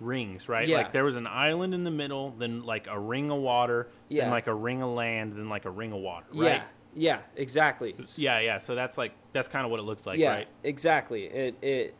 rings, 0.00 0.48
right? 0.48 0.66
Yeah. 0.68 0.78
Like 0.78 0.92
there 0.92 1.04
was 1.04 1.16
an 1.16 1.26
island 1.26 1.74
in 1.74 1.84
the 1.84 1.90
middle, 1.90 2.30
then 2.38 2.62
like 2.62 2.86
a 2.88 2.98
ring 2.98 3.30
of 3.30 3.38
water, 3.38 3.88
Yeah. 4.08 4.24
then 4.24 4.30
like 4.30 4.46
a 4.46 4.54
ring 4.54 4.82
of 4.82 4.90
land, 4.90 5.34
then 5.34 5.48
like 5.48 5.64
a 5.64 5.70
ring 5.70 5.92
of 5.92 6.00
water, 6.00 6.26
right? 6.32 6.46
Yeah. 6.54 6.62
Yeah, 6.94 7.18
exactly. 7.36 7.94
Yeah, 8.16 8.40
yeah. 8.40 8.58
So 8.58 8.74
that's 8.74 8.96
like 8.98 9.12
that's 9.32 9.46
kind 9.46 9.64
of 9.64 9.70
what 9.70 9.78
it 9.78 9.84
looks 9.84 10.06
like, 10.06 10.18
yeah, 10.18 10.30
right? 10.30 10.48
exactly. 10.64 11.24
It 11.24 11.54
it 11.62 11.94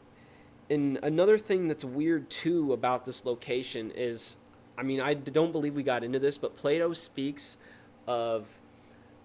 and 0.70 0.98
another 1.02 1.38
thing 1.38 1.68
that's 1.68 1.84
weird 1.84 2.28
too 2.30 2.72
about 2.72 3.04
this 3.04 3.24
location 3.24 3.90
is, 3.92 4.36
I 4.76 4.82
mean, 4.82 5.00
I 5.00 5.14
don't 5.14 5.52
believe 5.52 5.76
we 5.76 5.82
got 5.82 6.02
into 6.04 6.18
this, 6.18 6.36
but 6.38 6.56
Plato 6.56 6.92
speaks 6.94 7.58
of 8.06 8.46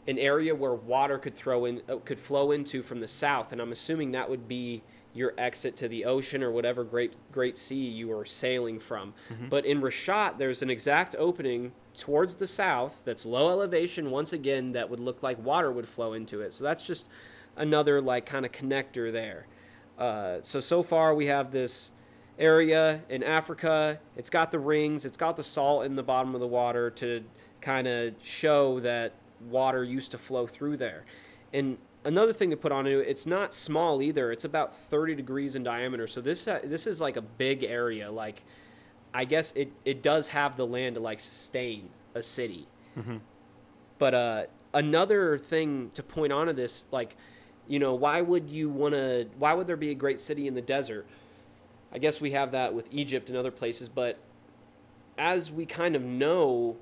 an 0.06 0.20
area 0.20 0.54
where 0.54 0.74
water 0.74 1.18
could 1.18 1.34
throw 1.36 1.66
in 1.66 1.82
uh, 1.90 1.96
could 1.98 2.20
flow 2.20 2.52
into 2.52 2.84
from 2.84 3.00
the 3.00 3.08
south, 3.08 3.52
and 3.52 3.62
I'm 3.62 3.72
assuming 3.72 4.12
that 4.12 4.30
would 4.30 4.48
be 4.48 4.84
your 5.14 5.34
exit 5.38 5.76
to 5.78 5.88
the 5.88 6.06
ocean 6.06 6.42
or 6.42 6.52
whatever 6.52 6.84
great 6.84 7.14
great 7.32 7.58
sea 7.58 7.76
you 7.88 8.08
were 8.08 8.26
sailing 8.26 8.80
from. 8.80 9.14
But 9.50 9.66
in 9.66 9.82
Richat, 9.82 10.38
there's 10.38 10.62
an 10.62 10.70
exact 10.70 11.16
opening 11.18 11.72
towards 11.94 12.36
the 12.36 12.48
south 12.48 13.02
that's 13.06 13.26
low 13.26 13.50
elevation 13.50 14.10
once 14.10 14.34
again 14.34 14.72
that 14.72 14.90
would 14.90 15.00
look 15.00 15.22
like 15.22 15.44
water 15.44 15.72
would 15.72 15.88
flow 15.88 16.14
into 16.14 16.42
it. 16.42 16.54
So 16.54 16.64
that's 16.64 16.86
just 16.86 17.06
another 17.56 18.02
like 18.02 18.26
kind 18.26 18.46
of 18.46 18.52
connector 18.52 19.12
there. 19.12 19.46
Uh, 19.98 20.38
so 20.42 20.60
so 20.60 20.82
far 20.82 21.14
we 21.14 21.28
have 21.28 21.52
this 21.52 21.92
area 22.40 23.02
in 23.10 23.24
Africa. 23.24 24.00
It's 24.16 24.30
got 24.30 24.52
the 24.52 24.60
rings. 24.60 25.06
It's 25.06 25.18
got 25.18 25.36
the 25.36 25.44
salt 25.44 25.86
in 25.86 25.96
the 25.96 26.04
bottom 26.04 26.34
of 26.34 26.42
the 26.42 26.48
water 26.48 26.90
to 26.92 27.24
kind 27.62 27.88
of 27.88 28.16
show 28.22 28.80
that 28.80 29.14
water 29.50 29.84
used 29.84 30.12
to 30.12 30.18
flow 30.18 30.48
through 30.48 30.78
there. 30.78 31.06
And 31.54 31.78
another 32.06 32.34
thing 32.34 32.50
to 32.50 32.58
put 32.58 32.72
on 32.72 32.88
it, 32.88 32.92
it's 32.92 33.26
not 33.26 33.54
small 33.54 34.02
either. 34.02 34.32
It's 34.32 34.46
about 34.46 34.76
30 34.76 35.16
degrees 35.16 35.56
in 35.56 35.64
diameter. 35.64 36.08
So 36.08 36.22
this 36.22 36.48
uh, 36.48 36.60
this 36.64 36.88
is 36.88 37.02
like 37.02 37.18
a 37.18 37.22
big 37.22 37.64
area. 37.64 38.12
Like 38.12 38.44
I 39.14 39.26
guess 39.26 39.52
it 39.54 39.72
it 39.86 40.02
does 40.02 40.30
have 40.30 40.58
the 40.58 40.66
land 40.66 40.96
to 40.96 41.02
like 41.02 41.20
sustain 41.20 41.90
a 42.16 42.22
city. 42.22 42.68
But 44.00 44.14
uh, 44.14 44.44
another 44.74 45.38
thing 45.38 45.92
to 45.92 46.04
point 46.04 46.34
onto 46.34 46.54
this, 46.54 46.86
like, 46.92 47.16
you 47.68 47.80
know, 47.80 47.94
why 47.94 48.22
would 48.22 48.50
you 48.50 48.70
want 48.70 48.94
to? 48.94 49.28
Why 49.38 49.54
would 49.54 49.68
there 49.68 49.78
be 49.78 49.92
a 49.92 49.96
great 49.96 50.20
city 50.20 50.48
in 50.48 50.56
the 50.56 50.62
desert? 50.62 51.06
I 51.92 52.00
guess 52.00 52.20
we 52.20 52.32
have 52.32 52.52
that 52.52 52.74
with 52.74 52.88
Egypt 52.92 53.30
and 53.30 53.38
other 53.38 53.52
places, 53.52 53.88
but 53.88 54.18
as 55.18 55.52
we 55.52 55.66
kind 55.66 55.96
of 55.96 56.02
know, 56.02 56.76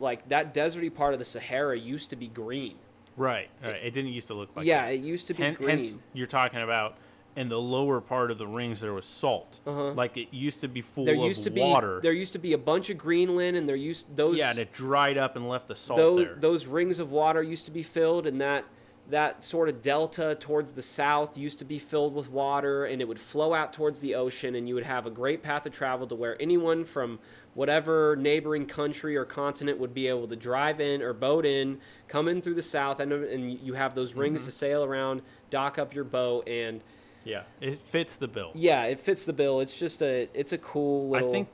like 0.00 0.28
that 0.28 0.52
deserty 0.52 0.92
part 0.92 1.12
of 1.12 1.20
the 1.20 1.24
Sahara 1.24 1.78
used 1.78 2.10
to 2.10 2.16
be 2.16 2.26
green. 2.26 2.76
Right. 3.16 3.48
right. 3.62 3.76
It 3.82 3.92
didn't 3.92 4.12
used 4.12 4.28
to 4.28 4.34
look 4.34 4.48
like 4.56 4.64
that. 4.64 4.68
yeah, 4.68 4.86
that. 4.86 4.94
it 4.94 5.00
used 5.02 5.26
to 5.28 5.34
be 5.34 5.42
Hen- 5.42 5.54
green. 5.54 5.68
Hence, 5.68 5.98
you're 6.14 6.26
talking 6.26 6.62
about 6.62 6.96
in 7.36 7.48
the 7.48 7.60
lower 7.60 8.00
part 8.00 8.30
of 8.30 8.38
the 8.38 8.46
rings 8.46 8.80
there 8.80 8.92
was 8.92 9.06
salt. 9.06 9.60
Uh-huh. 9.66 9.92
Like 9.92 10.16
it 10.16 10.28
used 10.32 10.60
to 10.62 10.68
be 10.68 10.80
full 10.80 11.04
there 11.04 11.14
of 11.14 11.20
used 11.22 11.44
to 11.44 11.50
be 11.50 11.60
water. 11.60 12.00
there 12.02 12.12
used 12.12 12.32
to 12.32 12.38
be 12.38 12.52
a 12.52 12.58
bunch 12.58 12.90
of 12.90 12.98
greenland, 12.98 13.56
and 13.56 13.68
there 13.68 13.76
used 13.76 14.14
those 14.16 14.38
yeah, 14.38 14.50
and 14.50 14.58
it 14.58 14.72
dried 14.72 15.16
up 15.16 15.36
and 15.36 15.48
left 15.48 15.68
the 15.68 15.76
salt 15.76 15.96
those 15.96 16.24
there. 16.24 16.34
those 16.36 16.66
rings 16.66 16.98
of 16.98 17.10
water 17.12 17.42
used 17.42 17.64
to 17.66 17.70
be 17.70 17.82
filled 17.82 18.26
and 18.26 18.40
that 18.40 18.64
that 19.08 19.42
sort 19.42 19.68
of 19.68 19.82
delta 19.82 20.36
towards 20.38 20.72
the 20.72 20.82
south 20.82 21.36
used 21.36 21.58
to 21.58 21.64
be 21.64 21.78
filled 21.78 22.14
with 22.14 22.30
water 22.30 22.84
and 22.84 23.00
it 23.00 23.08
would 23.08 23.18
flow 23.18 23.52
out 23.54 23.72
towards 23.72 23.98
the 24.00 24.14
ocean 24.14 24.54
and 24.54 24.68
you 24.68 24.74
would 24.74 24.84
have 24.84 25.04
a 25.06 25.10
great 25.10 25.42
path 25.42 25.66
of 25.66 25.72
travel 25.72 26.06
to 26.06 26.14
where 26.14 26.40
anyone 26.40 26.84
from 26.84 27.18
whatever 27.54 28.16
neighboring 28.16 28.64
country 28.66 29.16
or 29.16 29.24
continent 29.24 29.78
would 29.78 29.92
be 29.92 30.06
able 30.08 30.28
to 30.28 30.36
drive 30.36 30.80
in 30.80 31.02
or 31.02 31.12
boat 31.12 31.44
in 31.44 31.78
come 32.08 32.28
in 32.28 32.40
through 32.40 32.54
the 32.54 32.62
south 32.62 33.00
and, 33.00 33.12
and 33.12 33.58
you 33.60 33.74
have 33.74 33.94
those 33.94 34.14
rings 34.14 34.40
Mm-hmm. 34.40 34.46
to 34.46 34.52
sail 34.52 34.84
around 34.84 35.22
dock 35.50 35.78
up 35.78 35.94
your 35.94 36.04
boat 36.04 36.48
and 36.48 36.80
yeah, 37.24 37.42
it 37.60 37.82
fits 37.82 38.16
the 38.16 38.28
bill. 38.28 38.52
yeah 38.54 38.84
it 38.84 38.98
fits 39.00 39.24
the 39.24 39.32
bill 39.32 39.60
it's 39.60 39.78
just 39.78 40.00
a 40.02 40.28
it's 40.32 40.52
a 40.52 40.58
cool 40.58 41.10
little 41.10 41.28
I 41.28 41.32
think. 41.32 41.48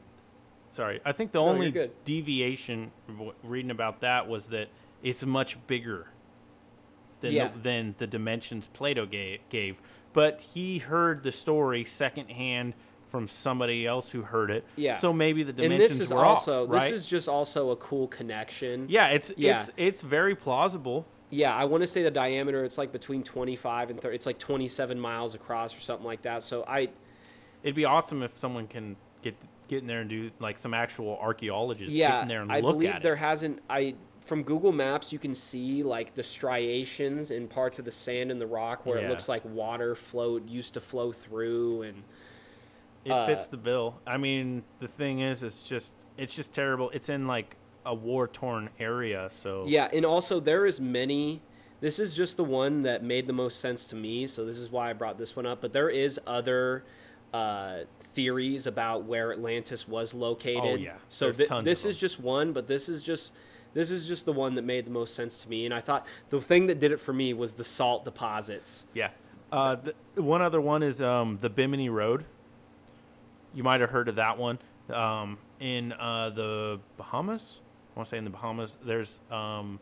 Sorry, 0.70 1.01
I 1.07 1.12
think 1.12 1.32
the 1.32 1.40
you're 1.40 1.49
only 1.49 1.70
good. 1.70 1.90
deviation 2.05 2.90
reading 3.42 3.70
about 3.70 4.01
that 4.01 4.28
was 4.28 4.49
that 4.49 4.68
it's 5.03 5.24
much 5.24 5.57
bigger 5.66 6.09
than 7.22 7.32
Yeah. 7.32 7.49
the, 7.49 7.59
than 7.61 7.94
the 7.97 8.07
dimensions 8.07 8.68
Plato 8.74 9.07
gave, 9.07 9.40
gave. 9.49 9.80
But 10.12 10.40
he 10.40 10.78
heard 10.78 11.22
the 11.22 11.32
story 11.32 11.82
secondhand 11.84 12.74
from 13.09 13.28
somebody 13.28 13.86
else 13.86 14.11
who 14.11 14.22
heard 14.22 14.50
it. 14.50 14.64
Yeah. 14.76 14.98
So 14.98 15.12
maybe 15.12 15.42
the 15.42 15.52
dimensions 15.52 15.92
and 15.92 16.00
this 16.00 16.00
is 16.09 16.12
were 16.12 16.24
also 16.24 16.64
off, 16.64 16.70
right? 16.70 16.82
this 16.82 16.90
is 16.90 17.07
just 17.07 17.28
also 17.28 17.70
a 17.70 17.76
cool 17.76 18.09
connection 18.09 18.86
yeah, 18.88 19.09
it's 19.09 19.32
Yeah. 19.36 19.61
it's 19.61 19.70
it's 19.76 20.02
very 20.02 20.34
plausible. 20.34 21.07
Yeah, 21.30 21.54
I 21.54 21.64
want 21.64 21.82
to 21.82 21.86
say 21.88 22.02
the 22.02 22.11
diameter. 22.11 22.64
It's 22.64 22.78
like 22.78 22.92
between 22.92 23.22
25 23.24 23.90
and 23.90 24.00
30. 24.00 24.14
It's 24.14 24.26
like 24.26 24.38
27 24.38 24.98
miles 25.00 25.34
across 25.34 25.76
or 25.76 25.80
something 25.80 26.07
like 26.07 26.22
that. 26.22 26.42
So 26.44 26.64
I, 26.68 26.88
It'd 27.64 27.74
be 27.74 27.84
awesome 27.84 28.22
if 28.22 28.36
someone 28.36 28.68
can 28.68 28.96
get 29.22 29.34
get 29.66 29.80
in 29.80 29.88
there 29.88 30.00
and 30.00 30.09
do 30.11 30.30
like 30.38 30.59
some 30.59 30.72
actual 30.72 31.18
archaeologists 31.20 31.92
get 31.92 31.98
yeah, 31.98 32.22
in 32.22 32.28
there 32.28 32.42
and 32.42 32.52
I 32.52 32.61
look 32.61 32.74
believe 32.76 32.90
at 32.90 33.02
there 33.02 33.14
it. 33.14 33.18
hasn't. 33.18 33.61
I 33.68 33.94
from 34.24 34.42
Google 34.44 34.72
Maps 34.72 35.12
you 35.12 35.18
can 35.18 35.34
see 35.34 35.82
like 35.82 36.14
the 36.14 36.22
striations 36.22 37.30
in 37.30 37.46
parts 37.48 37.78
of 37.78 37.84
the 37.84 37.90
sand 37.90 38.30
and 38.30 38.40
the 38.40 38.46
rock 38.46 38.84
where 38.86 38.98
it 38.98 39.09
looks 39.09 39.28
like 39.28 39.44
water 39.44 39.94
flowed 39.94 40.48
used 40.50 40.74
to 40.74 40.80
flow 40.80 41.12
through 41.12 41.82
and 41.82 42.02
It 43.07 43.12
uh, 43.12 43.24
fits 43.24 43.46
the 43.46 43.57
bill. 43.57 44.00
I 44.04 44.16
mean, 44.16 44.64
the 44.80 44.88
thing 44.88 45.20
is, 45.20 45.44
it's 45.44 45.62
just 45.62 45.92
it's 46.18 46.34
just 46.34 46.52
terrible. 46.52 46.90
It's 46.90 47.09
in 47.09 47.28
like 47.28 47.57
a 47.84 47.94
war 47.94 48.26
torn 48.26 48.68
area, 48.80 49.28
so 49.30 49.64
Yeah, 49.66 49.88
and 49.92 50.04
also 50.04 50.40
there 50.40 50.66
is 50.66 50.80
many. 50.80 51.40
This 51.80 52.00
is 52.00 52.14
just 52.14 52.36
the 52.36 52.44
one 52.44 52.82
that 52.82 53.04
made 53.04 53.28
the 53.28 53.32
most 53.32 53.61
sense 53.61 53.86
to 53.88 53.96
me, 53.96 54.26
so 54.26 54.44
this 54.44 54.59
is 54.59 54.70
why 54.70 54.90
I 54.90 54.92
brought 54.92 55.18
this 55.18 55.36
one 55.36 55.46
up. 55.46 55.61
But 55.61 55.72
there 55.72 55.88
is 55.88 56.18
other 56.26 56.84
uh, 57.32 57.80
theories 58.14 58.66
about 58.66 59.04
where 59.04 59.32
Atlantis 59.32 59.86
was 59.86 60.12
located. 60.12 60.62
Oh, 60.64 60.74
yeah. 60.74 60.94
So 61.09 61.30
tons 61.32 61.64
this 61.64 61.84
is 61.84 61.96
just 61.96 62.18
one, 62.18 62.52
but 62.52 62.66
this 62.66 62.88
is 62.88 63.02
just 63.02 63.34
this 63.72 63.92
is 63.92 64.09
just 64.09 64.24
the 64.24 64.32
one 64.32 64.57
that 64.57 64.62
made 64.62 64.84
the 64.84 64.90
most 64.90 65.14
sense 65.14 65.38
to 65.44 65.48
me. 65.48 65.64
And 65.64 65.72
I 65.72 65.80
thought 65.80 66.07
the 66.30 66.40
thing 66.40 66.66
that 66.66 66.80
did 66.80 66.90
it 66.90 66.98
for 66.98 67.12
me 67.12 67.34
was 67.34 67.52
the 67.52 67.64
salt 67.64 68.04
deposits. 68.04 68.88
Yeah. 68.94 69.11
Uh, 69.52 69.76
the, 69.76 70.22
one 70.22 70.42
other 70.42 70.61
one 70.61 70.82
is 70.82 71.00
um, 71.00 71.38
the 71.40 71.50
Bimini 71.50 71.88
Road. 71.88 72.24
You 73.55 73.62
might 73.62 73.80
have 73.80 73.90
heard 73.90 74.09
of 74.09 74.16
that 74.16 74.38
one. 74.38 74.59
Um, 74.90 75.38
in 75.59 75.92
uh, 75.92 76.30
the 76.30 76.80
Bahamas, 76.97 77.61
I 77.94 77.99
want 77.99 78.09
to 78.09 78.11
say 78.11 78.18
in 78.18 78.24
the 78.24 78.30
Bahamas, 78.30 78.78
there's 78.84 79.20
um, 79.30 79.80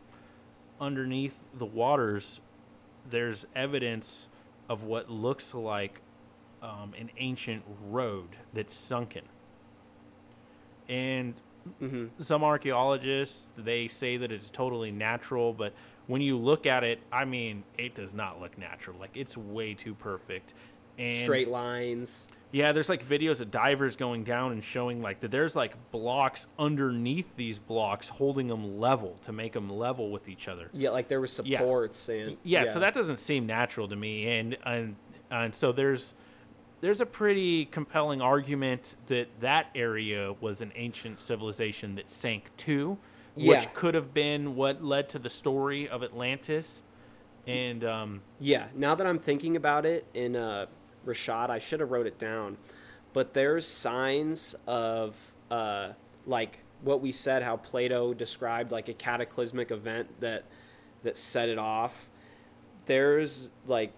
underneath 0.79 1.43
the 1.53 1.65
waters, 1.65 2.41
there's 3.09 3.45
evidence 3.55 4.29
of 4.69 4.83
what 4.83 5.09
looks 5.09 5.53
like 5.53 6.01
um, 6.61 6.93
an 6.97 7.11
ancient 7.17 7.63
road 7.89 8.29
that's 8.53 8.75
sunken. 8.75 9.23
And 10.87 11.41
hmm 11.79 12.07
some 12.19 12.43
archaeologists 12.43 13.47
they 13.57 13.87
say 13.87 14.17
that 14.17 14.31
it's 14.31 14.51
totally 14.51 14.91
natural 14.91 15.51
but 15.51 15.73
when 16.05 16.21
you 16.21 16.37
look 16.37 16.67
at 16.67 16.83
it 16.83 16.99
i 17.11 17.25
mean 17.25 17.63
it 17.75 17.95
does 17.95 18.13
not 18.13 18.39
look 18.39 18.55
natural 18.57 18.95
like 18.99 19.09
it's 19.15 19.35
way 19.35 19.73
too 19.73 19.95
perfect 19.95 20.53
and 20.97 21.23
Straight 21.23 21.47
lines. 21.49 22.27
yeah 22.51 22.71
there's 22.71 22.89
like 22.89 23.05
videos 23.05 23.41
of 23.41 23.51
divers 23.51 23.95
going 23.95 24.23
down 24.23 24.51
and 24.51 24.63
showing 24.63 25.01
like 25.01 25.19
that 25.19 25.31
there's 25.31 25.55
like 25.55 25.73
blocks 25.91 26.47
underneath 26.57 27.35
these 27.35 27.59
blocks 27.59 28.09
holding 28.09 28.47
them 28.47 28.79
level 28.79 29.15
to 29.23 29.31
make 29.31 29.53
them 29.53 29.69
level 29.69 30.09
with 30.11 30.29
each 30.29 30.47
other 30.47 30.69
Yeah, 30.73 30.91
like 30.91 31.07
there 31.07 31.19
was 31.21 31.39
Yeah. 31.43 31.59
supports 31.59 32.09
and 32.09 32.37
yeah, 32.43 32.63
so 32.65 32.79
that 32.79 32.93
doesn't 32.93 33.17
seem 33.17 33.45
natural 33.45 33.87
to 33.87 33.95
me 33.95 34.27
and 34.39 34.57
and 34.63 34.95
and 35.29 35.53
so 35.53 35.71
there's 35.71 36.13
there's 36.81 37.01
a 37.01 37.05
pretty 37.05 37.65
compelling 37.65 38.21
argument 38.21 38.95
that 39.07 39.27
that 39.39 39.67
area 39.73 40.33
was 40.39 40.61
an 40.61 40.71
ancient 40.75 41.19
civilization 41.19 41.95
that 41.95 42.09
sank 42.09 42.51
too 42.57 42.97
which 43.37 43.73
could 43.73 43.95
have 43.95 44.13
been 44.13 44.55
what 44.55 44.81
led 44.81 45.09
to 45.09 45.19
the 45.19 45.29
story 45.29 45.89
of 45.89 46.01
Atlantis 46.03 46.81
and 47.47 47.83
um 47.83 48.21
Yeah, 48.39 48.67
now 48.75 48.95
that 48.95 49.05
I'm 49.05 49.19
thinking 49.19 49.55
about 49.57 49.85
it 49.85 50.05
in 50.13 50.35
uh, 50.37 50.67
Richat, 51.05 51.49
I 51.49 51.59
should 51.59 51.79
have 51.79 51.91
wrote 51.91 52.07
it 52.07 52.17
down. 52.17 52.57
But 53.13 53.33
there's 53.33 53.67
signs 53.67 54.55
of 54.67 55.15
uh, 55.49 55.89
like 56.25 56.59
what 56.81 57.01
we 57.01 57.11
said, 57.11 57.43
how 57.43 57.57
Plato 57.57 58.13
described 58.13 58.71
like 58.71 58.89
a 58.89 58.93
cataclysmic 58.93 59.71
event 59.71 60.07
that 60.19 60.43
that 61.03 61.17
set 61.17 61.49
it 61.49 61.57
off. 61.57 62.09
There's 62.85 63.49
like 63.67 63.93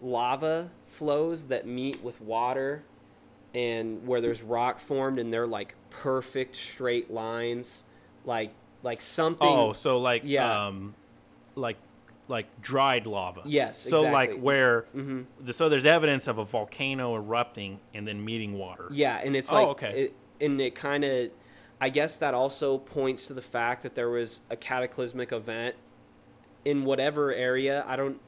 lava 0.00 0.70
flows 0.86 1.44
that 1.46 1.66
meet 1.66 2.02
with 2.02 2.20
water 2.20 2.82
and 3.54 4.06
where 4.06 4.20
there's 4.20 4.42
rock 4.42 4.80
formed 4.80 5.18
and 5.18 5.32
they're 5.32 5.46
like 5.46 5.74
perfect 5.90 6.56
straight 6.56 7.10
lines 7.10 7.84
like 8.24 8.52
like 8.82 9.00
something 9.00 9.46
oh 9.46 9.72
so 9.72 9.98
like 10.00 10.22
Yeah. 10.24 10.66
um 10.66 10.94
like 11.54 11.76
like 12.32 12.60
dried 12.62 13.06
lava 13.06 13.42
Yes, 13.44 13.78
so 13.78 14.00
like 14.02 14.30
exactly. 14.30 14.40
where 14.40 14.86
Mhm. 14.96 15.26
so 15.52 15.68
there's 15.68 15.84
evidence 15.86 16.26
of 16.26 16.38
a 16.38 16.44
volcano 16.44 17.14
erupting 17.14 17.78
and 17.94 18.08
then 18.08 18.24
meeting 18.24 18.54
water 18.58 18.88
Yeah, 18.90 19.20
and 19.22 19.36
it's 19.36 19.52
like 19.52 19.66
Oh, 19.68 19.70
okay. 19.72 20.04
it, 20.04 20.14
and 20.40 20.60
it 20.60 20.74
kind 20.74 21.04
of 21.04 21.30
I 21.80 21.88
guess 21.90 22.16
that 22.16 22.32
also 22.34 22.78
points 22.78 23.26
to 23.26 23.34
the 23.34 23.42
fact 23.42 23.82
that 23.82 23.94
there 23.94 24.08
was 24.08 24.40
a 24.50 24.56
cataclysmic 24.56 25.30
event 25.32 25.74
in 26.64 26.84
whatever 26.84 27.32
area. 27.34 27.84
I 27.88 27.96
don't. 27.96 28.20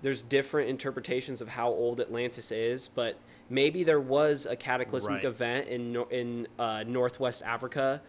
There's 0.00 0.22
different 0.22 0.68
interpretations 0.70 1.40
of 1.40 1.48
how 1.48 1.68
old 1.70 2.00
Atlantis 2.00 2.52
is, 2.52 2.86
but 2.86 3.18
maybe 3.50 3.82
there 3.82 4.00
was 4.00 4.46
a 4.46 4.54
cataclysmic 4.54 5.14
Right. 5.16 5.24
event 5.24 5.68
in 5.68 5.96
in 6.10 6.46
uh, 6.58 6.84
northwest 6.86 7.42
Africa. 7.42 8.00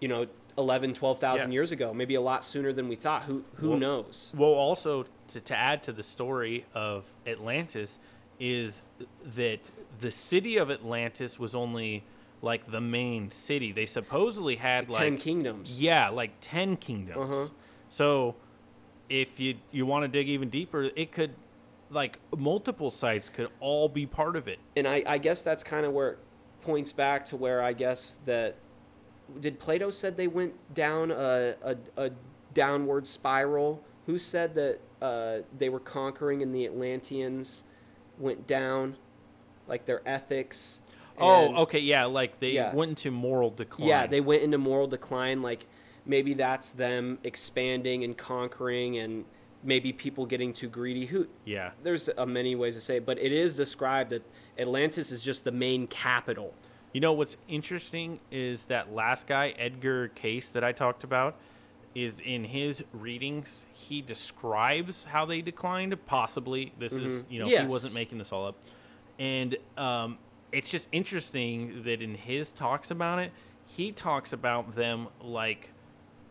You 0.00 0.06
know, 0.08 0.26
11, 0.58 0.94
12,000 0.94 1.50
Yeah. 1.50 1.54
years 1.54 1.72
ago. 1.72 1.92
Maybe 1.94 2.14
a 2.14 2.20
lot 2.20 2.44
sooner 2.44 2.72
than 2.72 2.88
we 2.88 2.96
thought. 2.96 3.24
Who 3.24 3.44
who 3.56 3.70
Well- 3.70 3.78
knows? 3.78 4.32
Well, 4.36 4.50
also 4.50 5.06
to, 5.28 5.40
to 5.40 5.56
add 5.56 5.82
to 5.84 5.92
the 5.92 6.02
story 6.02 6.64
of 6.74 7.04
Atlantis 7.26 7.98
is 8.38 8.82
that 9.34 9.70
the 10.00 10.10
city 10.10 10.56
of 10.56 10.70
Atlantis 10.70 11.38
was 11.38 11.54
only 11.54 12.04
like 12.42 12.70
the 12.70 12.80
main 12.80 13.30
city. 13.30 13.70
They 13.70 13.84
supposedly 13.86 14.56
had 14.56 14.88
like 14.88 14.98
Ten 15.02 15.18
kingdoms. 15.18 15.80
Yeah, 15.80 16.08
like 16.08 16.32
ten 16.40 16.76
kingdoms. 16.76 17.36
Uh-huh. 17.36 17.48
So 17.90 18.34
if 19.08 19.38
you 19.38 19.56
you 19.70 19.84
want 19.86 20.04
to 20.04 20.08
dig 20.08 20.28
even 20.28 20.48
deeper, 20.48 20.90
it 20.96 21.12
could 21.12 21.34
like 21.90 22.18
multiple 22.36 22.90
sites 22.90 23.28
could 23.28 23.48
all 23.60 23.88
be 23.88 24.06
part 24.06 24.36
of 24.36 24.46
it. 24.48 24.58
and 24.76 24.86
I, 24.86 25.02
I 25.06 25.18
guess 25.18 25.42
that's 25.42 25.64
kind 25.64 25.84
of 25.84 25.92
where 25.92 26.10
it 26.12 26.18
points 26.62 26.92
back 26.92 27.24
to 27.26 27.36
where 27.36 27.62
I 27.62 27.72
guess 27.72 28.20
that 28.26 28.54
did 29.38 29.58
Plato 29.58 29.90
said 29.90 30.16
they 30.16 30.28
went 30.28 30.74
down 30.74 31.10
a, 31.10 31.54
a, 31.62 31.76
a 31.96 32.10
downward 32.54 33.06
spiral. 33.06 33.82
Who 34.06 34.18
said 34.18 34.54
that 34.54 34.80
uh, 35.00 35.38
they 35.56 35.68
were 35.68 35.80
conquering 35.80 36.42
and 36.42 36.54
the 36.54 36.64
Atlanteans 36.66 37.64
went 38.18 38.46
down, 38.46 38.96
like 39.68 39.86
their 39.86 40.02
ethics? 40.06 40.80
and- 41.16 41.24
oh, 41.24 41.62
okay, 41.62 41.78
yeah, 41.78 42.06
like 42.06 42.40
they 42.40 42.52
Yeah. 42.52 42.74
went 42.74 42.90
into 42.90 43.10
moral 43.10 43.50
decline. 43.50 43.88
Yeah, 43.88 44.06
they 44.06 44.20
went 44.20 44.42
into 44.42 44.58
moral 44.58 44.86
decline. 44.86 45.42
Like 45.42 45.66
maybe 46.06 46.34
that's 46.34 46.70
them 46.70 47.18
expanding 47.24 48.02
and 48.04 48.16
conquering, 48.16 48.98
and 48.98 49.24
maybe 49.62 49.92
people 49.92 50.26
getting 50.26 50.52
too 50.52 50.68
greedy. 50.68 51.06
Who 51.06 51.28
yeah. 51.44 51.72
there's 51.82 52.08
uh, 52.16 52.26
many 52.26 52.54
ways 52.56 52.74
to 52.74 52.80
say 52.80 52.96
it, 52.96 53.06
but 53.06 53.18
it 53.18 53.32
is 53.32 53.54
described 53.54 54.10
that 54.10 54.22
Atlantis 54.58 55.12
is 55.12 55.22
just 55.22 55.44
the 55.44 55.52
main 55.52 55.86
capital. 55.86 56.54
You 56.92 57.00
know 57.00 57.12
what's 57.12 57.36
interesting 57.48 58.18
is 58.30 58.64
that 58.64 58.92
last 58.92 59.26
guy, 59.26 59.54
Edgar 59.58 60.08
Cayce, 60.08 60.48
that 60.50 60.64
I 60.64 60.72
talked 60.72 61.04
about, 61.04 61.36
is 61.94 62.14
in 62.24 62.44
his 62.44 62.82
readings. 62.92 63.66
He 63.72 64.02
describes 64.02 65.04
how 65.04 65.24
they 65.24 65.40
declined. 65.40 65.94
Possibly, 66.06 66.72
this 66.78 66.92
is 66.92 67.24
you 67.28 67.40
know 67.40 67.46
Yes. 67.48 67.66
he 67.66 67.72
wasn't 67.72 67.94
making 67.94 68.18
this 68.18 68.32
all 68.32 68.46
up, 68.46 68.56
and 69.18 69.56
um, 69.76 70.18
it's 70.52 70.70
just 70.70 70.88
interesting 70.92 71.82
that 71.84 72.02
in 72.02 72.14
his 72.16 72.50
talks 72.50 72.90
about 72.90 73.18
it, 73.20 73.32
he 73.66 73.92
talks 73.92 74.32
about 74.32 74.74
them 74.74 75.06
like 75.20 75.70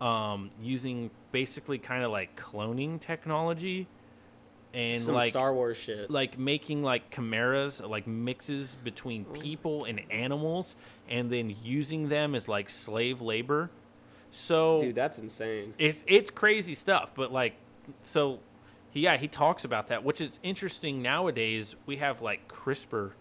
um, 0.02 0.50
using 0.62 1.10
basically 1.32 1.78
kind 1.78 2.04
of 2.04 2.12
like 2.12 2.36
cloning 2.38 3.00
technology, 3.00 3.88
and 4.74 5.02
Some 5.02 5.16
like 5.16 5.30
Star 5.32 5.54
Wars 5.54 5.78
shit. 5.78 6.10
like 6.12 6.38
making 6.38 6.84
like 6.84 7.10
chimeras, 7.14 7.82
like 7.82 8.06
mixes 8.08 8.76
between 8.84 9.26
people 9.26 9.86
and 9.86 10.02
animals, 10.12 10.76
and 11.08 11.30
then 11.32 11.56
using 11.64 12.10
them 12.10 12.36
as 12.36 12.48
like 12.48 12.70
slave 12.70 13.22
labor. 13.22 13.72
So 14.32 14.80
Dude, 14.80 14.96
that's 14.96 15.18
insane. 15.20 15.74
it's 15.80 16.04
it's 16.08 16.30
crazy 16.30 16.76
stuff, 16.76 17.14
but 17.16 17.32
like 17.32 17.56
so 18.04 18.40
he, 18.92 19.02
yeah, 19.02 19.18
he 19.18 19.28
talks 19.28 19.64
about 19.66 19.88
that, 19.88 20.04
which 20.04 20.22
is 20.22 20.40
interesting 20.44 21.02
nowadays. 21.02 21.76
We 21.86 21.98
have 21.98 22.22
like 22.22 22.48
CRISPR 22.48 23.12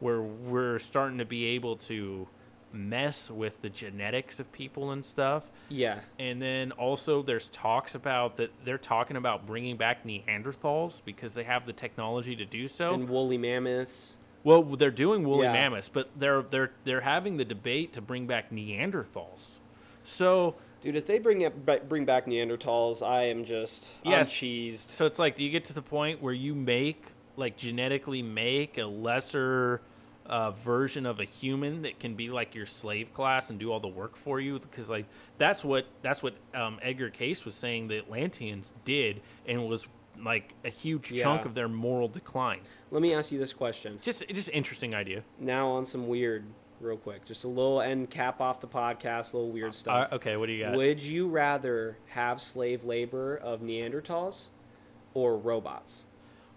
where 0.00 0.20
we're 0.22 0.78
starting 0.78 1.18
to 1.18 1.24
be 1.24 1.46
able 1.46 1.76
to 1.76 2.28
mess 2.74 3.30
with 3.30 3.62
the 3.62 3.70
genetics 3.70 4.38
of 4.40 4.50
people 4.52 4.90
and 4.90 5.04
stuff. 5.04 5.50
Yeah. 5.68 6.00
And 6.18 6.42
then 6.42 6.72
also 6.72 7.22
there's 7.22 7.48
talks 7.48 7.94
about 7.94 8.36
that 8.36 8.50
they're 8.64 8.78
talking 8.78 9.16
about 9.16 9.46
bringing 9.46 9.76
back 9.76 10.04
Neanderthals 10.04 11.00
because 11.04 11.34
they 11.34 11.44
have 11.44 11.66
the 11.66 11.72
technology 11.72 12.36
to 12.36 12.44
do 12.44 12.68
so. 12.68 12.92
And 12.94 13.08
woolly 13.08 13.38
mammoths. 13.38 14.16
Well, 14.42 14.62
they're 14.62 14.90
doing 14.90 15.26
woolly 15.26 15.44
Yeah. 15.44 15.52
mammoths, 15.52 15.88
but 15.88 16.10
they're 16.16 16.42
they're 16.42 16.72
they're 16.84 17.00
having 17.00 17.36
the 17.38 17.44
debate 17.44 17.92
to 17.94 18.02
bring 18.02 18.26
back 18.26 18.50
Neanderthals. 18.50 19.58
So 20.04 20.56
Dude, 20.80 20.96
if 20.96 21.06
they 21.06 21.18
bring 21.18 21.44
up, 21.46 21.54
bring 21.88 22.04
back 22.04 22.26
Neanderthals, 22.26 23.00
I 23.06 23.22
am 23.28 23.46
just 23.46 23.92
I'm 24.04 24.10
Yes. 24.10 24.30
cheesed. 24.30 24.90
so 24.90 25.06
it's 25.06 25.18
like, 25.18 25.34
do 25.34 25.42
you 25.42 25.50
get 25.50 25.64
to 25.66 25.72
the 25.72 25.80
point 25.82 26.20
where 26.20 26.34
you 26.34 26.54
make 26.54 27.06
like 27.36 27.56
genetically 27.56 28.22
make 28.22 28.76
a 28.78 28.84
lesser 28.84 29.80
uh, 30.26 30.50
version 30.52 31.06
of 31.06 31.20
a 31.20 31.24
human 31.24 31.82
that 31.82 32.00
can 32.00 32.14
be 32.14 32.30
like 32.30 32.54
your 32.54 32.66
slave 32.66 33.12
class 33.12 33.50
and 33.50 33.58
do 33.58 33.70
all 33.70 33.80
the 33.80 33.88
work 33.88 34.16
for 34.16 34.40
you? 34.40 34.58
Because 34.58 34.88
like 34.88 35.06
that's 35.38 35.64
what 35.64 35.86
that's 36.02 36.22
what 36.22 36.34
um, 36.54 36.78
Edgar 36.82 37.10
Cayce 37.10 37.44
was 37.44 37.54
saying 37.54 37.88
the 37.88 37.98
Atlanteans 37.98 38.72
did, 38.84 39.20
and 39.46 39.68
was 39.68 39.86
like 40.22 40.54
a 40.64 40.70
huge 40.70 41.12
chunk 41.14 41.44
of 41.44 41.54
their 41.54 41.68
moral 41.68 42.08
decline. 42.08 42.60
Let 42.90 43.02
me 43.02 43.14
ask 43.14 43.32
you 43.32 43.38
this 43.38 43.52
question. 43.52 43.98
Just 44.02 44.26
just 44.28 44.48
interesting 44.50 44.94
idea. 44.94 45.24
Now 45.38 45.68
on 45.68 45.84
some 45.84 46.08
weird, 46.08 46.44
real 46.80 46.96
quick, 46.96 47.24
just 47.24 47.44
a 47.44 47.48
little 47.48 47.80
end 47.80 48.10
cap 48.10 48.40
off 48.40 48.60
the 48.60 48.68
podcast, 48.68 49.32
a 49.32 49.36
little 49.36 49.50
weird 49.50 49.74
stuff. 49.74 50.08
Uh, 50.10 50.14
okay, 50.14 50.36
what 50.36 50.46
do 50.46 50.52
you 50.52 50.64
got? 50.64 50.76
Would 50.76 51.02
you 51.02 51.28
rather 51.28 51.98
have 52.08 52.40
slave 52.40 52.84
labor 52.84 53.36
of 53.36 53.60
Neanderthals 53.60 54.50
or 55.12 55.36
robots? 55.36 56.06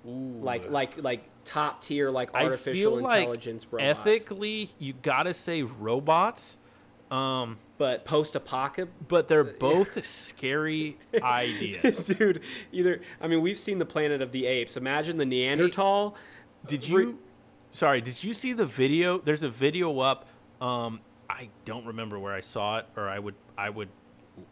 Ooh. 0.05 0.39
Like 0.41 0.69
like 0.69 1.01
like 1.03 1.23
top 1.43 1.81
tier 1.81 2.09
like 2.11 2.29
I 2.33 2.43
artificial 2.43 2.73
feel 2.73 3.01
like 3.01 3.19
intelligence 3.21 3.65
robots. 3.71 3.99
ethically 4.01 4.69
you 4.79 4.93
gotta 5.01 5.33
say 5.33 5.61
robots 5.63 6.57
um 7.09 7.57
but 7.77 8.03
post 8.03 8.35
apocalypse 8.35 8.91
but 9.07 9.29
they're 9.29 9.43
both 9.59 10.05
scary 10.05 10.97
ideas. 11.21 12.05
Dude 12.05 12.41
either 12.71 13.01
i 13.21 13.27
mean 13.27 13.41
we've 13.41 13.57
seen 13.57 13.79
the 13.79 13.85
planet 13.85 14.21
of 14.21 14.31
the 14.31 14.45
apes. 14.45 14.75
Imagine 14.77 15.17
the 15.17 15.25
neanderthal. 15.25 16.15
Did 16.65 16.89
Re- 16.89 17.03
you 17.03 17.19
sorry 17.71 18.01
did 18.01 18.23
you 18.23 18.33
see 18.33 18.51
the 18.53 18.65
video? 18.65 19.19
There's 19.19 19.43
a 19.43 19.49
video 19.49 19.99
up 19.99 20.27
um 20.61 20.99
i 21.29 21.49
don't 21.65 21.85
remember 21.85 22.17
where 22.17 22.33
i 22.33 22.39
saw 22.39 22.77
it 22.79 22.85
or 22.95 23.07
i 23.07 23.19
would 23.19 23.35
i 23.57 23.69
would 23.69 23.89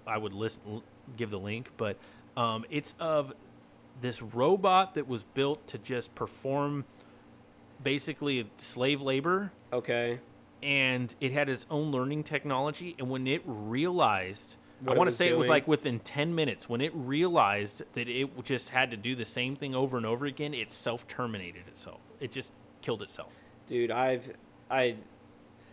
i 0.06 0.18
would 0.18 0.34
listen 0.34 0.82
give 1.18 1.30
the 1.32 1.40
link 1.40 1.72
but 1.78 1.98
um 2.38 2.64
it's 2.70 2.94
of 3.00 3.34
this 4.02 4.22
robot 4.22 4.94
that 4.96 5.08
was 5.08 5.24
built 5.24 5.66
to 5.68 5.78
just 5.78 6.14
perform 6.16 6.86
basically 7.82 8.50
slave 8.58 9.02
labor 9.02 9.52
okay 9.72 10.20
and 10.64 11.14
it 11.22 11.32
had 11.32 11.48
its 11.48 11.68
own 11.70 11.92
learning 11.92 12.24
technology. 12.24 12.96
And 12.98 13.08
when 13.08 13.28
it 13.28 13.44
realized, 13.46 14.58
What 14.80 14.96
I 14.96 14.98
want 14.98 15.10
to 15.12 15.16
say 15.16 15.30
it 15.30 15.38
was 15.38 15.48
like 15.48 15.68
within 15.68 16.00
10 16.00 16.34
minutes, 16.34 16.68
when 16.68 16.82
it 16.82 16.92
realized 16.96 17.84
that 17.94 18.10
it 18.10 18.44
just 18.44 18.70
had 18.70 18.90
to 18.90 18.98
do 18.98 19.16
the 19.16 19.26
same 19.26 19.56
thing 19.56 19.76
over 19.76 19.96
and 19.96 20.06
over 20.08 20.26
again, 20.26 20.56
it 20.56 20.72
self 20.72 21.08
terminated 21.08 21.68
itself. 21.68 22.00
It 22.20 22.32
just 22.32 22.52
killed 22.82 23.02
itself. 23.02 23.34
dude 23.66 23.90
i've 23.90 24.32
i 24.70 24.96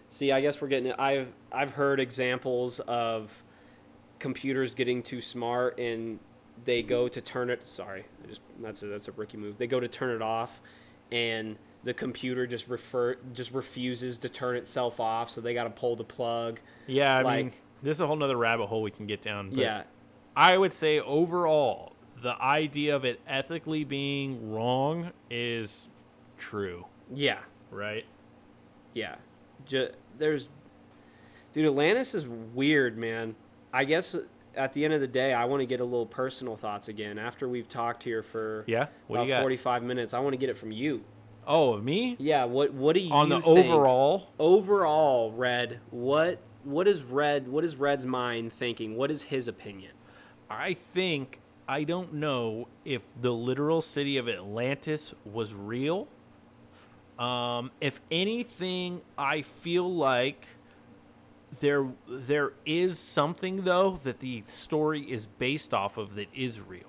see 0.09 0.33
i 0.33 0.41
guess 0.41 0.63
we're 0.63 0.69
getting 0.69 0.93
i've 0.93 1.29
i've 1.53 1.73
heard 1.73 2.01
examples 2.01 2.81
of 2.81 3.45
computers 4.19 4.75
getting 4.75 5.03
too 5.03 5.21
smart 5.21 5.79
and 5.79 6.19
they 6.65 6.83
go 6.83 7.09
to 7.09 7.21
turn 7.21 7.51
it 7.51 7.67
sorry 7.67 8.05
just 8.29 8.41
that's 8.61 8.83
a 8.83 8.87
that's 8.87 9.09
a 9.09 9.13
rookie 9.13 9.37
move 9.37 9.59
they 9.59 9.67
go 9.67 9.81
to 9.81 9.89
turn 9.89 10.15
it 10.15 10.23
off 10.23 10.61
and 11.11 11.57
the 11.85 11.93
computer 11.95 12.47
just 12.47 12.69
refer 12.69 13.17
just 13.33 13.53
refuses 13.53 14.19
to 14.19 14.29
turn 14.29 14.57
itself 14.57 15.01
off 15.01 15.29
so 15.31 15.41
they 15.41 15.55
got 15.55 15.65
to 15.65 15.71
pull 15.71 15.97
the 15.97 16.05
plug 16.05 16.61
Yeah, 16.87 17.17
I 17.19 17.23
Like- 17.23 17.45
mean, 17.47 17.53
this 17.83 17.97
is 17.97 18.01
a 18.01 18.07
whole 18.07 18.15
nother 18.17 18.37
rabbit 18.37 18.67
hole 18.67 18.81
we 18.83 18.93
can 18.93 19.07
get 19.07 19.21
down. 19.23 19.51
But 19.51 19.59
yeah 19.59 19.83
I 20.37 20.57
would 20.57 20.73
say 20.73 20.99
overall, 21.01 21.93
the 22.23 22.41
idea 22.41 22.95
of 22.97 23.05
it 23.05 23.21
ethically 23.27 23.83
being 23.85 24.53
wrong 24.53 25.11
is 25.31 25.89
true, 26.39 26.87
yeah 27.13 27.41
right? 27.71 28.05
Yeah. 28.95 29.17
Ju- 29.67 29.91
there's 30.19 30.49
Dude, 31.53 31.67
Atlantis 31.67 32.15
is 32.15 32.27
weird, 32.27 32.97
man. 32.97 33.35
I 33.75 33.85
guess 33.85 34.15
at 34.57 34.73
the 34.73 34.85
end 34.85 34.95
of 34.95 35.01
the 35.01 35.07
day, 35.07 35.33
I 35.33 35.45
want 35.47 35.61
to 35.61 35.67
get 35.67 35.81
a 35.81 35.85
little 35.85 36.07
personal 36.07 36.57
thoughts 36.57 36.89
again 36.89 37.19
after 37.19 37.49
we've 37.49 37.69
talked 37.69 38.03
here 38.03 38.23
for 38.23 38.65
Yeah. 38.67 38.87
What 39.07 39.27
about 39.27 39.41
45 39.41 39.83
minutes. 39.83 40.15
I 40.15 40.21
want 40.21 40.35
to 40.35 40.37
get 40.39 40.51
it 40.51 40.57
from 40.57 40.73
you. 40.73 41.05
Oh, 41.47 41.79
me? 41.79 42.17
Yeah, 42.21 42.45
what 42.45 42.73
what 42.73 42.95
do 42.95 43.01
you 43.01 43.13
On 43.13 43.29
the 43.29 43.41
think? 43.41 43.47
overall, 43.67 44.31
overall, 44.39 45.33
Red, 45.33 45.81
what 45.91 46.39
what 46.63 46.87
is 46.87 47.03
Red 47.03 47.49
what 47.49 47.65
is 47.65 47.75
Red's 47.77 48.07
mind 48.07 48.53
thinking? 48.53 48.97
What 48.97 49.11
is 49.11 49.25
his 49.25 49.49
opinion? 49.49 49.93
I 50.49 50.75
think 50.75 51.41
I 51.67 51.83
don't 51.85 52.15
know 52.15 52.69
if 52.85 53.03
the 53.21 53.33
literal 53.33 53.81
city 53.81 54.17
of 54.19 54.29
Atlantis 54.29 55.15
was 55.25 55.53
real. 55.53 56.07
Um, 57.19 57.71
if 57.81 58.01
anything, 58.11 59.03
I 59.19 59.43
feel 59.43 59.93
like 59.93 60.47
there 61.61 61.87
there 62.09 62.53
is 62.65 62.99
something 62.99 63.63
though 63.65 63.93
that 64.05 64.21
the 64.21 64.43
story 64.47 65.03
is 65.03 65.27
based 65.27 65.75
off 65.75 65.99
of 65.99 66.15
that 66.15 66.29
is 66.35 66.61
real. 66.61 66.85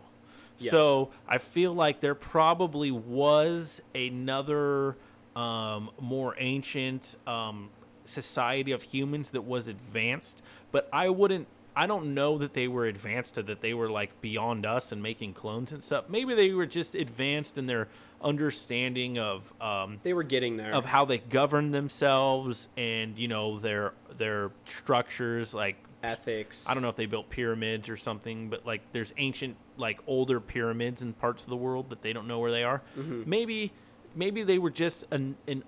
So 0.72 1.09
I 1.28 1.38
feel 1.39 1.74
like 1.74 1.99
there 1.99 2.16
probably 2.16 2.91
was 2.91 3.82
another 3.93 4.95
um, 5.36 5.89
more 5.99 6.36
ancient 6.38 7.16
um, 7.28 7.70
society 8.05 8.72
of 8.72 8.84
humans 8.84 9.32
that 9.32 9.41
was 9.41 9.68
advanced, 9.68 10.41
but 10.72 10.88
I 10.93 11.09
wouldn't. 11.09 11.47
I 11.76 11.88
don't 11.88 12.14
know 12.14 12.38
that 12.38 12.53
they 12.53 12.68
were 12.68 12.86
advanced 12.86 13.34
to 13.34 13.43
that 13.43 13.61
they 13.61 13.74
were 13.74 13.89
like 13.89 14.22
beyond 14.22 14.64
us 14.64 14.91
and 14.91 15.01
making 15.01 15.34
clones 15.34 15.72
and 15.72 15.84
stuff. 15.84 16.07
Maybe 16.07 16.36
they 16.36 16.51
were 16.51 16.68
just 16.68 16.93
advanced 16.93 17.57
in 17.57 17.66
their 17.66 17.88
understanding 18.24 19.17
of 19.19 19.53
um, 19.61 19.99
They 20.03 20.13
were 20.13 20.24
getting 20.24 20.57
there. 20.57 20.74
of 20.74 20.86
how 20.86 21.05
they 21.05 21.17
govern 21.19 21.71
themselves 21.71 22.67
and 22.78 23.17
you 23.17 23.28
know 23.28 23.59
their 23.59 23.93
their 24.17 24.51
structures 24.65 25.53
like 25.53 25.76
ethics. 26.03 26.65
I 26.67 26.74
don't 26.74 26.84
know 26.84 26.89
if 26.89 26.95
they 26.95 27.05
built 27.05 27.30
pyramids 27.30 27.89
or 27.89 27.97
something, 27.97 28.49
but 28.49 28.65
like 28.65 28.82
there's 28.91 29.13
ancient, 29.17 29.55
like 29.78 29.99
older 30.07 30.39
pyramids 30.39 31.01
in 31.01 31.13
parts 31.13 31.43
of 31.43 31.49
the 31.49 31.55
world 31.55 31.89
that 31.91 32.01
they 32.01 32.11
don't 32.13 32.28
know 32.28 32.39
where 32.39 32.51
they 32.51 32.63
are. 32.63 32.82
Maybe, 33.26 33.71
maybe 34.15 34.43
they 34.43 34.57
were 34.57 34.69
just 34.69 35.05
an, 35.11 35.38
an 35.47 35.63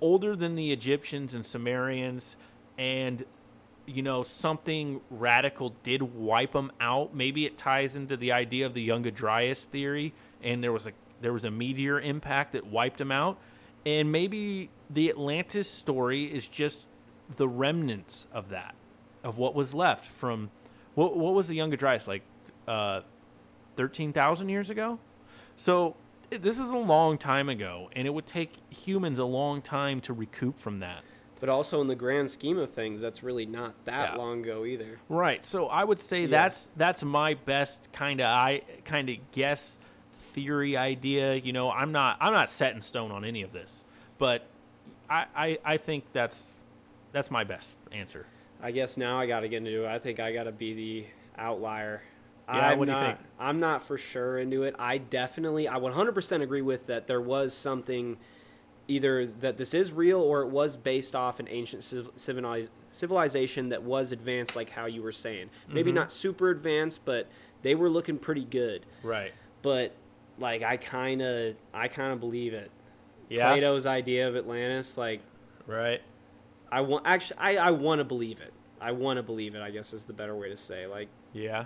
older 0.00 0.34
than 0.36 0.54
the 0.54 0.72
Egyptians 0.72 1.34
and 1.34 1.44
Sumerians, 1.44 2.36
and 2.78 3.24
you 3.86 4.00
know 4.02 4.22
something 4.22 5.02
radical 5.10 5.74
did 5.82 6.00
wipe 6.02 6.52
them 6.52 6.72
out. 6.80 7.14
Maybe 7.14 7.44
it 7.44 7.58
ties 7.58 7.94
into 7.94 8.16
the 8.16 8.32
idea 8.32 8.64
of 8.64 8.72
the 8.72 8.82
Younger 8.82 9.10
Dryas 9.10 9.64
theory, 9.64 10.14
and 10.42 10.64
there 10.64 10.72
was 10.72 10.86
a 10.86 10.92
there 11.24 11.32
was 11.32 11.46
a 11.46 11.50
meteor 11.50 11.98
impact 11.98 12.52
that 12.52 12.66
wiped 12.66 12.98
them 12.98 13.10
out, 13.10 13.38
and 13.86 14.12
maybe 14.12 14.68
the 14.90 15.08
Atlantis 15.08 15.70
story 15.70 16.24
is 16.24 16.46
just 16.50 16.86
the 17.38 17.48
remnants 17.48 18.26
of 18.30 18.50
that 18.50 18.74
of 19.24 19.38
what 19.38 19.54
was 19.54 19.72
left 19.72 20.04
from 20.04 20.50
what 20.94 21.16
what 21.16 21.32
was 21.32 21.48
the 21.48 21.54
Younger 21.54 21.76
Dryas 21.78 22.06
like 22.06 22.20
uh, 22.68 23.00
thirteen 23.74 24.12
thousand 24.12 24.50
years 24.50 24.68
ago. 24.68 24.98
So 25.56 25.96
this 26.28 26.58
is 26.58 26.68
a 26.70 26.76
long 26.76 27.16
time 27.16 27.48
ago, 27.48 27.88
and 27.96 28.06
it 28.06 28.10
would 28.10 28.26
take 28.26 28.58
humans 28.68 29.18
a 29.18 29.24
long 29.24 29.62
time 29.62 30.02
to 30.02 30.12
recoup 30.12 30.58
from 30.58 30.80
that. 30.80 31.02
But 31.40 31.48
also 31.48 31.80
in 31.80 31.88
the 31.88 31.94
grand 31.96 32.28
scheme 32.30 32.58
of 32.58 32.70
things, 32.70 33.00
that's 33.00 33.22
really 33.22 33.46
not 33.46 33.82
that 33.86 34.12
Yeah. 34.12 34.16
long 34.16 34.40
ago 34.40 34.66
either. 34.66 34.98
Right. 35.08 35.42
So 35.42 35.68
I 35.68 35.84
would 35.84 36.00
say 36.00 36.22
Yeah. 36.22 36.26
that's 36.28 36.68
that's 36.76 37.02
my 37.02 37.32
best 37.32 37.88
kind 37.92 38.20
of 38.20 38.26
I 38.26 38.60
kind 38.84 39.08
of 39.08 39.16
guess 39.32 39.78
theory 40.24 40.76
idea. 40.76 41.34
You 41.34 41.52
know, 41.52 41.70
I'm 41.70 41.92
not 41.92 42.16
I'm 42.20 42.32
not 42.32 42.50
set 42.50 42.74
in 42.74 42.82
stone 42.82 43.10
on 43.12 43.24
any 43.24 43.42
of 43.42 43.52
this, 43.52 43.84
but 44.18 44.46
I 45.08 45.26
I, 45.36 45.58
I 45.64 45.76
think 45.76 46.04
that's 46.12 46.52
that's 47.12 47.30
my 47.30 47.44
best 47.44 47.72
answer. 47.92 48.26
I 48.62 48.70
guess 48.70 48.96
now 48.96 49.18
I 49.18 49.26
got 49.26 49.40
to 49.40 49.48
get 49.48 49.58
into 49.58 49.84
it. 49.84 49.88
I 49.88 49.98
think 49.98 50.20
I 50.20 50.32
got 50.32 50.44
to 50.44 50.52
be 50.52 50.72
the 50.74 51.06
outlier. 51.36 52.02
Yeah, 52.48 52.70
I'm 52.70 52.78
what 52.78 52.86
do 52.88 52.92
you 52.92 52.98
think? 52.98 53.18
I'm 53.38 53.60
not 53.60 53.86
for 53.86 53.96
sure 53.98 54.38
into 54.38 54.64
it. 54.64 54.74
I 54.78 54.98
definitely, 54.98 55.66
I 55.68 55.78
100% 55.78 56.42
agree 56.42 56.60
with 56.62 56.86
that. 56.88 57.06
There 57.06 57.20
was 57.20 57.54
something, 57.54 58.18
either 58.88 59.26
that 59.40 59.56
this 59.56 59.72
is 59.74 59.92
real 59.92 60.20
or 60.20 60.42
it 60.42 60.48
was 60.48 60.76
based 60.76 61.14
off 61.14 61.40
an 61.40 61.48
ancient 61.50 61.84
civ- 61.84 62.14
civiliz- 62.16 62.68
civilization 62.90 63.70
that 63.70 63.82
was 63.82 64.12
advanced, 64.12 64.56
like 64.56 64.68
how 64.70 64.84
you 64.86 65.02
were 65.02 65.12
saying. 65.12 65.48
Maybe 65.68 65.90
Mm-hmm. 65.90 65.96
not 65.96 66.12
super 66.12 66.50
advanced, 66.50 67.04
but 67.06 67.28
they 67.62 67.74
were 67.74 67.88
looking 67.90 68.18
pretty 68.18 68.44
good. 68.44 68.84
Right. 69.02 69.32
But 69.62 69.92
like, 70.38 70.62
I 70.62 70.76
kind 70.76 71.22
of, 71.22 71.56
I 71.72 71.88
kind 71.88 72.12
of 72.12 72.20
believe 72.20 72.54
it. 72.54 72.70
Yeah. 73.28 73.50
Plato's 73.50 73.86
idea 73.86 74.28
of 74.28 74.36
Atlantis, 74.36 74.96
like 74.98 75.20
Right. 75.66 76.02
I 76.70 76.82
want 76.82 77.06
actually 77.06 77.38
I, 77.38 77.68
I 77.68 77.70
want 77.70 78.00
to 78.00 78.04
believe 78.04 78.40
it. 78.40 78.52
I 78.80 78.92
want 78.92 79.16
to 79.16 79.22
believe 79.22 79.54
it. 79.54 79.62
I 79.62 79.70
guess 79.70 79.92
is 79.92 80.04
the 80.04 80.12
better 80.12 80.36
way 80.36 80.50
to 80.50 80.56
say. 80.56 80.86
Like 80.86 81.08
Yeah. 81.32 81.64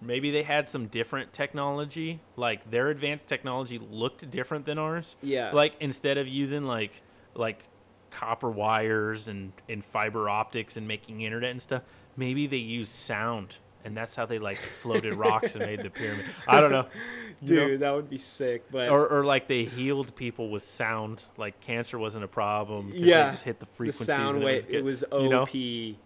Maybe 0.00 0.30
they 0.30 0.42
had 0.42 0.68
some 0.68 0.86
different 0.86 1.32
technology. 1.32 2.20
Like 2.36 2.70
their 2.70 2.88
advanced 2.88 3.28
technology 3.28 3.78
looked 3.78 4.30
different 4.30 4.66
than 4.66 4.78
ours. 4.78 5.16
Yeah. 5.22 5.52
Like 5.52 5.76
instead 5.80 6.18
of 6.18 6.28
using 6.28 6.64
like 6.64 7.02
like 7.34 7.64
copper 8.10 8.50
wires 8.50 9.28
and, 9.28 9.52
and 9.68 9.82
fiber 9.82 10.28
optics 10.28 10.76
and 10.76 10.86
making 10.86 11.22
internet 11.22 11.50
and 11.50 11.62
stuff, 11.62 11.82
maybe 12.16 12.46
they 12.46 12.58
use 12.58 12.90
sound 12.90 13.56
and 13.84 13.96
that's 13.96 14.14
how 14.16 14.26
they 14.26 14.38
like 14.38 14.58
floated 14.58 15.14
rocks 15.14 15.54
and 15.54 15.64
made 15.64 15.82
the 15.82 15.90
pyramid. 15.90 16.26
I 16.46 16.60
don't 16.60 16.72
know. 16.72 16.86
You 17.44 17.56
know? 17.56 17.68
dude, 17.68 17.80
that 17.80 17.90
would 17.92 18.08
be 18.08 18.18
sick. 18.18 18.70
But 18.70 18.88
Or, 18.88 19.08
or 19.08 19.24
like 19.24 19.48
they 19.48 19.64
healed 19.64 20.14
people 20.14 20.48
with 20.48 20.62
sound, 20.62 21.24
like 21.36 21.58
cancer 21.60 21.98
wasn't 21.98 22.22
a 22.22 22.28
problem. 22.28 22.92
yeah, 22.94 23.24
they 23.24 23.30
just 23.32 23.42
hit 23.42 23.58
the 23.58 23.66
the 23.66 23.72
frequencies. 23.72 24.06
sound 24.06 24.36
and 24.36 24.44
wave. 24.44 24.68
good, 24.68 24.76
It 24.76 24.84
was 24.84 25.02
you 25.10 25.28
know? 25.28 25.42
OP. 25.42 25.96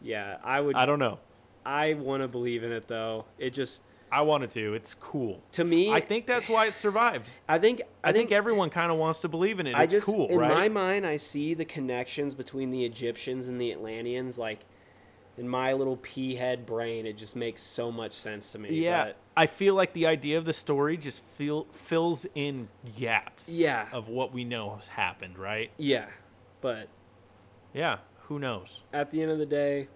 Yeah, 0.00 0.38
I 0.42 0.60
would. 0.62 0.74
I 0.74 0.86
don't 0.86 0.98
know. 0.98 1.18
I 1.66 1.94
want 1.94 2.22
to 2.22 2.28
believe 2.28 2.64
in 2.64 2.72
it 2.72 2.88
though. 2.88 3.26
It 3.38 3.50
just 3.50 3.82
I 4.10 4.22
wanted 4.22 4.50
to. 4.52 4.74
It's 4.74 4.94
cool. 4.94 5.42
to 5.52 5.64
me. 5.64 5.92
I 5.92 6.00
think 6.00 6.26
that's 6.26 6.48
why 6.48 6.66
it 6.66 6.74
survived. 6.74 7.30
I 7.48 7.58
think. 7.58 7.82
I, 8.04 8.12
think, 8.12 8.32
everyone 8.32 8.68
kind 8.70 8.90
of 8.90 8.98
wants 8.98 9.20
to 9.22 9.28
believe 9.28 9.60
in 9.60 9.66
it. 9.66 9.70
It's 9.70 9.78
I 9.78 9.86
just 9.86 10.06
cool, 10.06 10.28
in 10.28 10.38
right? 10.38 10.52
my 10.52 10.68
mind 10.68 11.06
I 11.06 11.16
see 11.16 11.54
the 11.54 11.64
connections 11.64 12.34
between 12.34 12.70
the 12.70 12.84
Egyptians 12.84 13.46
and 13.48 13.60
the 13.60 13.72
Atlanteans. 13.72 14.38
Like 14.38 14.60
in 15.38 15.48
my 15.48 15.72
little 15.72 15.96
pea 15.96 16.34
head 16.34 16.66
brain, 16.66 17.06
it 17.06 17.16
just 17.16 17.34
makes 17.36 17.62
so 17.62 17.90
much 17.90 18.12
sense 18.12 18.50
to 18.50 18.58
me. 18.58 18.68
yeah, 18.70 19.04
but- 19.06 19.16
I 19.36 19.46
feel 19.46 19.74
like 19.74 19.94
the 19.94 20.06
idea 20.06 20.36
of 20.36 20.44
the 20.44 20.52
story 20.52 20.96
just 20.98 21.24
feel 21.24 21.66
fills 21.72 22.26
in 22.34 22.68
gaps. 22.98 23.48
Yeah. 23.48 23.88
of 23.92 24.08
what 24.08 24.32
we 24.32 24.44
know 24.44 24.76
has 24.76 24.88
happened, 24.88 25.38
right? 25.38 25.70
yeah, 25.78 26.06
but 26.60 26.88
Yeah, 27.72 27.98
who 28.28 28.38
knows? 28.38 28.82
at 28.92 29.10
the 29.10 29.22
end 29.22 29.30
of 29.30 29.38
the 29.38 29.46
day, 29.46 29.88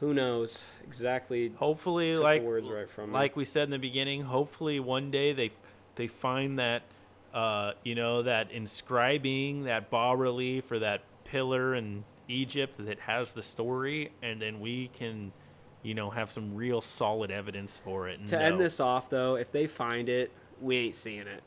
who 0.00 0.14
knows 0.14 0.64
exactly? 0.82 1.52
Hopefully, 1.56 2.16
like 2.16 2.42
words 2.42 2.66
right 2.68 2.88
from 2.88 3.10
me. 3.10 3.14
like 3.14 3.36
we 3.36 3.44
said 3.44 3.64
in 3.64 3.70
the 3.70 3.78
beginning, 3.78 4.22
hopefully 4.22 4.80
one 4.80 5.10
day 5.10 5.34
they 5.34 5.50
they 5.96 6.06
find 6.06 6.58
that 6.58 6.84
uh, 7.34 7.72
you 7.84 7.94
know 7.94 8.22
that 8.22 8.50
inscribing 8.50 9.64
that 9.64 9.90
bas 9.90 10.16
relief 10.16 10.72
or 10.72 10.78
that 10.78 11.02
pillar 11.24 11.74
in 11.74 12.04
Egypt 12.30 12.84
that 12.84 13.00
has 13.00 13.34
the 13.34 13.42
story, 13.42 14.12
and 14.22 14.40
then 14.40 14.60
we 14.60 14.88
can. 14.88 15.32
You 15.82 15.94
know, 15.94 16.10
have 16.10 16.30
some 16.30 16.54
real 16.54 16.82
solid 16.82 17.30
evidence 17.30 17.80
for 17.82 18.06
it. 18.06 18.18
and 18.18 18.28
To 18.28 18.38
end 18.38 18.60
this 18.60 18.80
off, 18.80 19.08
though, 19.08 19.36
if 19.36 19.50
they 19.50 19.66
find 19.66 20.10
it, 20.10 20.30
we 20.60 20.76
ain't 20.76 20.94
seeing 20.94 21.24
it. 21.26 21.42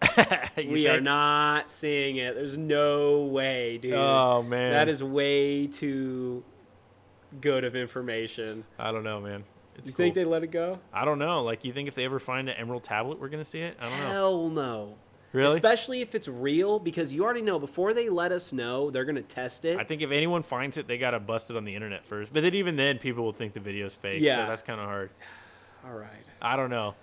We 0.56 0.88
are 0.88 1.02
not 1.02 1.70
seeing 1.70 2.16
it. 2.16 2.34
There's 2.34 2.56
no 2.56 3.24
way, 3.24 3.76
dude. 3.76 3.92
Oh 3.92 4.42
man, 4.42 4.72
That 4.72 4.88
is 4.88 5.02
way 5.02 5.66
too 5.66 6.42
good 7.40 7.64
of 7.64 7.76
information. 7.76 8.64
I 8.78 8.90
don't 8.92 9.04
know, 9.04 9.20
man. 9.20 9.44
It's 9.76 9.88
you 9.88 9.92
cool. 9.92 10.04
think 10.04 10.14
they 10.14 10.24
let 10.24 10.42
it 10.44 10.50
go? 10.50 10.78
I 10.92 11.04
don't 11.04 11.18
know. 11.18 11.42
Like, 11.42 11.64
you 11.64 11.72
think 11.72 11.88
if 11.88 11.94
they 11.94 12.04
ever 12.04 12.18
find 12.18 12.48
an 12.48 12.56
emerald 12.56 12.84
tablet, 12.84 13.20
we're 13.20 13.28
gonna 13.28 13.44
see 13.44 13.60
it? 13.60 13.76
I 13.80 13.88
don't 13.88 13.98
know. 13.98 14.08
Hell 14.08 14.48
no. 14.48 14.94
Really? 15.34 15.56
Especially 15.56 16.00
if 16.00 16.14
it's 16.14 16.28
real, 16.28 16.78
because 16.78 17.12
you 17.12 17.24
already 17.24 17.42
know 17.42 17.58
before 17.58 17.92
they 17.92 18.08
let 18.08 18.30
us 18.30 18.52
know, 18.52 18.92
they're 18.92 19.04
gonna 19.04 19.20
test 19.20 19.64
it. 19.64 19.80
I 19.80 19.82
think 19.82 20.00
if 20.00 20.12
anyone 20.12 20.44
finds 20.44 20.76
it, 20.76 20.86
they 20.86 20.96
gotta 20.96 21.18
bust 21.18 21.50
it 21.50 21.56
on 21.56 21.64
the 21.64 21.74
internet 21.74 22.04
first. 22.04 22.32
But 22.32 22.44
then 22.44 22.54
even 22.54 22.76
then, 22.76 22.98
people 22.98 23.24
will 23.24 23.32
think 23.32 23.52
the 23.52 23.58
video's 23.58 23.96
fake. 23.96 24.22
Yeah. 24.22 24.36
So 24.36 24.48
that's 24.48 24.62
kind 24.62 24.78
of 24.78 24.86
hard. 24.86 25.10
All 25.84 25.92
right. 25.92 26.08
I 26.40 26.54
don't 26.54 26.70
know. 26.70 26.94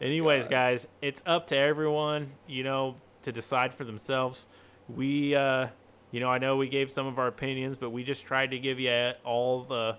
Anyways, 0.00 0.48
guys, 0.48 0.88
it's 1.00 1.22
up 1.26 1.46
to 1.48 1.56
everyone, 1.56 2.32
you 2.48 2.64
know, 2.64 2.96
to 3.22 3.30
decide 3.30 3.72
for 3.72 3.84
themselves. 3.84 4.46
We, 4.88 5.36
uh, 5.36 5.68
you 6.10 6.18
know, 6.18 6.30
I 6.30 6.38
know 6.38 6.56
we 6.56 6.68
gave 6.68 6.90
some 6.90 7.06
of 7.06 7.20
our 7.20 7.28
opinions, 7.28 7.78
but 7.78 7.90
we 7.90 8.02
just 8.02 8.26
tried 8.26 8.50
to 8.50 8.58
give 8.58 8.80
you 8.80 9.12
all 9.24 9.62
the, 9.62 9.96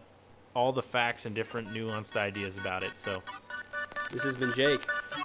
all 0.54 0.74
the 0.74 0.82
facts 0.82 1.26
and 1.26 1.34
different 1.34 1.70
nuanced 1.70 2.18
ideas 2.18 2.58
about 2.58 2.84
it. 2.84 2.92
So, 2.98 3.24
This 4.12 4.24
has 4.24 4.36
been 4.36 4.52
Jake. 4.54 4.82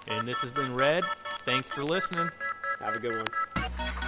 and 0.06 0.28
this 0.28 0.38
has 0.38 0.52
been 0.52 0.74
Red. 0.74 1.02
Thanks 1.44 1.68
for 1.68 1.84
listening. 1.84 2.30
Have 2.80 2.96
a 2.96 2.98
good 2.98 3.16
one. 3.16 4.03